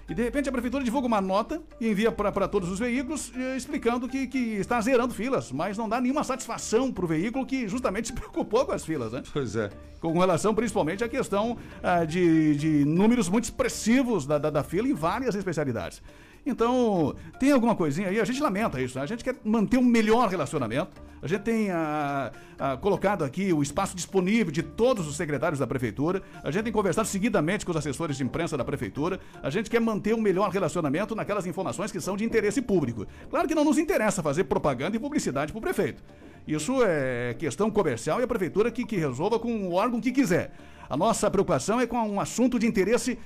E 0.08 0.14
de 0.14 0.22
repente 0.22 0.48
a 0.48 0.52
prefeitura 0.52 0.84
divulga 0.84 1.06
uma 1.06 1.20
nota 1.20 1.62
e 1.80 1.88
envia 1.88 2.12
para 2.12 2.46
todos 2.46 2.70
os 2.70 2.78
veículos 2.78 3.32
eh, 3.34 3.56
explicando 3.56 4.06
que, 4.06 4.26
que 4.26 4.38
está 4.56 4.80
zerando 4.80 5.14
filas, 5.14 5.50
mas 5.50 5.78
não 5.78 5.88
dá 5.88 6.00
nenhuma 6.00 6.22
satisfação 6.22 6.92
para 6.92 7.04
o 7.04 7.08
veículo 7.08 7.46
que 7.46 7.66
justamente 7.66 8.08
se 8.08 8.12
preocupou 8.12 8.66
com 8.66 8.72
as 8.72 8.84
filas, 8.84 9.12
né? 9.12 9.22
Pois 9.32 9.56
é. 9.56 9.70
Com 10.00 10.18
relação 10.18 10.54
principalmente 10.54 11.02
à 11.02 11.08
questão 11.08 11.56
ah, 11.82 12.04
de, 12.04 12.54
de 12.56 12.84
números 12.84 13.28
muito 13.28 13.44
expressivos 13.44 14.26
da, 14.26 14.36
da, 14.36 14.50
da 14.50 14.62
fila 14.62 14.86
em 14.86 14.94
várias 14.94 15.34
especialidades. 15.34 16.02
Então, 16.46 17.14
tem 17.40 17.52
alguma 17.52 17.74
coisinha 17.74 18.08
aí, 18.08 18.20
a 18.20 18.24
gente 18.24 18.42
lamenta 18.42 18.80
isso, 18.80 18.98
né? 18.98 19.04
a 19.04 19.06
gente 19.06 19.24
quer 19.24 19.36
manter 19.42 19.78
um 19.78 19.84
melhor 19.84 20.28
relacionamento. 20.28 21.02
A 21.22 21.26
gente 21.26 21.40
tem 21.40 21.70
ah, 21.70 22.30
ah, 22.58 22.76
colocado 22.76 23.24
aqui 23.24 23.50
o 23.50 23.62
espaço 23.62 23.96
disponível 23.96 24.52
de 24.52 24.62
todos 24.62 25.08
os 25.08 25.16
secretários 25.16 25.58
da 25.58 25.66
prefeitura. 25.66 26.22
A 26.42 26.50
gente 26.50 26.64
tem 26.64 26.72
conversado 26.72 27.08
seguidamente 27.08 27.64
com 27.64 27.70
os 27.70 27.78
assessores 27.78 28.18
de 28.18 28.22
imprensa 28.22 28.58
da 28.58 28.64
prefeitura. 28.64 29.18
A 29.42 29.48
gente 29.48 29.70
quer 29.70 29.80
manter 29.80 30.14
um 30.14 30.20
melhor 30.20 30.50
relacionamento 30.50 31.14
naquelas 31.14 31.46
informações 31.46 31.90
que 31.90 31.98
são 31.98 32.14
de 32.14 32.26
interesse 32.26 32.60
público. 32.60 33.06
Claro 33.30 33.48
que 33.48 33.54
não 33.54 33.64
nos 33.64 33.78
interessa 33.78 34.22
fazer 34.22 34.44
propaganda 34.44 34.96
e 34.96 35.00
publicidade 35.00 35.50
para 35.50 35.58
o 35.58 35.62
prefeito. 35.62 36.02
Isso 36.46 36.84
é 36.84 37.32
questão 37.38 37.70
comercial 37.70 38.20
e 38.20 38.24
a 38.24 38.26
prefeitura 38.26 38.70
que, 38.70 38.84
que 38.84 38.96
resolva 38.96 39.38
com 39.38 39.66
o 39.66 39.72
órgão 39.72 40.02
que 40.02 40.12
quiser. 40.12 40.52
A 40.90 40.96
nossa 40.96 41.30
preocupação 41.30 41.80
é 41.80 41.86
com 41.86 41.96
um 41.96 42.20
assunto 42.20 42.58
de 42.58 42.66
interesse 42.66 43.18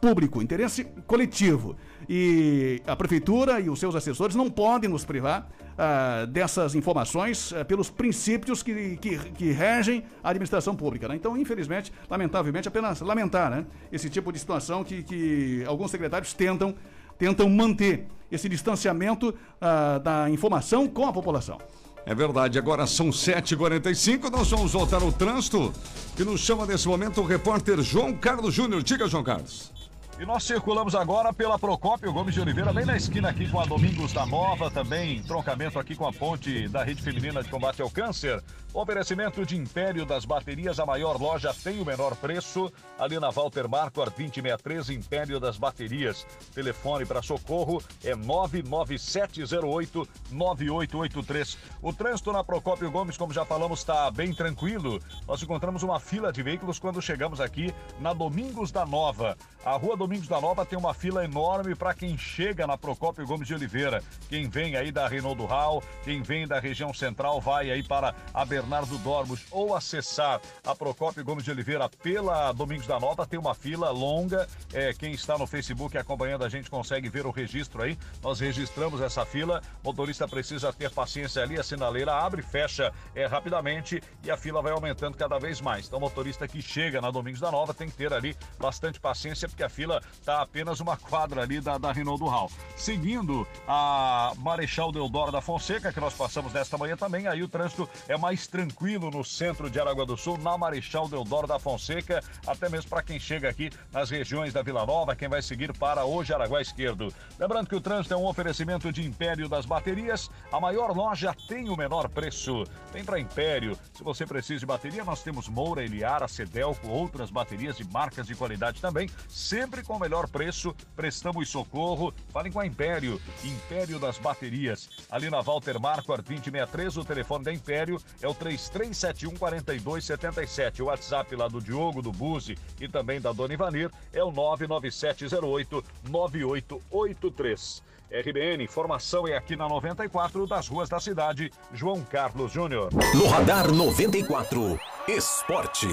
público, 0.00 0.40
interesse 0.40 0.84
coletivo. 1.06 1.76
E 2.12 2.82
a 2.88 2.96
prefeitura 2.96 3.60
e 3.60 3.70
os 3.70 3.78
seus 3.78 3.94
assessores 3.94 4.34
não 4.34 4.50
podem 4.50 4.90
nos 4.90 5.04
privar 5.04 5.48
ah, 5.78 6.26
dessas 6.28 6.74
informações 6.74 7.52
ah, 7.52 7.64
pelos 7.64 7.88
princípios 7.88 8.64
que, 8.64 8.96
que, 8.96 9.16
que 9.16 9.52
regem 9.52 10.02
a 10.20 10.30
administração 10.30 10.74
pública. 10.74 11.06
né? 11.06 11.14
Então, 11.14 11.36
infelizmente, 11.36 11.92
lamentavelmente, 12.10 12.66
apenas 12.66 13.00
lamentar 13.00 13.48
né? 13.48 13.64
esse 13.92 14.10
tipo 14.10 14.32
de 14.32 14.40
situação 14.40 14.82
que, 14.82 15.04
que 15.04 15.62
alguns 15.68 15.92
secretários 15.92 16.32
tentam, 16.34 16.74
tentam 17.16 17.48
manter 17.48 18.08
esse 18.28 18.48
distanciamento 18.48 19.32
ah, 19.60 19.98
da 19.98 20.28
informação 20.28 20.88
com 20.88 21.06
a 21.06 21.12
população. 21.12 21.58
É 22.04 22.12
verdade, 22.12 22.58
agora 22.58 22.88
são 22.88 23.10
7h45, 23.10 24.32
nós 24.32 24.50
vamos 24.50 24.72
voltar 24.72 25.00
ao 25.00 25.12
trânsito, 25.12 25.72
que 26.16 26.24
nos 26.24 26.40
chama 26.40 26.66
nesse 26.66 26.88
momento 26.88 27.20
o 27.20 27.24
repórter 27.24 27.80
João 27.82 28.12
Carlos 28.12 28.52
Júnior. 28.52 28.82
Diga, 28.82 29.06
João 29.06 29.22
Carlos. 29.22 29.79
E 30.20 30.26
nós 30.26 30.44
circulamos 30.44 30.94
agora 30.94 31.32
pela 31.32 31.58
Procópio 31.58 32.12
Gomes 32.12 32.34
de 32.34 32.42
Oliveira, 32.42 32.74
bem 32.74 32.84
na 32.84 32.94
esquina 32.94 33.30
aqui 33.30 33.50
com 33.50 33.58
a 33.58 33.64
Domingos 33.64 34.12
da 34.12 34.26
Nova, 34.26 34.70
também 34.70 35.22
troncamento 35.22 35.78
aqui 35.78 35.96
com 35.96 36.06
a 36.06 36.12
ponte 36.12 36.68
da 36.68 36.84
Rede 36.84 37.00
Feminina 37.00 37.42
de 37.42 37.48
Combate 37.48 37.80
ao 37.80 37.88
Câncer. 37.88 38.44
Oferecimento 38.72 39.44
de 39.46 39.56
Império 39.56 40.04
das 40.04 40.26
Baterias, 40.26 40.78
a 40.78 40.84
maior 40.84 41.18
loja 41.18 41.54
tem 41.54 41.80
o 41.80 41.86
menor 41.86 42.14
preço. 42.14 42.70
Ali 42.98 43.18
na 43.18 43.30
Walter 43.30 43.66
Marquardt 43.66 44.14
2063, 44.14 44.90
Império 44.90 45.40
das 45.40 45.56
Baterias. 45.56 46.26
Telefone 46.54 47.06
para 47.06 47.22
socorro 47.22 47.82
é 48.04 48.14
99708 48.14 50.06
9883. 50.30 51.58
O 51.80 51.94
trânsito 51.94 52.30
na 52.30 52.44
Procópio 52.44 52.90
Gomes, 52.90 53.16
como 53.16 53.32
já 53.32 53.46
falamos, 53.46 53.80
está 53.80 54.08
bem 54.10 54.34
tranquilo. 54.34 55.00
Nós 55.26 55.42
encontramos 55.42 55.82
uma 55.82 55.98
fila 55.98 56.30
de 56.30 56.42
veículos 56.42 56.78
quando 56.78 57.00
chegamos 57.00 57.40
aqui 57.40 57.74
na 57.98 58.12
Domingos 58.12 58.70
da 58.70 58.84
Nova. 58.84 59.36
A 59.64 59.72
rua 59.72 59.96
Domingos 59.96 60.09
Domingos 60.10 60.26
da 60.26 60.40
Nova 60.40 60.66
tem 60.66 60.76
uma 60.76 60.92
fila 60.92 61.24
enorme 61.24 61.72
para 61.76 61.94
quem 61.94 62.18
chega 62.18 62.66
na 62.66 62.76
Procópio 62.76 63.24
Gomes 63.24 63.46
de 63.46 63.54
Oliveira. 63.54 64.02
Quem 64.28 64.48
vem 64.48 64.74
aí 64.74 64.90
da 64.90 65.06
Reinaldo 65.06 65.46
Hall, 65.46 65.80
quem 66.02 66.20
vem 66.20 66.48
da 66.48 66.58
região 66.58 66.92
central 66.92 67.40
vai 67.40 67.70
aí 67.70 67.80
para 67.80 68.12
a 68.34 68.44
Bernardo 68.44 68.98
Dormos 68.98 69.46
ou 69.52 69.72
acessar 69.72 70.40
a 70.66 70.74
Procópio 70.74 71.24
Gomes 71.24 71.44
de 71.44 71.52
Oliveira 71.52 71.88
pela 71.88 72.50
Domingos 72.50 72.88
da 72.88 72.98
Nova. 72.98 73.24
Tem 73.24 73.38
uma 73.38 73.54
fila 73.54 73.90
longa. 73.90 74.48
É, 74.72 74.92
quem 74.92 75.12
está 75.12 75.38
no 75.38 75.46
Facebook 75.46 75.96
acompanhando 75.96 76.44
a 76.44 76.48
gente 76.48 76.68
consegue 76.68 77.08
ver 77.08 77.24
o 77.24 77.30
registro 77.30 77.80
aí. 77.80 77.96
Nós 78.20 78.40
registramos 78.40 79.00
essa 79.00 79.24
fila. 79.24 79.62
O 79.80 79.86
motorista 79.86 80.26
precisa 80.26 80.72
ter 80.72 80.90
paciência 80.90 81.40
ali. 81.40 81.56
A 81.56 81.62
sinaleira 81.62 82.12
abre 82.12 82.40
e 82.40 82.44
fecha 82.44 82.92
é, 83.14 83.26
rapidamente 83.26 84.02
e 84.24 84.30
a 84.32 84.36
fila 84.36 84.60
vai 84.60 84.72
aumentando 84.72 85.16
cada 85.16 85.38
vez 85.38 85.60
mais. 85.60 85.86
Então, 85.86 86.00
o 86.00 86.02
motorista 86.02 86.48
que 86.48 86.60
chega 86.60 87.00
na 87.00 87.12
Domingos 87.12 87.38
da 87.38 87.52
Nova 87.52 87.72
tem 87.72 87.88
que 87.88 87.96
ter 87.96 88.12
ali 88.12 88.36
bastante 88.58 88.98
paciência, 88.98 89.48
porque 89.48 89.62
a 89.62 89.68
fila 89.68 89.99
está 90.12 90.42
apenas 90.42 90.80
uma 90.80 90.96
quadra 90.96 91.42
ali 91.42 91.60
da, 91.60 91.78
da 91.78 91.92
Renault 91.92 92.20
do 92.20 92.28
Hall. 92.28 92.50
Seguindo 92.76 93.46
a 93.66 94.32
Marechal 94.38 94.92
Deodoro 94.92 95.32
da 95.32 95.40
Fonseca, 95.40 95.92
que 95.92 96.00
nós 96.00 96.14
passamos 96.14 96.52
nesta 96.52 96.76
manhã 96.78 96.96
também, 96.96 97.26
aí 97.26 97.42
o 97.42 97.48
trânsito 97.48 97.88
é 98.08 98.16
mais 98.16 98.46
tranquilo 98.46 99.10
no 99.10 99.24
centro 99.24 99.70
de 99.70 99.80
Aragua 99.80 100.06
do 100.06 100.16
Sul, 100.16 100.38
na 100.38 100.56
Marechal 100.56 101.08
Deodoro 101.08 101.46
da 101.46 101.58
Fonseca, 101.58 102.22
até 102.46 102.68
mesmo 102.68 102.90
para 102.90 103.02
quem 103.02 103.18
chega 103.18 103.48
aqui 103.48 103.70
nas 103.92 104.10
regiões 104.10 104.52
da 104.52 104.62
Vila 104.62 104.84
Nova, 104.86 105.16
quem 105.16 105.28
vai 105.28 105.42
seguir 105.42 105.76
para 105.76 106.04
hoje 106.04 106.32
Araguá 106.32 106.60
Esquerdo. 106.60 107.12
Lembrando 107.38 107.68
que 107.68 107.76
o 107.76 107.80
trânsito 107.80 108.14
é 108.14 108.16
um 108.16 108.26
oferecimento 108.26 108.92
de 108.92 109.04
Império 109.04 109.48
das 109.48 109.66
Baterias, 109.66 110.30
a 110.52 110.60
maior 110.60 110.94
loja 110.94 111.34
tem 111.48 111.68
o 111.68 111.76
menor 111.76 112.08
preço. 112.08 112.64
Vem 112.92 113.04
para 113.04 113.18
Império. 113.18 113.76
Se 113.94 114.02
você 114.02 114.26
precisa 114.26 114.60
de 114.60 114.66
bateria, 114.66 115.04
nós 115.04 115.22
temos 115.22 115.48
Moura, 115.48 115.84
Eliara, 115.84 116.28
Cedelco, 116.28 116.88
outras 116.88 117.30
baterias 117.30 117.76
de 117.76 117.84
marcas 117.84 118.26
de 118.26 118.34
qualidade 118.34 118.80
também, 118.80 119.08
sempre 119.28 119.82
com 119.82 119.89
o 119.96 120.00
melhor 120.00 120.28
preço. 120.28 120.74
Prestamos 120.96 121.48
socorro. 121.48 122.12
Falem 122.32 122.52
com 122.52 122.60
a 122.60 122.66
Império, 122.66 123.20
Império 123.44 123.98
das 123.98 124.18
Baterias. 124.18 124.88
Ali 125.10 125.30
na 125.30 125.40
Walter 125.40 125.80
Marquardt 125.80 126.24
2063, 126.26 126.96
o 126.96 127.04
telefone 127.04 127.44
da 127.44 127.52
Império 127.52 128.00
é 128.20 128.28
o 128.28 128.34
3371 128.34 129.36
4277. 129.36 130.82
O 130.82 130.86
WhatsApp 130.86 131.34
lá 131.36 131.48
do 131.48 131.60
Diogo, 131.60 132.02
do 132.02 132.12
Buzi 132.12 132.56
e 132.80 132.88
também 132.88 133.20
da 133.20 133.32
Dona 133.32 133.54
Ivanir 133.54 133.90
é 134.12 134.22
o 134.22 134.30
99708 134.30 135.84
9883. 136.08 137.82
RBN, 138.10 138.64
informação 138.64 139.28
é 139.28 139.36
aqui 139.36 139.54
na 139.54 139.68
94 139.68 140.46
das 140.46 140.66
ruas 140.66 140.88
da 140.88 140.98
cidade. 140.98 141.52
João 141.72 142.02
Carlos 142.02 142.52
Júnior. 142.52 142.90
No 143.14 143.28
Radar 143.28 143.70
94, 143.70 144.78
Esporte. 145.06 145.86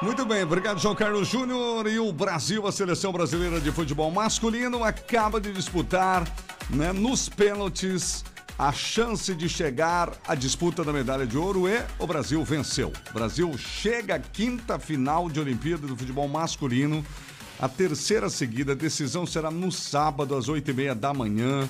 Muito 0.00 0.24
bem, 0.24 0.44
obrigado 0.44 0.78
João 0.78 0.94
Carlos 0.94 1.26
Júnior. 1.26 1.88
E 1.88 1.98
o 1.98 2.12
Brasil, 2.12 2.64
a 2.68 2.70
seleção 2.70 3.10
brasileira 3.10 3.60
de 3.60 3.72
futebol 3.72 4.08
masculino, 4.12 4.84
acaba 4.84 5.40
de 5.40 5.52
disputar 5.52 6.22
né, 6.70 6.92
nos 6.92 7.28
pênaltis 7.28 8.24
a 8.56 8.70
chance 8.72 9.34
de 9.34 9.48
chegar 9.48 10.12
à 10.26 10.36
disputa 10.36 10.84
da 10.84 10.92
medalha 10.92 11.26
de 11.26 11.36
ouro 11.36 11.68
e 11.68 11.82
o 11.98 12.06
Brasil 12.06 12.44
venceu. 12.44 12.92
O 13.10 13.12
Brasil 13.12 13.52
chega 13.58 14.14
à 14.14 14.18
quinta 14.20 14.78
final 14.78 15.28
de 15.28 15.40
Olimpíada 15.40 15.84
do 15.84 15.96
futebol 15.96 16.28
masculino. 16.28 17.04
A 17.58 17.68
terceira 17.68 18.30
seguida, 18.30 18.72
a 18.72 18.76
decisão 18.76 19.26
será 19.26 19.50
no 19.50 19.72
sábado, 19.72 20.36
às 20.36 20.48
oito 20.48 20.70
e 20.70 20.74
meia 20.74 20.94
da 20.94 21.12
manhã. 21.12 21.68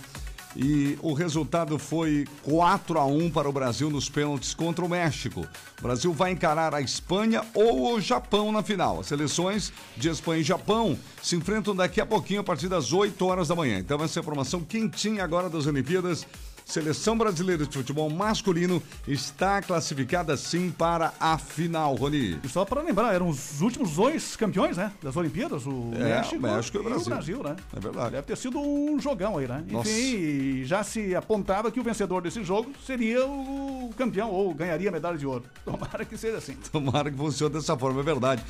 E 0.57 0.99
o 1.03 1.12
resultado 1.12 1.78
foi 1.78 2.26
4 2.42 2.99
a 2.99 3.05
1 3.05 3.30
para 3.30 3.49
o 3.49 3.53
Brasil 3.53 3.90
nos 3.90 4.09
pênaltis 4.09 4.55
contra 4.55 4.84
o 4.84 4.88
México. 4.88 5.46
O 5.78 5.82
Brasil 5.82 6.12
vai 6.12 6.32
encarar 6.32 6.74
a 6.74 6.80
Espanha 6.80 7.44
ou 7.55 7.94
o 7.94 8.01
Japão 8.01 8.51
na 8.51 8.62
final. 8.62 9.01
As 9.01 9.07
seleções 9.07 9.72
de 9.96 10.09
Espanha 10.09 10.40
e 10.40 10.44
Japão 10.44 10.99
se 11.22 11.36
enfrentam 11.36 11.76
daqui 11.76 12.01
a 12.01 12.07
pouquinho, 12.07 12.40
a 12.40 12.44
partir 12.44 12.68
das 12.68 12.92
8 12.92 13.24
horas 13.24 13.49
da 13.49 13.55
manhã. 13.55 13.78
Então, 13.78 14.03
essa 14.03 14.18
é 14.18 14.20
a 14.20 14.22
informação 14.22 14.61
quentinha 14.61 15.22
agora 15.22 15.49
das 15.51 15.66
Olimpíadas. 15.66 16.26
Seleção 16.72 17.16
brasileira 17.16 17.64
de 17.66 17.72
futebol 17.74 18.10
masculino 18.10 18.82
está 19.06 19.62
classificada 19.62 20.36
sim 20.36 20.70
para 20.70 21.14
a 21.18 21.38
final, 21.38 21.94
Rony. 21.94 22.38
E 22.44 22.48
só 22.48 22.62
para 22.62 22.82
lembrar, 22.82 23.14
eram 23.14 23.30
os 23.30 23.62
últimos 23.62 23.92
dois 23.96 24.36
campeões, 24.36 24.76
né? 24.76 24.92
Das 25.02 25.16
Olimpíadas, 25.16 25.66
o 25.66 25.90
É, 25.94 26.16
México, 26.16 26.36
o 26.36 26.40
México 26.42 26.76
e 26.76 26.80
o 26.80 26.84
Brasil. 26.84 27.06
Brasil, 27.08 27.42
né? 27.42 27.56
É 27.74 27.80
verdade. 27.80 28.10
Deve 28.10 28.26
ter 28.26 28.36
sido 28.36 28.60
um 28.60 29.00
jogão 29.00 29.38
aí, 29.38 29.48
né? 29.48 29.64
Nossa. 29.66 29.88
Enfim, 29.88 30.62
já 30.64 30.84
se 30.84 31.14
apontava 31.14 31.70
que 31.72 31.80
o 31.80 31.82
vencedor 31.82 32.20
desse 32.20 32.44
jogo 32.44 32.70
seria 32.86 33.24
o 33.24 33.90
campeão 33.96 34.30
ou 34.30 34.52
ganharia 34.52 34.90
a 34.90 34.92
medalha 34.92 35.16
de 35.16 35.24
ouro. 35.24 35.44
Tomara 35.64 36.04
que 36.04 36.18
seja 36.18 36.36
assim. 36.36 36.52
Tomara 36.70 37.10
que 37.10 37.16
funcione 37.16 37.54
dessa 37.54 37.78
forma, 37.78 38.00
é 38.00 38.04
verdade. 38.04 38.42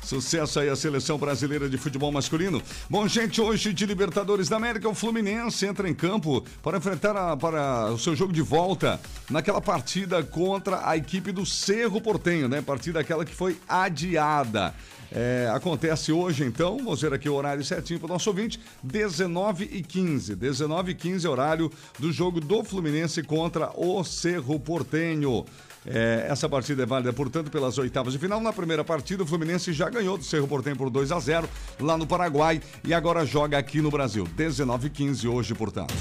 Sucesso 0.00 0.60
aí 0.60 0.68
a 0.68 0.76
seleção 0.76 1.18
brasileira 1.18 1.68
de 1.68 1.76
futebol 1.76 2.12
masculino. 2.12 2.62
Bom, 2.88 3.08
gente, 3.08 3.40
hoje 3.40 3.72
de 3.72 3.84
Libertadores 3.84 4.48
da 4.48 4.56
América, 4.58 4.88
o 4.88 4.94
Fluminense 4.94 5.66
entra 5.66 5.88
em 5.88 5.94
campo 5.94 6.44
para 6.62 6.76
enfrentar 6.78 7.16
a- 7.16 7.36
para 7.36 7.63
o 7.92 7.98
seu 7.98 8.14
jogo 8.14 8.32
de 8.32 8.42
volta 8.42 9.00
naquela 9.30 9.60
partida 9.60 10.22
contra 10.22 10.88
a 10.88 10.96
equipe 10.96 11.32
do 11.32 11.44
Cerro 11.44 12.00
Portenho, 12.00 12.48
né? 12.48 12.60
Partida 12.60 13.00
aquela 13.00 13.24
que 13.24 13.34
foi 13.34 13.58
adiada. 13.68 14.74
É, 15.12 15.48
acontece 15.54 16.10
hoje, 16.10 16.44
então, 16.44 16.78
vamos 16.78 17.00
ver 17.00 17.12
aqui 17.12 17.28
o 17.28 17.34
horário 17.34 17.64
certinho 17.64 18.00
para 18.00 18.06
o 18.06 18.12
nosso 18.12 18.28
ouvinte, 18.28 18.58
19 18.82 19.68
e 19.70 19.80
15. 19.82 20.34
19 20.34 20.90
e 20.90 20.94
15 20.94 21.26
é 21.26 21.30
horário 21.30 21.70
do 21.98 22.12
jogo 22.12 22.40
do 22.40 22.64
Fluminense 22.64 23.22
contra 23.22 23.70
o 23.76 24.02
Cerro 24.02 24.58
Portenho. 24.58 25.44
É, 25.86 26.26
essa 26.28 26.48
partida 26.48 26.82
é 26.82 26.86
válida, 26.86 27.12
portanto, 27.12 27.50
pelas 27.50 27.78
oitavas 27.78 28.12
de 28.14 28.18
final. 28.18 28.40
Na 28.40 28.52
primeira 28.52 28.82
partida, 28.82 29.22
o 29.22 29.26
Fluminense 29.26 29.72
já 29.72 29.88
ganhou 29.88 30.16
do 30.16 30.24
Cerro 30.24 30.48
Portenho 30.48 30.76
por 30.76 30.90
2 30.90 31.12
a 31.12 31.20
0 31.20 31.48
lá 31.78 31.96
no 31.96 32.06
Paraguai 32.06 32.60
e 32.82 32.94
agora 32.94 33.24
joga 33.24 33.58
aqui 33.58 33.80
no 33.80 33.90
Brasil. 33.90 34.26
19 34.34 34.86
e 34.86 34.90
15 34.90 35.28
hoje, 35.28 35.54
portanto. 35.54 35.94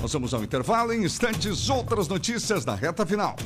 Nós 0.00 0.12
vamos 0.12 0.32
ao 0.32 0.42
intervalo. 0.42 0.92
Em 0.92 1.04
instantes, 1.04 1.68
outras 1.68 2.08
notícias 2.08 2.64
da 2.64 2.74
reta 2.74 3.04
final. 3.04 3.36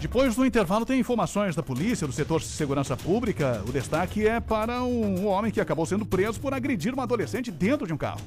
Depois 0.00 0.36
do 0.36 0.46
intervalo 0.46 0.86
tem 0.86 1.00
informações 1.00 1.56
da 1.56 1.62
polícia, 1.62 2.06
do 2.06 2.12
setor 2.12 2.40
de 2.40 2.46
segurança 2.46 2.96
pública. 2.96 3.62
O 3.66 3.72
destaque 3.72 4.26
é 4.26 4.38
para 4.38 4.82
um 4.84 5.26
homem 5.26 5.50
que 5.50 5.60
acabou 5.60 5.84
sendo 5.84 6.06
preso 6.06 6.38
por 6.38 6.54
agredir 6.54 6.94
uma 6.94 7.02
adolescente 7.02 7.50
dentro 7.50 7.86
de 7.86 7.92
um 7.92 7.96
carro. 7.96 8.20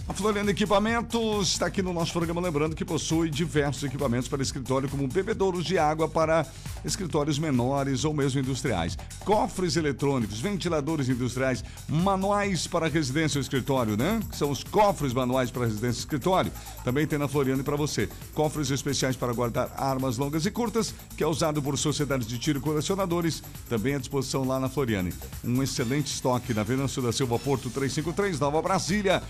A 0.08 0.14
Floriano 0.14 0.50
Equipamentos 0.50 1.50
está 1.50 1.68
aqui 1.68 1.82
no 1.82 1.94
nosso 1.94 2.12
programa, 2.12 2.42
lembrando 2.42 2.76
que 2.76 2.84
possui 2.84 3.30
diversos 3.30 3.84
equipamentos 3.84 4.28
para 4.28 4.42
escritório, 4.42 4.90
como 4.90 5.08
bebedouros 5.08 5.64
de 5.64 5.78
água 5.78 6.08
para 6.08 6.46
escritórios 6.84 7.40
menores 7.40 8.04
ou 8.04 8.14
mesmo 8.14 8.40
industriais, 8.40 8.98
cofres 9.24 9.78
eletrônicos, 9.78 10.40
ventiladores 10.40 11.08
industriais, 11.08 11.64
manuais 11.88 12.68
para 12.68 12.88
residência 12.88 13.38
ou 13.38 13.42
escritório, 13.42 13.96
né? 13.96 14.20
Que 14.30 14.36
são 14.36 14.50
os 14.50 14.64
cofres 14.64 15.14
manuais 15.14 15.52
para 15.52 15.66
residência 15.66 16.00
e 16.00 16.02
escritório. 16.02 16.52
Também 16.84 17.06
tem 17.06 17.20
na 17.20 17.28
Floriano 17.28 17.64
para 17.64 17.78
você. 17.78 18.10
Cofres 18.34 18.70
especiais 18.72 19.16
para 19.16 19.32
guardar 19.32 19.72
armas 19.78 20.18
longas 20.18 20.46
e 20.46 20.52
curtas, 20.52 20.94
que 21.16 21.24
é 21.24 21.28
usado 21.28 21.62
por 21.62 21.78
sociedades 21.78 22.28
de 22.28 22.38
tiro 22.38 22.60
e 22.60 22.62
colecionadores, 22.62 23.44
também 23.70 23.96
à 23.96 24.00
disposição 24.00 24.44
lá 24.44 24.60
na 24.60 24.68
Floriane. 24.68 25.14
Um 25.44 25.62
excelente 25.62 26.08
estoque 26.08 26.54
na 26.54 26.64
Venâncio 26.64 27.02
da 27.02 27.14
Silva 27.14 27.38
Porto 27.38 27.70
353, 27.70 28.40
Nova 28.40 28.62
Brasília, 28.62 29.22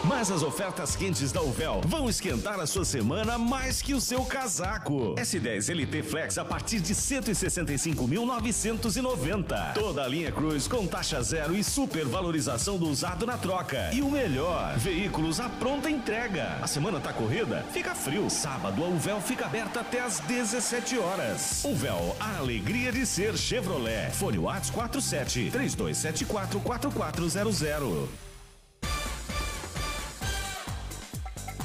Mas 0.07 0.29
as 0.29 0.43
ofertas 0.43 0.95
quentes 0.95 1.31
da 1.31 1.41
Uvel 1.41 1.81
vão 1.87 2.07
esquentar 2.07 2.59
a 2.59 2.67
sua 2.67 2.85
semana 2.85 3.39
mais 3.39 3.81
que 3.81 3.95
o 3.95 4.01
seu 4.01 4.23
casaco. 4.23 5.15
S10 5.15 5.73
LT 5.73 6.03
Flex 6.03 6.37
a 6.37 6.45
partir 6.45 6.79
de 6.79 6.93
165.990. 6.93 9.73
Toda 9.73 10.03
a 10.03 10.07
linha 10.07 10.31
Cruz 10.31 10.67
com 10.67 10.85
taxa 10.85 11.23
zero 11.23 11.55
e 11.55 11.63
supervalorização 11.63 12.77
do 12.77 12.87
usado 12.87 13.25
na 13.25 13.35
troca. 13.37 13.89
E 13.93 14.01
o 14.01 14.11
melhor, 14.11 14.77
veículos 14.77 15.39
à 15.39 15.49
pronta 15.49 15.89
entrega. 15.89 16.59
A 16.61 16.67
semana 16.67 16.99
tá 16.99 17.11
corrida? 17.11 17.65
Fica 17.71 17.84
frio. 17.93 18.29
Sábado 18.29 18.83
a 18.83 18.87
Uvel 18.87 19.21
fica 19.21 19.45
aberta 19.45 19.81
até 19.81 19.99
às 19.99 20.19
17 20.21 20.97
horas. 20.97 21.63
Uvel, 21.65 22.15
a 22.19 22.37
alegria 22.37 22.91
de 22.91 23.05
ser 23.05 23.37
Chevrolet. 23.37 24.11
Fone 24.11 24.39
Whats 24.39 24.69
47 24.69 25.51
3274 25.51 26.59
4400. 26.61 28.24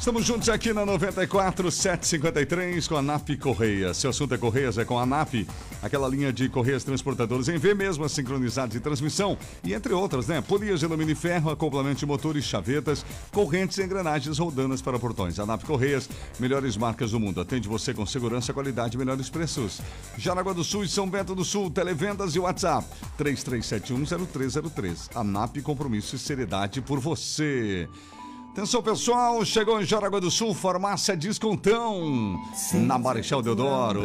Estamos 0.01 0.25
juntos 0.25 0.49
aqui 0.49 0.73
na 0.73 0.87
94 0.87 1.71
753 1.71 2.89
com 2.89 2.97
a 2.97 3.03
NAP 3.03 3.37
Correias. 3.39 3.99
Seu 3.99 4.09
assunto 4.09 4.33
é 4.33 4.39
Correias, 4.39 4.79
é 4.79 4.85
com 4.85 4.99
a 4.99 5.05
NAP, 5.05 5.47
aquela 5.83 6.09
linha 6.09 6.33
de 6.33 6.49
Correias 6.49 6.83
transportadores 6.83 7.49
em 7.49 7.59
V 7.59 7.75
mesmo, 7.75 8.09
sincronizados 8.09 8.73
de 8.73 8.81
transmissão 8.81 9.37
e 9.63 9.75
entre 9.75 9.93
outras, 9.93 10.27
né? 10.27 10.41
Polias 10.41 10.81
de 10.81 10.87
alumínio 10.87 11.13
e 11.13 11.15
ferro, 11.15 11.51
acoplamento 11.51 11.99
de 11.99 12.07
motores, 12.07 12.47
chavetas, 12.47 13.05
correntes 13.31 13.77
e 13.77 13.83
engrenagens 13.83 14.39
roldanas 14.39 14.81
para 14.81 14.99
portões. 14.99 15.39
A 15.39 15.45
NAP 15.45 15.65
Correias, 15.65 16.09
melhores 16.39 16.79
marcas 16.79 17.11
do 17.11 17.21
mundo. 17.21 17.39
Atende 17.39 17.69
você 17.69 17.93
com 17.93 18.07
segurança, 18.07 18.55
qualidade 18.55 18.97
e 18.97 18.99
melhores 18.99 19.29
preços. 19.29 19.83
Jaraguá 20.17 20.55
do 20.55 20.65
Sul 20.65 20.83
e 20.83 20.89
São 20.89 21.11
Bento 21.11 21.35
do 21.35 21.45
Sul, 21.45 21.71
televendas 21.71 22.35
e 22.35 22.39
WhatsApp 22.39 22.89
33710303. 23.19 25.11
A 25.15 25.23
NAP 25.23 25.59
Compromisso 25.59 26.17
e 26.17 26.19
Seriedade 26.19 26.81
por 26.81 26.99
você. 26.99 27.87
Atenção 28.53 28.83
pessoal, 28.83 29.45
chegou 29.45 29.81
em 29.81 29.85
Jaraguá 29.85 30.19
do 30.19 30.29
Sul, 30.29 30.53
farmácia 30.53 31.17
Descontão, 31.17 32.37
na 32.75 32.99
Marechal 32.99 33.41
Deodoro, 33.41 34.03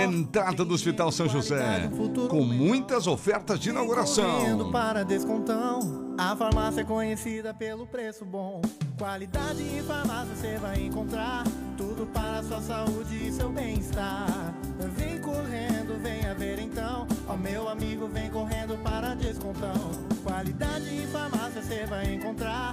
entrada 0.00 0.64
do 0.64 0.72
Hospital 0.72 1.10
São 1.10 1.28
José, 1.28 1.90
com 2.30 2.42
muitas 2.44 3.08
ofertas 3.08 3.58
de 3.58 3.70
inauguração. 3.70 4.70
para 4.70 5.04
descontão. 5.04 6.14
A 6.16 6.36
farmácia 6.36 6.82
é 6.82 6.84
conhecida 6.84 7.52
pelo 7.52 7.84
preço 7.84 8.24
bom. 8.24 8.62
Qualidade 8.96 9.62
em 9.62 9.82
farmácia 9.82 10.34
você 10.36 10.58
vai 10.58 10.80
encontrar. 10.80 11.42
Tudo 11.76 12.06
para 12.06 12.38
a 12.38 12.42
sua 12.44 12.60
saúde 12.60 13.28
e 13.28 13.32
seu 13.32 13.48
bem-estar. 13.50 14.54
Vem 14.96 15.20
correndo, 15.20 16.00
venha 16.00 16.34
ver 16.34 16.60
então. 16.60 17.08
Ó 17.26 17.36
meu 17.36 17.68
amigo, 17.68 18.06
vem 18.06 18.30
correndo 18.30 18.78
para 18.84 19.14
descontão. 19.14 19.90
Qualidade 20.22 20.94
em 20.94 21.06
farmácia 21.08 21.60
você 21.60 21.84
vai 21.86 22.14
encontrar. 22.14 22.72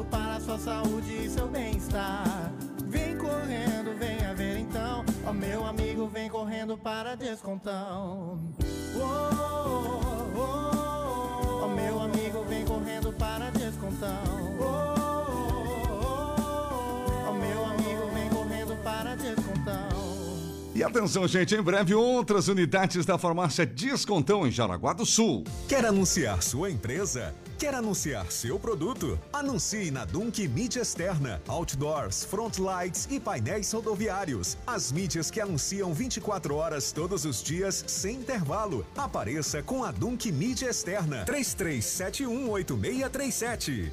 Tudo 0.00 0.10
para 0.10 0.40
sua 0.40 0.58
saúde 0.58 1.26
e 1.26 1.28
seu 1.28 1.46
bem-estar. 1.46 2.50
Vem 2.86 3.18
correndo, 3.18 3.94
venha 3.98 4.34
ver 4.34 4.58
então. 4.60 5.04
Ó 5.26 5.32
meu 5.32 5.66
amigo, 5.66 6.06
vem 6.06 6.30
correndo 6.30 6.78
para 6.78 7.14
descontão. 7.14 8.40
Oh, 8.96 9.00
oh, 9.02 10.40
oh, 10.40 11.64
Ó 11.64 11.68
meu 11.68 12.00
amigo, 12.00 12.42
vem 12.44 12.64
correndo 12.64 13.12
para 13.12 13.50
descontão. 13.50 14.24
Oh, 14.58 14.94
oh, 16.02 17.28
Ó 17.28 17.32
meu 17.34 17.64
amigo, 17.66 18.06
vem 18.14 18.28
correndo 18.30 18.82
para 18.82 19.14
descontão. 19.16 19.99
E 20.80 20.82
atenção, 20.82 21.28
gente, 21.28 21.54
em 21.54 21.60
breve 21.60 21.94
outras 21.94 22.48
unidades 22.48 23.04
da 23.04 23.18
farmácia 23.18 23.66
Descontão 23.66 24.46
em 24.46 24.50
Jaraguá 24.50 24.94
do 24.94 25.04
Sul. 25.04 25.44
Quer 25.68 25.84
anunciar 25.84 26.42
sua 26.42 26.70
empresa? 26.70 27.34
Quer 27.58 27.74
anunciar 27.74 28.32
seu 28.32 28.58
produto? 28.58 29.20
Anuncie 29.30 29.90
na 29.90 30.06
Dunk 30.06 30.48
Mídia 30.48 30.80
Externa, 30.80 31.42
Outdoors, 31.46 32.24
Frontlights 32.24 33.06
e 33.10 33.20
painéis 33.20 33.70
rodoviários. 33.70 34.56
As 34.66 34.90
mídias 34.90 35.30
que 35.30 35.38
anunciam 35.38 35.92
24 35.92 36.54
horas 36.54 36.92
todos 36.92 37.26
os 37.26 37.42
dias, 37.42 37.84
sem 37.86 38.16
intervalo. 38.16 38.86
Apareça 38.96 39.62
com 39.62 39.84
a 39.84 39.92
Dunk 39.92 40.32
Mídia 40.32 40.70
Externa. 40.70 41.26
33718637. 41.26 43.92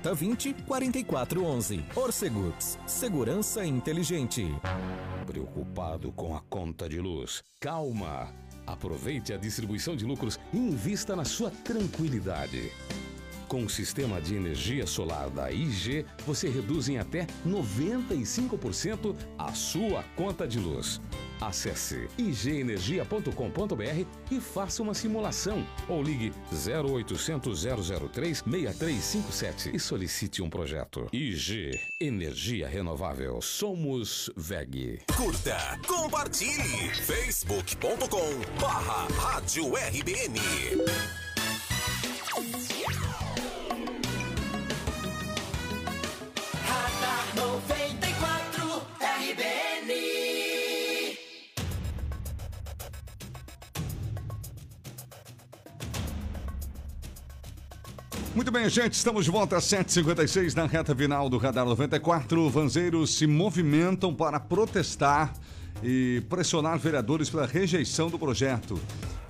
4020 0.00 0.54
4411. 0.66 1.84
Orcegups, 1.94 2.78
segurança 2.86 3.64
inteligente. 3.64 4.46
Preocupado 5.26 6.10
com 6.12 6.34
a 6.34 6.40
conta 6.40 6.88
de 6.88 7.00
luz? 7.00 7.42
Calma! 7.60 8.34
Aproveite 8.66 9.32
a 9.32 9.36
distribuição 9.36 9.96
de 9.96 10.04
lucros 10.04 10.38
e 10.52 10.56
invista 10.56 11.14
na 11.16 11.24
sua 11.24 11.50
tranquilidade. 11.50 12.70
Com 13.48 13.64
o 13.64 13.68
sistema 13.70 14.20
de 14.20 14.36
energia 14.36 14.86
solar 14.86 15.28
da 15.28 15.50
IG, 15.50 16.06
você 16.24 16.48
reduz 16.48 16.88
em 16.88 16.98
até 16.98 17.26
95% 17.44 19.16
a 19.36 19.52
sua 19.52 20.04
conta 20.14 20.46
de 20.46 20.60
luz. 20.60 21.00
Acesse 21.40 22.08
igenergia.com.br 22.18 24.06
e 24.30 24.40
faça 24.40 24.82
uma 24.82 24.94
simulação 24.94 25.66
ou 25.88 26.02
ligue 26.02 26.32
0800 26.52 27.64
003 28.12 28.38
6357 28.38 29.74
e 29.74 29.78
solicite 29.78 30.42
um 30.42 30.50
projeto. 30.50 31.08
IG 31.12 31.80
Energia 32.00 32.68
Renovável. 32.68 33.40
Somos 33.40 34.30
VEG. 34.36 35.00
Curta, 35.16 35.78
compartilhe. 35.86 36.90
Facebook.com 36.94 38.60
barra 38.60 39.06
Rádio 39.14 39.74
RBN. 39.74 41.19
Bem, 58.60 58.68
gente, 58.68 58.92
estamos 58.92 59.24
de 59.24 59.30
volta 59.30 59.56
às 59.56 59.64
7h56 59.64 60.54
na 60.54 60.66
reta 60.66 60.94
final 60.94 61.30
do 61.30 61.38
Radar 61.38 61.64
94. 61.64 62.50
Vanzeiros 62.50 63.16
se 63.16 63.26
movimentam 63.26 64.14
para 64.14 64.38
protestar 64.38 65.32
e 65.82 66.22
pressionar 66.28 66.78
vereadores 66.78 67.30
pela 67.30 67.46
rejeição 67.46 68.10
do 68.10 68.18
projeto. 68.18 68.78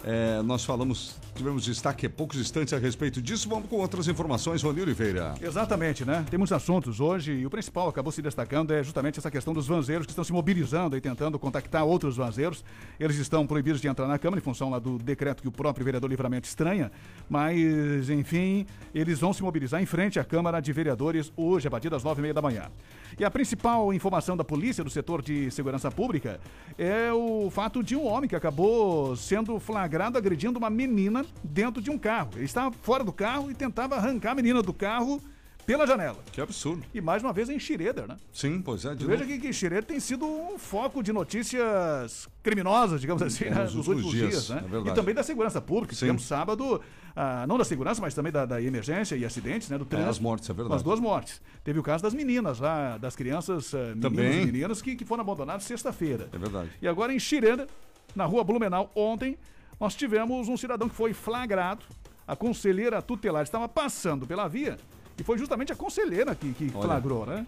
É, 0.03 0.40
nós 0.42 0.64
falamos, 0.64 1.16
tivemos 1.34 1.64
destaque 1.64 2.07
há 2.07 2.11
poucos 2.11 2.38
instantes 2.38 2.72
a 2.72 2.78
respeito 2.78 3.20
disso. 3.20 3.48
Vamos 3.48 3.68
com 3.68 3.76
outras 3.76 4.09
informações, 4.09 4.62
Rony 4.62 4.80
Oliveira. 4.80 5.34
Exatamente, 5.40 6.05
né? 6.05 6.24
Tem 6.30 6.38
muitos 6.38 6.53
assuntos 6.53 7.01
hoje 7.01 7.32
e 7.32 7.46
o 7.46 7.51
principal 7.51 7.88
acabou 7.88 8.11
se 8.11 8.22
destacando 8.22 8.72
é 8.72 8.82
justamente 8.82 9.18
essa 9.18 9.30
questão 9.30 9.53
dos 9.53 9.66
vanzeiros 9.66 10.07
que 10.07 10.12
estão 10.12 10.24
se 10.24 10.32
mobilizando 10.32 10.96
e 10.96 11.01
tentando 11.01 11.38
contactar 11.38 11.84
outros 11.84 12.16
vanzeiros. 12.16 12.64
Eles 12.98 13.16
estão 13.16 13.46
proibidos 13.46 13.80
de 13.80 13.88
entrar 13.88 14.07
na 14.07 14.18
Câmara 14.18 14.40
em 14.40 14.42
função 14.44 14.70
lá 14.70 14.78
do 14.78 14.98
decreto 14.98 15.42
que 15.42 15.48
o 15.48 15.53
próprio 15.53 15.84
vereador 15.84 16.09
Livramento 16.09 16.48
estranha, 16.48 16.90
mas, 17.28 18.09
enfim, 18.09 18.66
eles 18.94 19.20
vão 19.20 19.32
se 19.32 19.42
mobilizar 19.42 19.82
em 19.82 19.86
frente 19.86 20.18
à 20.18 20.24
Câmara 20.24 20.61
de 20.61 20.72
Vereadores 20.72 21.32
hoje, 21.36 21.68
a 21.68 21.70
partir 21.70 21.90
das 21.90 22.03
nove 22.03 22.20
e 22.20 22.22
meia 22.22 22.34
da 22.34 22.42
manhã. 22.42 22.70
E 23.18 23.24
a 23.24 23.30
principal 23.30 23.92
informação 23.92 24.36
da 24.36 24.44
polícia 24.44 24.82
do 24.84 24.90
setor 24.90 25.22
de 25.22 25.50
segurança 25.50 25.90
pública 25.90 26.40
é 26.78 27.12
o 27.12 27.50
fato 27.50 27.82
de 27.82 27.96
um 27.96 28.06
homem 28.06 28.28
que 28.28 28.36
acabou 28.36 29.16
sendo 29.16 29.58
flagrado 29.58 30.16
agredindo 30.16 30.58
uma 30.58 30.70
menina 30.70 31.24
dentro 31.42 31.82
de 31.82 31.90
um 31.90 31.98
carro. 31.98 32.30
Ele 32.36 32.44
estava 32.44 32.74
fora 32.82 33.04
do 33.04 33.12
carro 33.12 33.50
e 33.50 33.54
tentava 33.54 33.96
arrancar 33.96 34.32
a 34.32 34.34
menina 34.34 34.62
do 34.62 34.72
carro 34.72 35.20
pela 35.66 35.86
janela. 35.86 36.18
Que 36.32 36.40
absurdo. 36.40 36.82
E 36.92 37.00
mais 37.00 37.22
uma 37.22 37.32
vez 37.32 37.48
em 37.48 37.58
Schroeder, 37.58 38.08
né? 38.08 38.16
Sim, 38.32 38.61
pois 38.61 38.84
é. 38.84 38.94
de 38.94 39.06
Veja 39.06 39.24
que, 39.24 39.38
que 39.38 39.52
Schroeder 39.52 39.84
tem 39.84 40.00
sido 40.00 40.26
um 40.26 40.58
foco 40.58 41.02
de 41.02 41.12
notícias 41.12 42.28
criminosas, 42.42 43.00
digamos 43.00 43.22
assim, 43.22 43.44
né? 43.44 43.62
Nos 43.64 43.74
nos 43.74 43.88
últimos 43.88 44.06
últimos 44.06 44.30
dias, 44.30 44.46
dias, 44.46 44.62
né? 44.62 44.82
é 44.86 44.90
e 44.90 44.94
também 44.94 45.14
da 45.14 45.22
segurança 45.22 45.61
pública. 45.61 45.94
Sim. 45.94 46.00
Tivemos 46.00 46.24
sábado, 46.24 46.80
ah, 47.14 47.44
não 47.46 47.58
da 47.58 47.64
segurança, 47.64 48.00
mas 48.00 48.14
também 48.14 48.32
da, 48.32 48.44
da 48.46 48.62
emergência 48.62 49.16
e 49.16 49.24
acidentes, 49.24 49.68
né? 49.68 49.76
Do 49.76 49.84
trânsito. 49.84 50.11
as 50.11 50.18
mortes, 50.18 50.48
é 50.48 50.52
verdade. 50.52 50.76
As 50.76 50.82
duas 50.82 51.00
mortes. 51.00 51.40
Teve 51.64 51.78
o 51.78 51.82
caso 51.82 52.02
das 52.02 52.14
meninas 52.14 52.61
lá, 52.61 52.98
das 52.98 53.16
crianças, 53.16 53.74
ah, 53.74 53.78
meninos 53.78 54.02
Também. 54.02 54.42
e 54.42 54.46
meninas 54.46 54.82
que, 54.82 54.96
que 54.96 55.04
foram 55.04 55.22
abandonados 55.22 55.66
sexta-feira. 55.66 56.28
É 56.32 56.38
verdade. 56.38 56.70
E 56.80 56.88
agora 56.88 57.12
em 57.12 57.18
Xirena, 57.18 57.66
na 58.14 58.24
rua 58.24 58.44
Blumenau, 58.44 58.90
ontem, 58.94 59.36
nós 59.78 59.94
tivemos 59.94 60.48
um 60.48 60.56
cidadão 60.56 60.88
que 60.88 60.94
foi 60.94 61.12
flagrado. 61.12 61.84
A 62.26 62.36
conselheira 62.36 63.02
tutelar 63.02 63.42
estava 63.42 63.68
passando 63.68 64.26
pela 64.26 64.46
via 64.46 64.76
e 65.18 65.24
foi 65.24 65.36
justamente 65.36 65.72
a 65.72 65.76
conselheira 65.76 66.34
que, 66.34 66.52
que 66.52 66.70
Olha. 66.74 66.84
flagrou, 66.86 67.26
né? 67.26 67.44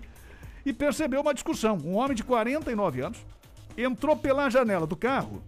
E 0.67 0.73
percebeu 0.73 1.21
uma 1.21 1.33
discussão. 1.33 1.79
Um 1.85 1.95
homem 1.97 2.15
de 2.17 2.25
49 2.25 3.01
anos 3.01 3.19
entrou 3.77 4.17
pela 4.17 4.51
janela 4.51 4.87
do 4.87 4.97
carro, 4.97 5.43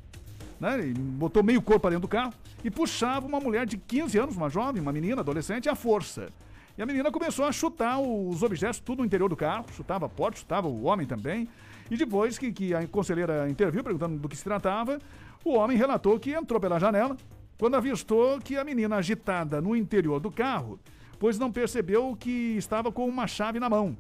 né? 0.61 0.93
Botou 0.97 1.43
meio 1.43 1.61
corpo 1.63 1.81
para 1.81 1.91
dentro 1.91 2.03
do 2.03 2.09
carro 2.09 2.33
e 2.63 2.71
puxava 2.71 3.27
uma 3.27 3.41
mulher 3.41 3.67
de 3.67 3.77
15 3.77 4.19
anos, 4.19 4.37
uma 4.37 4.49
jovem, 4.49 4.81
uma 4.81 4.93
menina, 4.93 5.21
adolescente, 5.21 5.69
à 5.69 5.75
força. 5.75 6.29
E 6.77 6.83
a 6.83 6.87
menina 6.87 7.11
começou 7.11 7.45
a 7.45 7.53
chutar 7.53 8.01
os 8.01 8.43
objetos, 8.43 8.81
tudo 8.81 8.99
no 8.99 9.05
interior 9.05 9.29
do 9.29 9.37
carro, 9.37 9.67
chutava 9.73 10.07
a 10.07 10.09
porta, 10.09 10.39
chutava 10.39 10.67
o 10.67 10.85
homem 10.85 11.07
também. 11.07 11.49
E 11.91 11.97
depois 11.97 12.39
que, 12.39 12.53
que 12.53 12.75
a 12.75 12.87
conselheira 12.89 13.49
interviu, 13.49 13.85
perguntando 13.85 14.19
do 14.19 14.29
que 14.29 14.37
se 14.37 14.43
tratava, 14.43 14.99
o 15.45 15.55
homem 15.55 15.77
relatou 15.77 16.19
que 16.19 16.33
entrou 16.33 16.61
pela 16.61 16.81
janela 16.81 17.17
quando 17.59 17.77
avistou 17.77 18.41
que 18.41 18.57
a 18.57 18.65
menina 18.65 18.97
agitada 18.97 19.61
no 19.61 19.77
interior 19.77 20.19
do 20.19 20.31
carro, 20.31 20.81
pois 21.19 21.39
não 21.39 21.53
percebeu 21.53 22.17
que 22.19 22.57
estava 22.57 22.91
com 22.91 23.07
uma 23.09 23.27
chave 23.27 23.61
na 23.61 23.69
mão. 23.69 23.97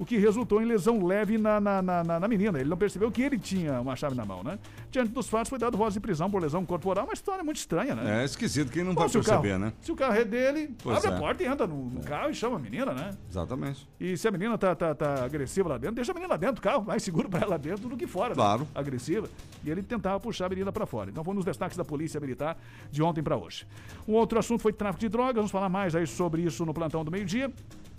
O 0.00 0.04
que 0.06 0.16
resultou 0.16 0.62
em 0.62 0.64
lesão 0.64 1.04
leve 1.04 1.36
na, 1.36 1.60
na, 1.60 1.82
na, 1.82 2.02
na- 2.02 2.18
na 2.20 2.26
menina. 2.26 2.58
Ele 2.58 2.70
não 2.70 2.76
percebeu 2.76 3.10
que 3.12 3.20
ele 3.20 3.38
tinha 3.38 3.78
uma 3.82 3.94
chave 3.94 4.14
na 4.16 4.24
mão, 4.24 4.42
né? 4.42 4.58
Diante 4.90 5.10
dos 5.12 5.28
fatos, 5.28 5.50
foi 5.50 5.58
dado 5.58 5.76
voz 5.76 5.92
de 5.92 6.00
prisão 6.00 6.30
por 6.30 6.40
lesão 6.40 6.64
corporal. 6.64 7.04
Uma 7.04 7.12
história 7.12 7.44
muito 7.44 7.58
estranha, 7.58 7.94
né? 7.94 8.22
É 8.22 8.24
esquisito, 8.24 8.72
quem 8.72 8.82
não 8.82 8.94
Bom, 8.94 9.02
vai 9.02 9.10
perceber, 9.10 9.48
carro- 9.50 9.58
né? 9.58 9.72
Se 9.82 9.92
o 9.92 9.94
carro 9.94 10.14
é 10.14 10.24
dele, 10.24 10.74
Pois 10.82 10.96
abre 10.96 11.10
é. 11.10 11.14
a 11.14 11.18
porta 11.18 11.42
e 11.42 11.46
entra 11.46 11.66
no, 11.66 11.76
no 11.84 12.00
carro 12.00 12.30
e 12.30 12.34
chama 12.34 12.56
a 12.56 12.58
menina, 12.58 12.94
né? 12.94 13.10
Exatamente. 13.28 13.86
E 14.00 14.16
se 14.16 14.26
a 14.26 14.30
menina 14.30 14.56
tá, 14.56 14.74
tá, 14.74 14.94
tá 14.94 15.22
agressiva 15.22 15.68
lá 15.68 15.76
dentro, 15.76 15.96
deixa 15.96 16.12
a 16.12 16.14
menina 16.14 16.32
lá 16.32 16.38
dentro 16.38 16.54
do 16.56 16.62
carro, 16.62 16.82
mais 16.82 17.02
seguro 17.02 17.28
pra 17.28 17.40
ela 17.40 17.58
dentro 17.58 17.86
do 17.86 17.94
que 17.96 18.06
fora. 18.06 18.30
né? 18.30 18.34
Claro. 18.36 18.66
Agressiva. 18.74 19.28
E 19.62 19.70
ele 19.70 19.82
tentava 19.82 20.18
puxar 20.18 20.46
a 20.46 20.48
menina 20.48 20.72
pra 20.72 20.86
fora. 20.86 21.10
Então 21.10 21.22
foi 21.22 21.32
um 21.32 21.36
dos 21.36 21.44
destaques 21.44 21.76
da 21.76 21.84
Polícia 21.84 22.18
Militar 22.18 22.56
de 22.90 23.02
ontem 23.02 23.22
pra 23.22 23.36
hoje. 23.36 23.66
Um 24.08 24.14
outro 24.14 24.38
assunto 24.38 24.62
foi 24.62 24.72
tráfico 24.72 25.00
de 25.00 25.10
drogas, 25.10 25.34
vamos 25.36 25.50
falar 25.50 25.68
mais 25.68 25.94
aí 25.94 26.06
sobre 26.06 26.40
isso 26.40 26.64
no 26.64 26.72
plantão 26.72 27.04
do 27.04 27.10
meio-dia. 27.10 27.52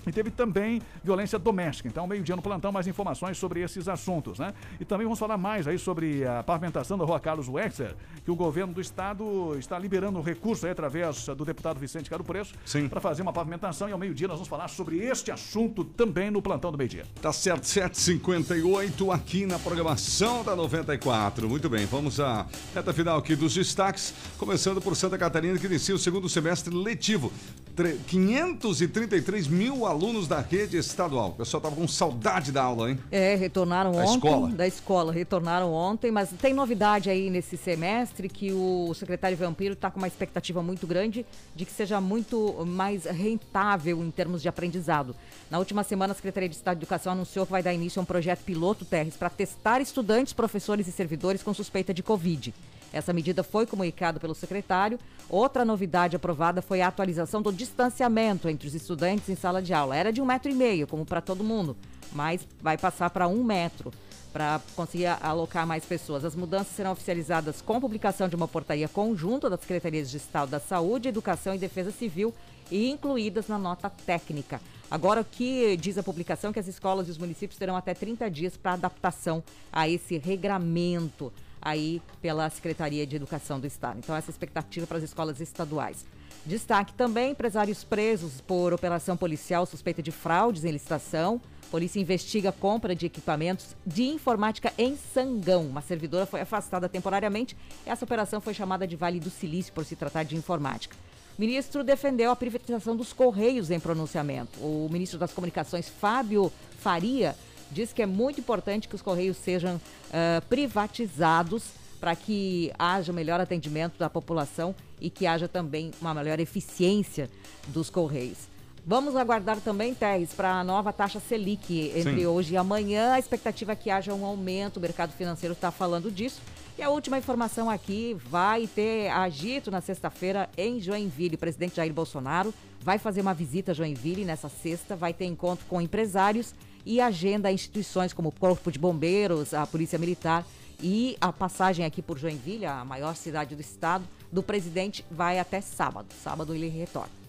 E 0.05 0.11
teve 0.11 0.31
também 0.31 0.81
violência 1.03 1.37
doméstica. 1.37 1.87
Então, 1.87 2.07
meio-dia 2.07 2.35
no 2.35 2.41
plantão, 2.41 2.71
mais 2.71 2.87
informações 2.87 3.37
sobre 3.37 3.61
esses 3.61 3.87
assuntos, 3.87 4.39
né? 4.39 4.53
E 4.79 4.85
também 4.85 5.05
vamos 5.05 5.19
falar 5.19 5.37
mais 5.37 5.67
aí 5.67 5.77
sobre 5.77 6.25
a 6.25 6.41
pavimentação 6.43 6.97
da 6.97 7.05
rua 7.05 7.19
Carlos 7.19 7.47
Wexler, 7.47 7.95
que 8.25 8.31
o 8.31 8.35
governo 8.35 8.73
do 8.73 8.81
estado 8.81 9.55
está 9.59 9.77
liberando 9.77 10.17
um 10.19 10.21
recurso 10.21 10.65
aí 10.65 10.71
através 10.71 11.25
do 11.27 11.45
deputado 11.45 11.79
Vicente 11.79 12.09
Caro 12.09 12.23
Preço 12.23 12.53
para 12.89 12.99
fazer 12.99 13.21
uma 13.21 13.33
pavimentação. 13.33 13.87
E 13.89 13.91
ao 13.91 13.99
meio-dia 13.99 14.27
nós 14.27 14.37
vamos 14.37 14.47
falar 14.49 14.67
sobre 14.67 14.97
este 14.97 15.31
assunto 15.31 15.83
também 15.83 16.31
no 16.31 16.41
plantão 16.41 16.71
do 16.71 16.77
meio-dia. 16.77 17.05
Tá 17.21 17.31
certo, 17.31 17.63
7h58 17.63 19.13
aqui 19.13 19.45
na 19.45 19.59
programação 19.59 20.43
da 20.43 20.55
94. 20.55 21.47
Muito 21.47 21.69
bem, 21.69 21.85
vamos 21.85 22.19
à 22.19 22.45
reta 22.73 22.93
final 22.93 23.17
aqui 23.17 23.35
dos 23.35 23.53
destaques, 23.53 24.13
começando 24.37 24.81
por 24.81 24.95
Santa 24.95 25.17
Catarina, 25.17 25.57
que 25.57 25.65
inicia 25.67 25.93
o 25.95 25.99
segundo 25.99 26.27
semestre 26.27 26.73
letivo. 26.75 27.31
Tre- 27.75 27.97
533 28.07 29.47
mil 29.47 29.85
alunos 29.91 30.27
da 30.27 30.39
rede 30.39 30.77
estadual. 30.77 31.29
O 31.29 31.33
pessoal 31.33 31.61
tava 31.61 31.75
com 31.75 31.87
saudade 31.87 32.51
da 32.51 32.63
aula, 32.63 32.89
hein? 32.89 32.99
É, 33.11 33.35
retornaram 33.35 33.91
Da 33.91 33.99
ontem. 34.03 34.13
escola. 34.15 34.47
Da 34.49 34.67
escola, 34.67 35.11
retornaram 35.13 35.73
ontem, 35.73 36.09
mas 36.11 36.29
tem 36.41 36.53
novidade 36.53 37.09
aí 37.09 37.29
nesse 37.29 37.57
semestre 37.57 38.27
que 38.29 38.51
o 38.51 38.93
secretário 38.95 39.37
Vampiro 39.37 39.73
está 39.73 39.91
com 39.91 39.99
uma 39.99 40.07
expectativa 40.07 40.63
muito 40.63 40.87
grande 40.87 41.25
de 41.55 41.65
que 41.65 41.71
seja 41.71 41.99
muito 42.01 42.65
mais 42.65 43.05
rentável 43.05 44.01
em 44.01 44.09
termos 44.11 44.41
de 44.41 44.47
aprendizado. 44.49 45.15
Na 45.49 45.59
última 45.59 45.83
semana, 45.83 46.13
a 46.13 46.15
Secretaria 46.15 46.49
de 46.49 46.55
Estado 46.55 46.77
de 46.77 46.83
Educação 46.83 47.11
anunciou 47.13 47.45
que 47.45 47.51
vai 47.51 47.61
dar 47.61 47.73
início 47.73 47.99
a 47.99 48.03
um 48.03 48.05
projeto 48.05 48.39
piloto 48.43 48.85
Terres 48.85 49.15
para 49.15 49.29
testar 49.29 49.81
estudantes, 49.81 50.33
professores 50.33 50.87
e 50.87 50.91
servidores 50.91 51.43
com 51.43 51.53
suspeita 51.53 51.93
de 51.93 52.01
Covid. 52.01 52.53
Essa 52.93 53.13
medida 53.13 53.43
foi 53.43 53.65
comunicada 53.65 54.19
pelo 54.19 54.35
secretário. 54.35 54.99
Outra 55.29 55.63
novidade 55.63 56.15
aprovada 56.15 56.61
foi 56.61 56.81
a 56.81 56.87
atualização 56.87 57.41
do 57.41 57.51
distanciamento 57.51 58.49
entre 58.49 58.67
os 58.67 58.75
estudantes 58.75 59.29
em 59.29 59.35
sala 59.35 59.61
de 59.61 59.73
aula. 59.73 59.95
Era 59.95 60.11
de 60.11 60.21
um 60.21 60.25
metro 60.25 60.51
e 60.51 60.55
meio, 60.55 60.87
como 60.87 61.05
para 61.05 61.21
todo 61.21 61.43
mundo, 61.43 61.77
mas 62.11 62.45
vai 62.61 62.77
passar 62.77 63.09
para 63.09 63.27
um 63.27 63.43
metro 63.43 63.91
para 64.31 64.61
conseguir 64.75 65.07
alocar 65.21 65.67
mais 65.67 65.85
pessoas. 65.85 66.23
As 66.23 66.35
mudanças 66.35 66.75
serão 66.75 66.91
oficializadas 66.91 67.61
com 67.61 67.79
publicação 67.79 68.27
de 68.27 68.35
uma 68.35 68.47
portaria 68.47 68.87
conjunta 68.87 69.49
das 69.49 69.59
Secretarias 69.59 70.09
de 70.09 70.17
Estado 70.17 70.49
da 70.49 70.59
Saúde, 70.59 71.09
Educação 71.09 71.53
e 71.53 71.57
Defesa 71.57 71.91
Civil 71.91 72.33
e 72.69 72.89
incluídas 72.89 73.47
na 73.47 73.59
nota 73.59 73.89
técnica. 73.89 74.61
Agora, 74.89 75.21
o 75.21 75.25
que 75.25 75.77
diz 75.77 75.97
a 75.97 76.03
publicação 76.03 76.49
é 76.49 76.53
que 76.53 76.59
as 76.59 76.67
escolas 76.67 77.07
e 77.07 77.11
os 77.11 77.17
municípios 77.17 77.57
terão 77.57 77.75
até 77.75 77.93
30 77.93 78.29
dias 78.29 78.57
para 78.57 78.73
adaptação 78.73 79.43
a 79.71 79.87
esse 79.87 80.17
regramento 80.17 81.31
aí 81.61 82.01
pela 82.21 82.49
Secretaria 82.49 83.05
de 83.05 83.15
Educação 83.15 83.59
do 83.59 83.67
Estado. 83.67 83.99
Então, 83.99 84.15
essa 84.15 84.31
expectativa 84.31 84.87
para 84.87 84.97
as 84.97 85.03
escolas 85.03 85.39
estaduais. 85.39 86.05
Destaque 86.45 86.93
também, 86.93 87.31
empresários 87.31 87.83
presos 87.83 88.41
por 88.41 88.73
operação 88.73 89.15
policial 89.15 89.65
suspeita 89.65 90.01
de 90.01 90.11
fraudes 90.11 90.65
em 90.65 90.71
licitação. 90.71 91.39
Polícia 91.69 91.99
investiga 91.99 92.51
compra 92.51 92.95
de 92.95 93.05
equipamentos 93.05 93.75
de 93.85 94.03
informática 94.03 94.73
em 94.77 94.97
Sangão. 94.97 95.67
Uma 95.67 95.81
servidora 95.81 96.25
foi 96.25 96.41
afastada 96.41 96.89
temporariamente. 96.89 97.55
Essa 97.85 98.03
operação 98.03 98.41
foi 98.41 98.53
chamada 98.53 98.87
de 98.87 98.95
Vale 98.95 99.19
do 99.19 99.29
Silício 99.29 99.71
por 99.71 99.85
se 99.85 99.95
tratar 99.95 100.23
de 100.23 100.35
informática. 100.35 100.97
O 101.37 101.41
ministro 101.41 101.83
defendeu 101.83 102.29
a 102.31 102.35
privatização 102.35 102.95
dos 102.95 103.13
Correios 103.13 103.71
em 103.71 103.79
pronunciamento. 103.79 104.59
O 104.59 104.89
ministro 104.91 105.17
das 105.17 105.31
Comunicações, 105.31 105.87
Fábio 105.87 106.51
Faria, 106.79 107.35
diz 107.71 107.93
que 107.93 108.01
é 108.01 108.05
muito 108.05 108.39
importante 108.39 108.87
que 108.87 108.95
os 108.95 109.01
Correios 109.01 109.37
sejam 109.37 109.79
ah, 110.11 110.41
privatizados 110.49 111.63
para 111.99 112.15
que 112.15 112.71
haja 112.79 113.13
melhor 113.13 113.39
atendimento 113.39 113.97
da 113.99 114.09
população 114.09 114.75
e 114.99 115.09
que 115.09 115.27
haja 115.27 115.47
também 115.47 115.91
uma 116.01 116.13
melhor 116.13 116.39
eficiência 116.39 117.29
dos 117.67 117.89
Correios. 117.89 118.49
Vamos 118.83 119.15
aguardar 119.15 119.57
também, 119.57 119.93
Teres, 119.93 120.33
para 120.33 120.59
a 120.59 120.63
nova 120.63 120.91
taxa 120.91 121.19
Selic 121.19 121.91
entre 121.95 122.21
Sim. 122.21 122.25
hoje 122.25 122.55
e 122.55 122.57
amanhã. 122.57 123.13
A 123.13 123.19
expectativa 123.19 123.73
é 123.73 123.75
que 123.75 123.91
haja 123.91 124.11
um 124.11 124.25
aumento, 124.25 124.77
o 124.77 124.79
mercado 124.79 125.11
financeiro 125.11 125.53
está 125.53 125.69
falando 125.69 126.09
disso. 126.09 126.41
E 126.79 126.81
a 126.81 126.89
última 126.89 127.19
informação 127.19 127.69
aqui, 127.69 128.17
vai 128.27 128.65
ter 128.65 129.09
agito 129.09 129.69
na 129.69 129.81
sexta-feira 129.81 130.49
em 130.57 130.79
Joinville. 130.79 131.35
O 131.35 131.37
presidente 131.37 131.75
Jair 131.75 131.93
Bolsonaro 131.93 132.51
vai 132.79 132.97
fazer 132.97 133.21
uma 133.21 133.35
visita 133.35 133.71
a 133.71 133.75
Joinville 133.75 134.25
nessa 134.25 134.49
sexta, 134.49 134.95
vai 134.95 135.13
ter 135.13 135.25
encontro 135.25 135.63
com 135.67 135.79
empresários 135.79 136.55
e 136.85 136.99
agenda 136.99 137.51
instituições 137.51 138.13
como 138.13 138.29
o 138.29 138.31
Corpo 138.31 138.71
de 138.71 138.79
Bombeiros, 138.79 139.53
a 139.53 139.65
Polícia 139.67 139.99
Militar 139.99 140.45
e 140.81 141.15
a 141.21 141.31
passagem 141.31 141.85
aqui 141.85 142.01
por 142.01 142.17
Joinville, 142.17 142.65
a 142.65 142.83
maior 142.83 143.15
cidade 143.15 143.55
do 143.55 143.61
estado, 143.61 144.03
do 144.31 144.41
presidente 144.41 145.05
vai 145.11 145.39
até 145.39 145.61
sábado. 145.61 146.07
Sábado 146.23 146.55
ele 146.55 146.67
retorna. 146.67 147.20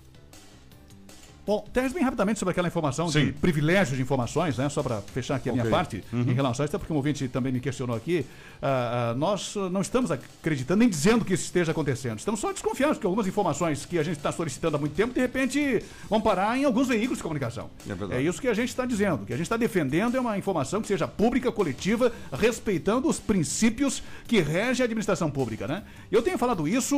Bom, 1.45 1.67
Teres, 1.73 1.93
bem 1.93 2.05
rapidamente 2.05 2.39
sobre 2.39 2.53
aquela 2.53 2.69
informação 2.69 3.09
Sim. 3.09 3.27
de 3.27 3.33
privilégio 3.33 3.97
de 3.97 4.03
informações, 4.03 4.57
né? 4.57 4.69
Só 4.69 4.81
para 4.81 5.01
fechar 5.01 5.35
aqui 5.35 5.49
a 5.49 5.53
minha 5.53 5.65
Ok. 5.65 5.71
parte, 5.73 6.05
Uhum. 6.13 6.21
em 6.21 6.33
relação 6.35 6.63
a 6.63 6.67
isso, 6.67 6.71
até 6.71 6.79
porque 6.79 6.93
um 6.93 6.97
ouvinte 6.97 7.27
também 7.27 7.53
me 7.53 7.59
questionou 7.59 7.97
aqui. 7.97 8.25
ah, 8.65 9.11
ah, 9.11 9.15
nós 9.17 9.57
não 9.73 9.81
estamos 9.81 10.13
acreditando 10.13 10.79
nem 10.79 10.89
dizendo 10.89 11.25
que 11.25 11.35
isso 11.35 11.43
esteja 11.43 11.73
acontecendo. 11.73 12.17
Estamos 12.21 12.39
só 12.39 12.53
desconfiando 12.53 12.95
que 12.97 13.05
algumas 13.05 13.27
informações 13.27 13.85
que 13.85 13.99
a 13.99 14.05
gente 14.05 14.19
está 14.19 14.31
solicitando 14.31 14.77
há 14.77 14.79
muito 14.79 14.95
tempo, 14.95 15.13
de 15.13 15.21
repente, 15.21 15.83
vão 16.09 16.21
parar 16.21 16.57
em 16.57 16.65
alguns 16.65 16.87
veículos 16.87 17.17
de 17.19 17.25
comunicação. 17.25 17.69
É 17.91 17.93
verdade. 17.95 18.25
isso 18.25 18.41
que 18.41 18.47
a 18.47 18.55
gente 18.55 18.69
está 18.69 18.87
dizendo. 18.87 19.25
O 19.25 19.27
que 19.27 19.33
a 19.33 19.37
gente 19.37 19.47
está 19.47 19.57
defendendo 19.57 20.17
é 20.17 20.21
uma 20.21 20.39
informação 20.39 20.81
que 20.81 20.87
seja 20.87 21.09
pública, 21.09 21.51
coletiva, 21.51 22.13
respeitando 22.33 23.09
os 23.09 23.19
princípios 23.19 24.01
que 24.29 24.39
regem 24.41 24.85
a 24.85 24.87
administração 24.87 25.29
pública, 25.29 25.67
né? 25.67 25.83
Eu 26.11 26.23
tenho 26.23 26.39
falado 26.39 26.69
isso 26.69 26.97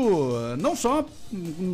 não 0.58 0.76
só 0.76 1.02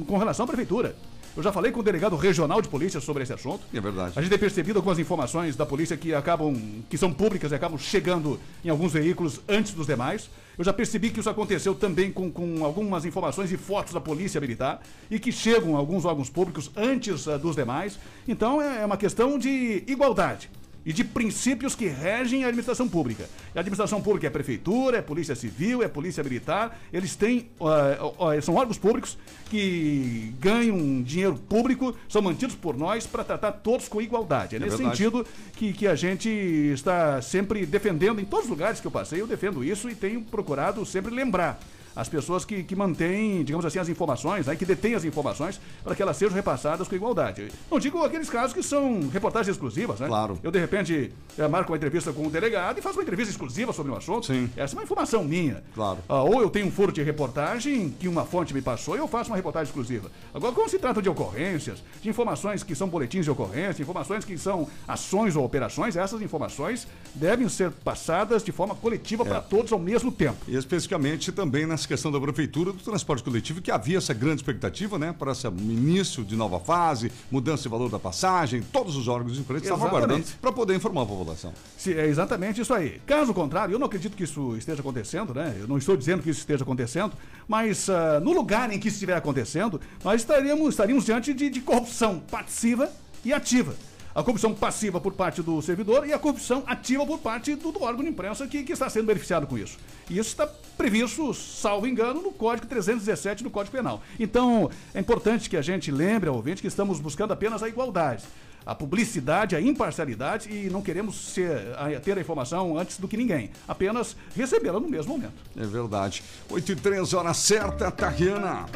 com 0.06 0.16
relação 0.18 0.44
à 0.44 0.46
prefeitura. 0.46 0.94
Eu 1.36 1.42
já 1.42 1.52
falei 1.52 1.70
com 1.70 1.80
o 1.80 1.82
delegado 1.82 2.16
regional 2.16 2.60
de 2.60 2.68
polícia 2.68 3.00
sobre 3.00 3.22
esse 3.22 3.32
assunto. 3.32 3.60
É 3.72 3.80
verdade. 3.80 4.12
A 4.16 4.20
gente 4.20 4.30
tem 4.30 4.38
percebido 4.38 4.78
algumas 4.78 4.98
informações 4.98 5.54
da 5.54 5.64
polícia 5.64 5.96
que 5.96 6.12
acabam, 6.12 6.54
que 6.88 6.98
são 6.98 7.12
públicas 7.12 7.52
e 7.52 7.54
acabam 7.54 7.78
chegando 7.78 8.38
em 8.64 8.68
alguns 8.68 8.92
veículos 8.92 9.40
antes 9.48 9.72
dos 9.72 9.86
demais. 9.86 10.28
Eu 10.58 10.64
já 10.64 10.72
percebi 10.72 11.10
que 11.10 11.20
isso 11.20 11.30
aconteceu 11.30 11.74
também 11.74 12.10
com, 12.10 12.30
com 12.30 12.64
algumas 12.64 13.04
informações 13.04 13.52
e 13.52 13.56
fotos 13.56 13.94
da 13.94 14.00
polícia 14.00 14.40
militar 14.40 14.82
e 15.10 15.18
que 15.18 15.30
chegam 15.30 15.76
a 15.76 15.78
alguns 15.78 16.04
órgãos 16.04 16.28
públicos 16.28 16.70
antes 16.76 17.28
ah, 17.28 17.38
dos 17.38 17.56
demais. 17.56 17.98
Então 18.26 18.60
é 18.60 18.80
é 18.80 18.86
uma 18.86 18.96
questão 18.96 19.38
de 19.38 19.84
igualdade 19.86 20.50
e 20.84 20.92
de 20.92 21.04
princípios 21.04 21.74
que 21.74 21.86
regem 21.86 22.44
a 22.44 22.48
administração 22.48 22.88
pública. 22.88 23.28
E 23.54 23.58
a 23.58 23.60
administração 23.60 24.00
pública 24.00 24.26
é 24.26 24.30
prefeitura, 24.30 24.98
é 24.98 25.02
polícia 25.02 25.34
civil, 25.34 25.82
é 25.82 25.88
polícia 25.88 26.22
militar. 26.22 26.80
Eles 26.92 27.14
têm, 27.14 27.50
ah, 27.60 28.12
ah, 28.18 28.40
são 28.40 28.54
órgãos 28.54 28.78
públicos 28.78 29.18
que 29.50 30.32
ganham 30.40 31.02
dinheiro 31.02 31.36
público, 31.36 31.94
são 32.08 32.22
mantidos 32.22 32.54
por 32.54 32.76
nós 32.76 33.06
para 33.06 33.24
tratar 33.24 33.52
todos 33.52 33.88
com 33.88 34.00
igualdade. 34.00 34.54
É, 34.54 34.58
É 34.58 34.60
nesse 34.60 34.76
verdade. 34.78 34.96
sentido 34.96 35.26
que, 35.54 35.72
que 35.72 35.86
a 35.86 35.94
gente 35.94 36.28
está 36.28 37.20
sempre 37.20 37.66
defendendo, 37.66 38.20
em 38.20 38.24
todos 38.24 38.44
os 38.46 38.50
lugares 38.50 38.80
que 38.80 38.86
eu 38.86 38.90
passei, 38.90 39.20
eu 39.20 39.26
defendo 39.26 39.62
isso 39.62 39.88
e 39.90 39.94
tenho 39.94 40.22
procurado 40.22 40.84
sempre 40.86 41.14
lembrar 41.14 41.60
as 42.00 42.08
pessoas 42.08 42.46
que, 42.46 42.62
que 42.62 42.74
mantêm, 42.74 43.44
digamos 43.44 43.66
assim, 43.66 43.78
as 43.78 43.90
informações, 43.90 44.46
né, 44.46 44.56
que 44.56 44.64
detêm 44.64 44.94
as 44.94 45.04
informações, 45.04 45.60
para 45.84 45.94
que 45.94 46.00
elas 46.00 46.16
sejam 46.16 46.34
repassadas 46.34 46.88
com 46.88 46.94
igualdade. 46.94 47.48
Não 47.70 47.78
digo 47.78 48.02
aqueles 48.02 48.30
casos 48.30 48.54
que 48.54 48.62
são 48.62 49.06
reportagens 49.12 49.54
exclusivas, 49.54 50.00
né? 50.00 50.06
Claro. 50.06 50.38
Eu, 50.42 50.50
de 50.50 50.58
repente, 50.58 51.12
eh, 51.36 51.46
marco 51.46 51.70
uma 51.70 51.76
entrevista 51.76 52.10
com 52.10 52.22
um 52.22 52.30
delegado 52.30 52.78
e 52.78 52.82
faço 52.82 52.96
uma 52.96 53.02
entrevista 53.02 53.30
exclusiva 53.30 53.70
sobre 53.74 53.92
um 53.92 53.96
assunto. 53.96 54.26
Sim. 54.26 54.48
Essa 54.56 54.74
é 54.74 54.76
uma 54.78 54.84
informação 54.84 55.22
minha. 55.22 55.62
Claro. 55.74 55.98
Ah, 56.08 56.22
ou 56.22 56.40
eu 56.40 56.48
tenho 56.48 56.68
um 56.68 56.70
furo 56.70 56.90
de 56.90 57.02
reportagem 57.02 57.94
que 58.00 58.08
uma 58.08 58.24
fonte 58.24 58.54
me 58.54 58.62
passou 58.62 58.96
e 58.96 58.98
eu 58.98 59.06
faço 59.06 59.28
uma 59.28 59.36
reportagem 59.36 59.68
exclusiva. 59.68 60.10
Agora, 60.32 60.54
quando 60.54 60.70
se 60.70 60.78
trata 60.78 61.02
de 61.02 61.08
ocorrências, 61.10 61.82
de 62.00 62.08
informações 62.08 62.62
que 62.62 62.74
são 62.74 62.88
boletins 62.88 63.26
de 63.26 63.30
ocorrência, 63.30 63.82
informações 63.82 64.24
que 64.24 64.38
são 64.38 64.66
ações 64.88 65.36
ou 65.36 65.44
operações, 65.44 65.96
essas 65.96 66.22
informações 66.22 66.88
devem 67.14 67.46
ser 67.50 67.70
passadas 67.70 68.42
de 68.42 68.52
forma 68.52 68.74
coletiva 68.74 69.22
para 69.22 69.42
todos 69.42 69.70
ao 69.70 69.78
mesmo 69.78 70.10
tempo. 70.10 70.38
E 70.48 70.56
especificamente 70.56 71.30
também 71.30 71.66
nessa 71.66 71.89
questão 71.90 72.12
da 72.12 72.20
prefeitura 72.20 72.72
do 72.72 72.78
transporte 72.78 73.22
coletivo, 73.24 73.60
que 73.60 73.68
havia 73.70 73.98
essa 73.98 74.14
grande 74.14 74.36
expectativa, 74.36 74.96
né, 74.96 75.12
para 75.12 75.32
esse 75.32 75.44
início 75.48 76.24
de 76.24 76.36
nova 76.36 76.60
fase, 76.60 77.10
mudança 77.30 77.64
de 77.64 77.68
valor 77.68 77.90
da 77.90 77.98
passagem, 77.98 78.62
todos 78.72 78.94
os 78.94 79.08
órgãos 79.08 79.34
de 79.34 79.40
imprensa 79.40 79.64
estavam 79.64 79.88
aguardando 79.88 80.24
para 80.40 80.52
poder 80.52 80.76
informar 80.76 81.02
a 81.02 81.06
população. 81.06 81.52
Se- 81.76 81.92
é 81.92 82.06
exatamente 82.06 82.60
isso 82.60 82.72
aí. 82.72 83.00
Caso 83.04 83.34
contrário, 83.34 83.74
eu 83.74 83.78
não 83.78 83.86
acredito 83.88 84.16
que 84.16 84.22
isso 84.22 84.54
esteja 84.56 84.80
acontecendo, 84.80 85.34
né? 85.34 85.56
Eu 85.58 85.66
não 85.66 85.76
estou 85.78 85.96
dizendo 85.96 86.22
que 86.22 86.30
isso 86.30 86.38
esteja 86.40 86.62
acontecendo, 86.62 87.12
mas 87.48 87.90
ah, 87.90 88.20
no 88.20 88.32
lugar 88.32 88.72
em 88.72 88.78
que 88.78 88.86
isso 88.86 88.94
estiver 88.96 89.16
acontecendo, 89.16 89.80
nós 90.04 90.20
estaríamos, 90.20 90.68
estaríamos 90.70 91.04
diante 91.04 91.34
de, 91.34 91.50
de 91.50 91.60
corrupção 91.60 92.20
passiva 92.30 92.88
e 93.24 93.32
ativa. 93.32 93.74
A 94.20 94.22
corrupção 94.22 94.52
passiva 94.54 95.00
por 95.00 95.14
parte 95.14 95.42
do 95.42 95.62
servidor 95.62 96.06
e 96.06 96.12
a 96.12 96.18
corrupção 96.18 96.62
ativa 96.66 97.06
por 97.06 97.18
parte 97.20 97.54
do, 97.54 97.72
do 97.72 97.82
órgão 97.82 98.04
de 98.04 98.10
imprensa 98.10 98.46
que, 98.46 98.62
que 98.62 98.72
está 98.72 98.90
sendo 98.90 99.06
beneficiado 99.06 99.46
com 99.46 99.56
isso. 99.56 99.78
E 100.10 100.18
isso 100.18 100.28
está 100.28 100.46
previsto, 100.76 101.32
salvo 101.32 101.86
engano, 101.86 102.20
no 102.20 102.30
Código 102.30 102.66
317 102.66 103.42
do 103.42 103.48
Código 103.48 103.74
Penal. 103.74 104.02
Então, 104.18 104.70
é 104.92 105.00
importante 105.00 105.48
que 105.48 105.56
a 105.56 105.62
gente 105.62 105.90
lembre 105.90 106.28
ao 106.28 106.36
ouvinte 106.36 106.60
que 106.60 106.68
estamos 106.68 107.00
buscando 107.00 107.32
apenas 107.32 107.62
a 107.62 107.68
igualdade 107.68 108.24
a 108.66 108.74
publicidade, 108.74 109.56
a 109.56 109.60
imparcialidade 109.60 110.50
e 110.52 110.68
não 110.68 110.82
queremos 110.82 111.16
ser, 111.32 111.50
a- 111.78 111.98
ter 111.98 112.18
a 112.18 112.20
informação 112.20 112.76
antes 112.78 112.98
do 112.98 113.08
que 113.08 113.16
ninguém, 113.16 113.50
apenas 113.66 114.14
recebê-la 114.36 114.78
no 114.78 114.86
mesmo 114.86 115.14
momento. 115.14 115.32
É 115.56 115.64
verdade. 115.64 116.22
8 116.50 116.72
e 116.72 116.76
3 116.76 117.14
hora 117.14 117.32
certa, 117.32 117.90
Tariana. 117.90 118.66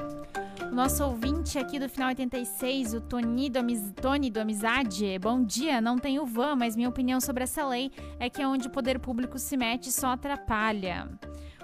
O 0.63 0.75
nosso 0.75 1.05
ouvinte 1.05 1.59
aqui 1.59 1.79
do 1.79 1.89
final 1.89 2.09
86, 2.09 2.95
o 2.95 3.01
Tony 3.01 3.51
do. 3.51 3.61
Tony 4.01 4.31
do 4.31 4.41
Amizade. 4.41 5.19
Bom 5.19 5.43
dia, 5.43 5.81
não 5.81 5.99
tenho 5.99 6.25
van, 6.25 6.57
mas 6.57 6.77
minha 6.77 6.89
opinião 6.89 7.21
sobre 7.21 7.45
essa 7.45 7.67
lei 7.67 7.91
é 8.19 8.31
que 8.31 8.41
é 8.41 8.47
onde 8.47 8.69
o 8.69 8.71
poder 8.71 8.99
público 8.99 9.39
se 9.39 9.57
mete 9.57 9.91
só 9.91 10.09
atrapalha. 10.09 11.09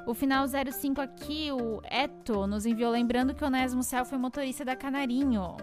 O 0.07 0.15
final 0.15 0.47
05 0.47 1.01
aqui, 1.01 1.51
o 1.53 1.81
Eto, 1.85 2.47
nos 2.47 2.67
enviou 2.67 2.91
lembrando 2.91 3.35
que 3.35 3.45
o 3.45 3.47
Onésimo 3.47 3.83
Céu 3.83 4.05
foi 4.05 4.19
motorista 4.19 4.65
da 4.65 4.75
Canarinho. 4.75 5.57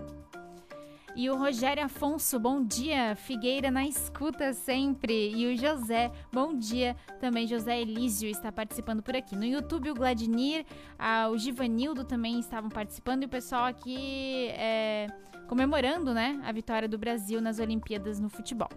E 1.18 1.32
o 1.32 1.36
Rogério 1.36 1.84
Afonso, 1.84 2.40
bom 2.40 2.64
dia. 2.64 3.16
Figueira 3.16 3.72
na 3.72 3.88
escuta 3.88 4.54
sempre. 4.54 5.34
E 5.36 5.52
o 5.52 5.58
José, 5.58 6.12
bom 6.32 6.54
dia. 6.56 6.96
Também 7.20 7.48
José 7.48 7.82
Elísio 7.82 8.30
está 8.30 8.52
participando 8.52 9.02
por 9.02 9.16
aqui. 9.16 9.36
No 9.36 9.44
YouTube, 9.44 9.90
o 9.90 9.96
Gladnir, 9.96 10.64
ah, 11.00 11.28
o 11.32 11.36
Givanildo 11.36 12.04
também 12.04 12.40
estavam 12.40 12.70
participando. 12.70 13.24
E 13.24 13.26
o 13.26 13.30
pessoal 13.30 13.66
aqui 13.66 14.50
é, 14.50 15.08
comemorando 15.48 16.14
né, 16.14 16.40
a 16.46 16.52
vitória 16.52 16.88
do 16.88 17.00
Brasil 17.00 17.42
nas 17.42 17.58
Olimpíadas 17.58 18.20
no 18.20 18.30
futebol. 18.30 18.70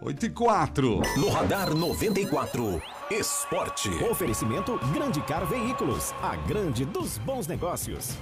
8 0.00 0.24
e 0.24 0.30
4. 0.30 1.00
No 1.18 1.28
Radar 1.28 1.74
94, 1.74 2.80
Esporte. 3.10 3.90
Oferecimento 4.10 4.80
Grande 4.94 5.20
Car 5.20 5.44
Veículos, 5.44 6.14
a 6.22 6.36
grande 6.36 6.86
dos 6.86 7.18
bons 7.18 7.46
negócios. 7.46 8.16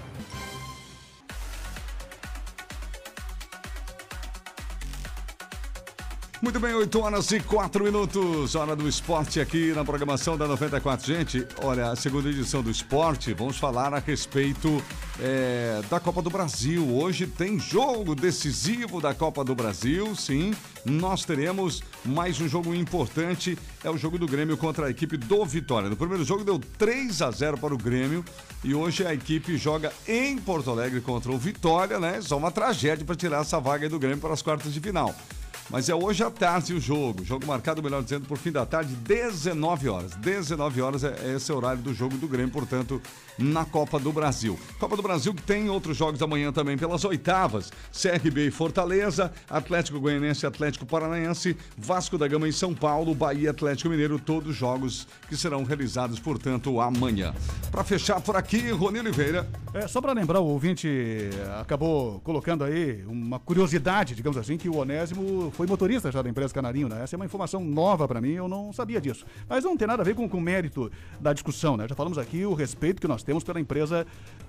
Muito 6.45 6.61
bem, 6.61 6.75
8 6.75 7.01
horas 7.01 7.31
e 7.31 7.41
4 7.41 7.83
minutos, 7.83 8.55
hora 8.55 8.77
do 8.77 8.87
esporte 8.87 9.41
aqui 9.41 9.73
na 9.73 9.83
programação 9.83 10.37
da 10.37 10.47
94. 10.47 11.07
Gente, 11.07 11.47
olha, 11.63 11.89
a 11.89 11.97
segunda 11.97 12.29
edição 12.29 12.63
do 12.63 12.71
esporte, 12.71 13.33
vamos 13.33 13.57
falar 13.57 13.95
a 13.95 13.99
respeito 13.99 14.85
é, 15.19 15.81
da 15.89 15.99
Copa 15.99 16.21
do 16.21 16.29
Brasil. 16.29 16.87
Hoje 16.95 17.27
tem 17.27 17.59
jogo 17.59 18.15
decisivo 18.15 19.01
da 19.01 19.15
Copa 19.15 19.43
do 19.43 19.55
Brasil, 19.55 20.15
sim. 20.15 20.53
Nós 20.85 21.25
teremos 21.25 21.83
mais 22.05 22.39
um 22.39 22.47
jogo 22.47 22.75
importante, 22.75 23.59
é 23.83 23.89
o 23.89 23.97
jogo 23.97 24.19
do 24.19 24.27
Grêmio 24.27 24.59
contra 24.59 24.89
a 24.89 24.91
equipe 24.91 25.17
do 25.17 25.47
Vitória. 25.47 25.89
No 25.89 25.97
primeiro 25.97 26.25
jogo 26.25 26.45
deu 26.45 26.59
3 26.59 27.23
a 27.23 27.31
0 27.31 27.57
para 27.57 27.73
o 27.73 27.79
Grêmio 27.79 28.23
e 28.63 28.75
hoje 28.75 29.07
a 29.07 29.15
equipe 29.15 29.57
joga 29.57 29.91
em 30.07 30.37
Porto 30.37 30.71
Alegre 30.71 31.01
contra 31.01 31.33
o 31.33 31.39
Vitória, 31.39 31.99
né? 31.99 32.21
Só 32.21 32.37
uma 32.37 32.51
tragédia 32.51 33.03
para 33.03 33.17
tirar 33.17 33.41
essa 33.41 33.59
vaga 33.59 33.89
do 33.89 33.99
Grêmio 33.99 34.19
para 34.19 34.35
as 34.35 34.43
quartas 34.43 34.75
de 34.75 34.79
final. 34.79 35.15
Mas 35.71 35.89
é 35.89 35.95
hoje 35.95 36.23
à 36.23 36.31
tarde 36.31 36.75
o 36.75 36.81
jogo. 36.81 37.25
Jogo 37.25 37.47
marcado, 37.47 37.83
melhor 37.83 38.03
dizendo, 38.03 38.27
por 38.27 38.39
fim 38.39 38.53
da 38.53 38.65
tarde, 38.67 38.95
19 38.95 39.89
horas. 39.89 40.15
19 40.17 40.81
horas 40.81 41.03
é 41.03 41.15
é 41.25 41.37
esse 41.37 41.51
horário 41.51 41.81
do 41.83 41.95
jogo 41.95 42.17
do 42.17 42.29
Grêmio, 42.29 42.53
portanto, 42.53 43.01
na 43.39 43.65
Copa 43.65 43.99
do 43.99 44.13
Brasil. 44.13 44.59
Copa 44.79 44.97
do 44.97 45.03
Brasil 45.03 45.35
que 45.35 45.43
tem 45.43 45.69
outros 45.69 45.97
jogos 45.97 46.21
amanhã 46.23 46.53
também 46.53 46.77
pelas 46.77 47.05
oitavas. 47.05 47.73
CRB 47.93 48.49
e 48.49 48.51
Fortaleza, 48.51 49.33
Atlético 49.49 49.99
Goianense 49.99 50.45
e 50.45 50.47
Atlético 50.47 50.87
Paranaense, 50.87 51.57
Vasco 51.77 52.19
da 52.19 52.29
Gama 52.29 52.47
em 52.47 52.53
São 52.53 52.75
Paulo, 52.75 53.15
Bahia 53.15 53.45
e 53.45 53.49
Atlético 53.49 53.89
Mineiro, 53.89 54.19
todos 54.19 54.55
jogos 54.55 55.07
que 55.29 55.37
serão 55.37 55.65
realizados, 55.65 56.19
portanto, 56.21 56.81
amanhã. 56.81 57.35
Para 57.71 57.83
fechar 57.83 58.21
por 58.21 58.37
aqui, 58.37 58.71
Rony 58.71 59.01
Oliveira. 59.01 59.49
É, 59.73 59.89
só 59.89 60.01
para 60.01 60.13
lembrar, 60.13 60.41
o 60.41 60.47
ouvinte 60.47 60.87
eh, 60.87 61.61
acabou 61.61 62.21
colocando 62.21 62.63
aí 62.63 63.05
uma 63.09 63.41
curiosidade, 63.41 64.15
digamos 64.15 64.39
assim, 64.39 64.57
que 64.57 64.69
o 64.69 64.77
Onésimo 64.77 65.51
foi 65.55 65.67
motorista 65.67 66.11
já 66.13 66.21
da 66.21 66.29
empresa 66.29 66.53
Canarinho, 66.53 66.89
né? 66.89 67.03
Essa 67.03 67.15
é 67.15 67.17
uma 67.17 67.25
informação 67.25 67.65
nova 67.65 68.07
para 68.07 68.21
mim, 68.21 68.33
eu 68.33 68.49
não 68.49 68.73
sabia 68.73 69.01
disso. 69.01 69.25
Mas 69.49 69.65
não 69.65 69.77
tem 69.77 69.87
nada 69.89 70.03
a 70.03 70.05
ver 70.05 70.15
com, 70.15 70.29
com 70.29 70.39
o 70.39 70.41
mérito 70.41 70.91
da 71.21 71.33
discussão, 71.33 71.77
né? 71.77 71.87
Já 71.89 71.95
falamos 71.95 72.19
aqui 72.19 72.45
o 72.45 72.53
respeito 72.53 73.01
que 73.01 73.09
nós 73.09 73.23
temos 73.23 73.43
pela 73.43 73.61
empresa 73.61 74.07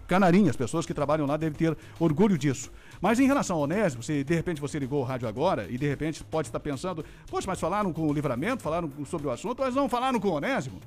Canarinho, 0.08 0.50
as 0.50 0.56
pessoas 0.56 0.86
que 0.86 0.94
trabalham 0.94 1.26
lá 1.26 1.38
devem 1.38 1.58
ter 1.58 1.78
orgulho 2.00 2.38
disso. 2.38 2.72
Mas 3.00 3.20
em 3.20 3.28
relação 3.28 3.58
ao 3.58 3.64
Onésimo, 3.64 4.04
se 4.04 4.24
de 4.24 4.36
repente 4.36 4.60
você 4.60 4.78
ligou 4.80 5.02
o 5.02 5.04
rádio 5.04 5.28
agora 5.28 5.68
e 5.70 5.78
de 5.78 5.88
repente 5.88 6.24
pode 6.24 6.48
estar 6.48 6.60
pensando, 6.60 7.06
poxa, 7.30 7.48
mas 7.48 7.60
falaram 7.60 7.94
com 7.94 8.08
o 8.08 8.14
livramento, 8.14 8.64
falaram 8.64 8.92
sobre 9.06 9.28
o 9.28 9.32
assunto, 9.32 9.62
mas 9.62 9.76
não 9.76 9.88
falaram 9.88 10.20
com 10.20 10.30
o 10.30 10.34
Onésimo. 10.34 10.80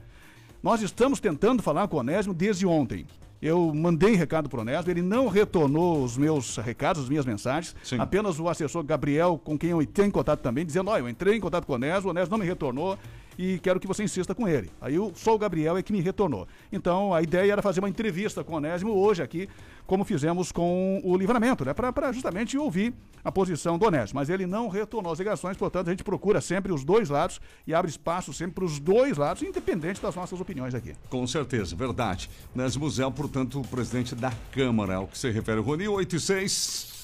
Nós 0.62 0.82
estamos 0.82 1.20
tentando 1.20 1.62
falar 1.62 1.86
com 1.86 1.96
o 1.96 2.00
Onésimo 2.00 2.34
desde 2.34 2.66
ontem. 2.66 3.06
Eu 3.41 3.72
mandei 3.72 4.14
recado 4.16 4.49
para 4.49 4.59
o 4.59 4.62
Onésimo, 4.62 4.91
ele 4.91 5.03
não 5.03 5.28
retornou 5.28 6.03
os 6.03 6.16
meus 6.16 6.57
recados, 6.57 7.05
as 7.05 7.09
minhas 7.09 7.24
mensagens. 7.24 7.74
Apenas 8.03 8.41
o 8.41 8.49
assessor 8.49 8.82
Gabriel, 8.82 9.41
com 9.43 9.57
quem 9.57 9.70
eu 9.70 9.80
entrei 9.80 10.09
em 10.09 10.11
contato 10.11 10.41
também, 10.41 10.66
dizendo: 10.66 10.91
Olha, 10.91 11.03
eu 11.03 11.09
entrei 11.09 11.36
em 11.36 11.41
contato 11.41 11.64
com 11.64 11.72
o 11.72 11.76
Onésimo, 11.76 12.09
o 12.09 12.11
Onésimo 12.11 12.36
não 12.36 12.45
me 12.45 12.49
retornou. 12.49 12.99
E 13.39 13.59
quero 13.61 13.78
que 13.78 13.86
você 13.86 14.03
insista 14.03 14.34
com 14.34 14.49
ele. 14.49 14.68
Aí 14.80 14.99
o, 14.99 15.12
só 15.14 15.34
o 15.34 15.39
Gabriel 15.39 15.76
é 15.76 15.82
que 15.82 15.93
me 15.93 16.01
retornou. 16.01 16.49
Então 16.72 17.14
a 17.14 17.22
ideia 17.22 17.53
era 17.53 17.62
fazer 17.62 17.78
uma 17.78 17.89
entrevista 17.89 18.43
com 18.43 18.55
o 18.55 18.57
Onésimo 18.57 18.93
hoje 18.93 19.22
aqui, 19.22 19.49
como 19.86 20.05
fizemos 20.05 20.51
com 20.51 21.01
o 21.05 21.16
Livramento, 21.16 21.64
né? 21.64 21.72
Para 21.72 22.12
justamente 22.12 22.59
ouvir 22.59 22.93
a 23.22 23.30
posição 23.30 23.78
do 23.78 23.86
Onésimo. 23.86 24.18
Mas 24.18 24.28
ele 24.28 24.45
não 24.45 24.68
retornou 24.68 25.12
as 25.12 25.18
ligações, 25.20 25.57
portanto 25.57 25.86
a 25.86 25.91
gente 25.91 26.03
procura 26.03 26.41
sempre 26.41 26.72
os 26.72 26.84
dois 26.84 27.09
lados 27.09 27.41
e 27.66 27.72
abre 27.72 27.91
espaço 27.91 28.32
sempre 28.32 28.57
para 28.57 28.64
os 28.64 28.80
dois 28.80 29.16
lados, 29.16 29.43
independente 29.43 30.03
das 30.03 30.14
nossas 30.16 30.41
opiniões 30.41 30.74
aqui. 30.74 30.95
Com 31.09 31.26
certeza, 31.26 31.76
verdade. 31.76 32.28
Onésimo 32.55 32.91
Zé, 32.91 33.09
portanto, 33.09 33.61
o 33.61 33.66
presidente 33.66 34.14
da 34.16 34.32
Câmara, 34.51 34.97
ao 34.97 35.07
que 35.07 35.16
se 35.16 35.30
refere. 35.30 35.61
Rony, 35.61 35.86
8 35.86 36.16
e 36.16 36.20
6. 36.20 36.99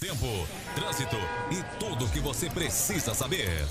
Tempo, 0.00 0.26
trânsito 0.74 1.16
e 1.50 1.78
tudo 1.78 2.06
o 2.06 2.08
que 2.08 2.20
você 2.20 2.48
precisa 2.48 3.12
saber. 3.12 3.66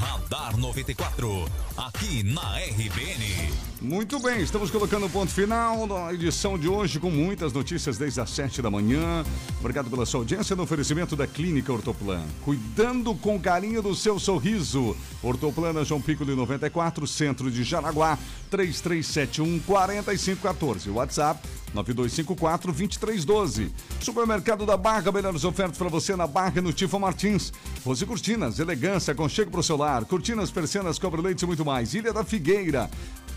Radar 0.00 0.56
94, 0.56 1.44
aqui 1.76 2.22
na 2.22 2.56
RBN. 2.56 3.69
Muito 3.80 4.18
bem, 4.20 4.42
estamos 4.42 4.70
colocando 4.70 5.06
o 5.06 5.10
ponto 5.10 5.32
final 5.32 5.86
na 5.86 6.12
edição 6.12 6.58
de 6.58 6.68
hoje 6.68 7.00
com 7.00 7.10
muitas 7.10 7.50
notícias 7.50 7.96
desde 7.96 8.20
as 8.20 8.28
7 8.28 8.60
da 8.60 8.70
manhã. 8.70 9.24
Obrigado 9.58 9.88
pela 9.88 10.04
sua 10.04 10.20
audiência 10.20 10.54
no 10.54 10.64
oferecimento 10.64 11.16
da 11.16 11.26
Clínica 11.26 11.72
Ortoplan. 11.72 12.22
Cuidando 12.44 13.14
com 13.14 13.40
carinho 13.40 13.80
do 13.80 13.94
seu 13.94 14.18
sorriso. 14.18 14.94
Ortoplana 15.22 15.82
João 15.82 15.98
Pico 15.98 16.26
de 16.26 16.34
94, 16.34 17.06
centro 17.06 17.50
de 17.50 17.64
Jaraguá, 17.64 18.18
3371 18.50 19.60
4514. 19.60 20.90
WhatsApp 20.90 21.40
9254 21.72 22.72
2312. 22.72 23.72
Supermercado 24.00 24.66
da 24.66 24.76
Barra, 24.76 25.10
melhores 25.10 25.44
ofertas 25.44 25.78
para 25.78 25.88
você 25.88 26.14
na 26.14 26.26
Barra 26.26 26.58
e 26.58 26.60
no 26.60 26.72
Tifa 26.72 26.98
Martins. 26.98 27.50
Rose 27.82 28.04
Cortinas, 28.04 28.58
elegância, 28.58 29.14
conchego 29.14 29.50
para 29.50 29.60
o 29.60 29.62
seu 29.62 29.78
lar. 29.78 30.04
Cortinas, 30.04 30.50
persianas, 30.50 30.98
cobre 30.98 31.22
leite 31.22 31.42
e 31.42 31.46
muito 31.46 31.64
mais. 31.64 31.94
Ilha 31.94 32.12
da 32.12 32.24
Figueira, 32.24 32.90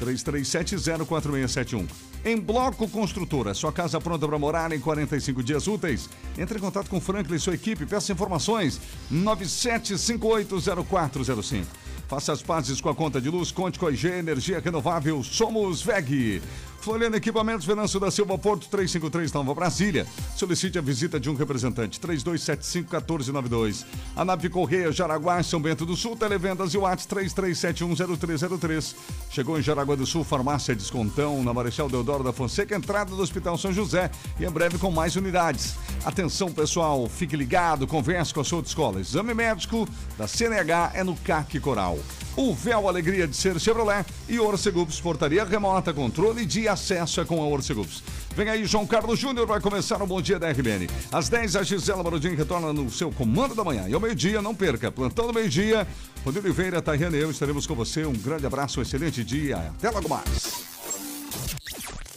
33704671. 0.05 1.87
Em 2.25 2.37
Bloco 2.37 2.87
Construtora, 2.87 3.53
sua 3.53 3.71
casa 3.71 3.99
pronta 3.99 4.25
para 4.27 4.39
morar 4.39 4.71
em 4.71 4.79
45 4.79 5.43
dias 5.43 5.67
úteis. 5.67 6.09
Entre 6.37 6.57
em 6.57 6.61
contato 6.61 6.89
com 6.89 7.01
Franklin 7.01 7.35
e 7.35 7.39
sua 7.39 7.55
equipe, 7.55 7.85
peça 7.85 8.13
informações 8.13 8.79
97580405. 9.11 11.65
Faça 12.07 12.31
as 12.31 12.41
pazes 12.41 12.79
com 12.79 12.87
a 12.89 12.95
conta 12.95 13.19
de 13.19 13.29
luz, 13.29 13.51
conte 13.51 13.77
com 13.79 13.87
a 13.87 13.91
IG 13.91 14.07
Energia 14.07 14.59
Renovável, 14.59 15.21
somos 15.23 15.81
VEG. 15.81 16.41
Floriano 16.83 17.15
Equipamentos, 17.15 17.65
Venâncio 17.65 17.97
da 17.97 18.11
Silva, 18.11 18.37
Porto 18.37 18.67
353, 18.67 19.31
Nova 19.31 19.53
Brasília. 19.53 20.05
Solicite 20.35 20.77
a 20.77 20.81
visita 20.81 21.17
de 21.17 21.29
um 21.29 21.33
representante, 21.33 21.97
3275-1492. 22.01 23.85
A 24.13 24.25
Nave 24.25 24.49
Correia, 24.49 24.91
Jaraguá, 24.91 25.41
São 25.41 25.61
Bento 25.61 25.85
do 25.85 25.95
Sul, 25.95 26.17
Televendas 26.17 26.73
e 26.73 26.77
Watts 26.77 27.07
33710303. 27.07 28.95
Chegou 29.29 29.57
em 29.57 29.61
Jaraguá 29.61 29.95
do 29.95 30.05
Sul, 30.05 30.25
Farmácia 30.25 30.75
Descontão, 30.75 31.41
na 31.41 31.53
Marechal 31.53 31.87
Deodoro 31.87 32.21
da 32.21 32.33
Fonseca, 32.33 32.75
entrada 32.75 33.15
do 33.15 33.21
Hospital 33.21 33.57
São 33.57 33.71
José 33.71 34.11
e 34.37 34.43
em 34.43 34.51
breve 34.51 34.77
com 34.77 34.91
mais 34.91 35.15
unidades. 35.15 35.75
Atenção 36.03 36.51
pessoal, 36.51 37.07
fique 37.07 37.37
ligado, 37.37 37.87
converse 37.87 38.33
com 38.33 38.41
a 38.41 38.43
sua 38.43 38.61
escola. 38.61 38.99
Exame 38.99 39.33
médico 39.33 39.87
da 40.17 40.27
CNH 40.27 40.91
é 40.95 41.03
no 41.05 41.15
CAC 41.15 41.61
Coral. 41.61 41.97
O 42.35 42.51
véu 42.51 42.87
Alegria 42.87 43.27
de 43.27 43.37
Ser 43.37 43.59
Chevrolet 43.59 44.03
e 44.27 44.39
Orcegups 44.39 44.99
Portaria 44.99 45.45
Remota, 45.45 45.93
controle 45.93 46.45
de 46.45 46.67
acesso 46.73 47.21
é 47.21 47.25
com 47.25 47.41
a 47.41 47.47
Orcegups. 47.47 48.03
Vem 48.35 48.49
aí, 48.49 48.65
João 48.65 48.85
Carlos 48.85 49.17
Júnior, 49.19 49.47
vai 49.47 49.61
começar 49.61 50.01
o 50.01 50.07
Bom 50.07 50.21
Dia 50.21 50.39
da 50.39 50.51
RBN. 50.51 50.87
Às 51.11 51.29
10, 51.29 51.55
a 51.55 51.63
Gisela 51.63 52.03
Barodin 52.03 52.35
retorna 52.35 52.73
no 52.73 52.89
seu 52.89 53.11
comando 53.11 53.55
da 53.55 53.63
manhã. 53.63 53.87
E 53.87 53.93
ao 53.93 53.99
meio-dia, 53.99 54.41
não 54.41 54.55
perca, 54.55 54.91
plantão 54.91 55.27
do 55.27 55.33
meio-dia, 55.33 55.87
Rodrigo 56.25 56.47
Oliveira, 56.47 56.81
Tayane 56.81 57.17
e 57.17 57.21
eu 57.21 57.31
estaremos 57.31 57.67
com 57.67 57.75
você. 57.75 58.05
Um 58.05 58.13
grande 58.13 58.45
abraço, 58.45 58.79
um 58.79 58.83
excelente 58.83 59.23
dia. 59.23 59.71
Até 59.77 59.89
logo 59.89 60.09
mais. 60.09 60.73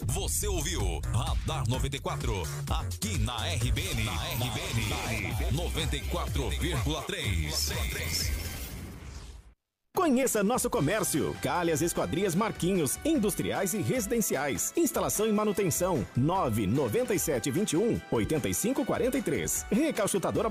Você 0.07 0.49
ouviu 0.49 1.01
Radar 1.13 1.69
94, 1.69 2.43
aqui 2.71 3.19
na 3.19 3.37
RBN. 3.37 4.05
Na 4.05 4.13
RBN, 4.13 5.35
94,3. 5.53 8.46
Conheça 9.97 10.45
nosso 10.45 10.69
comércio. 10.69 11.35
Calhas 11.41 11.81
Esquadrias 11.81 12.35
Marquinhos, 12.35 12.99
industriais 13.03 13.73
e 13.73 13.81
residenciais. 13.81 14.71
Instalação 14.77 15.27
e 15.27 15.33
manutenção. 15.33 16.07
99721 16.15 17.99
8543. 18.11 19.65
Recalchutadora 19.71 20.51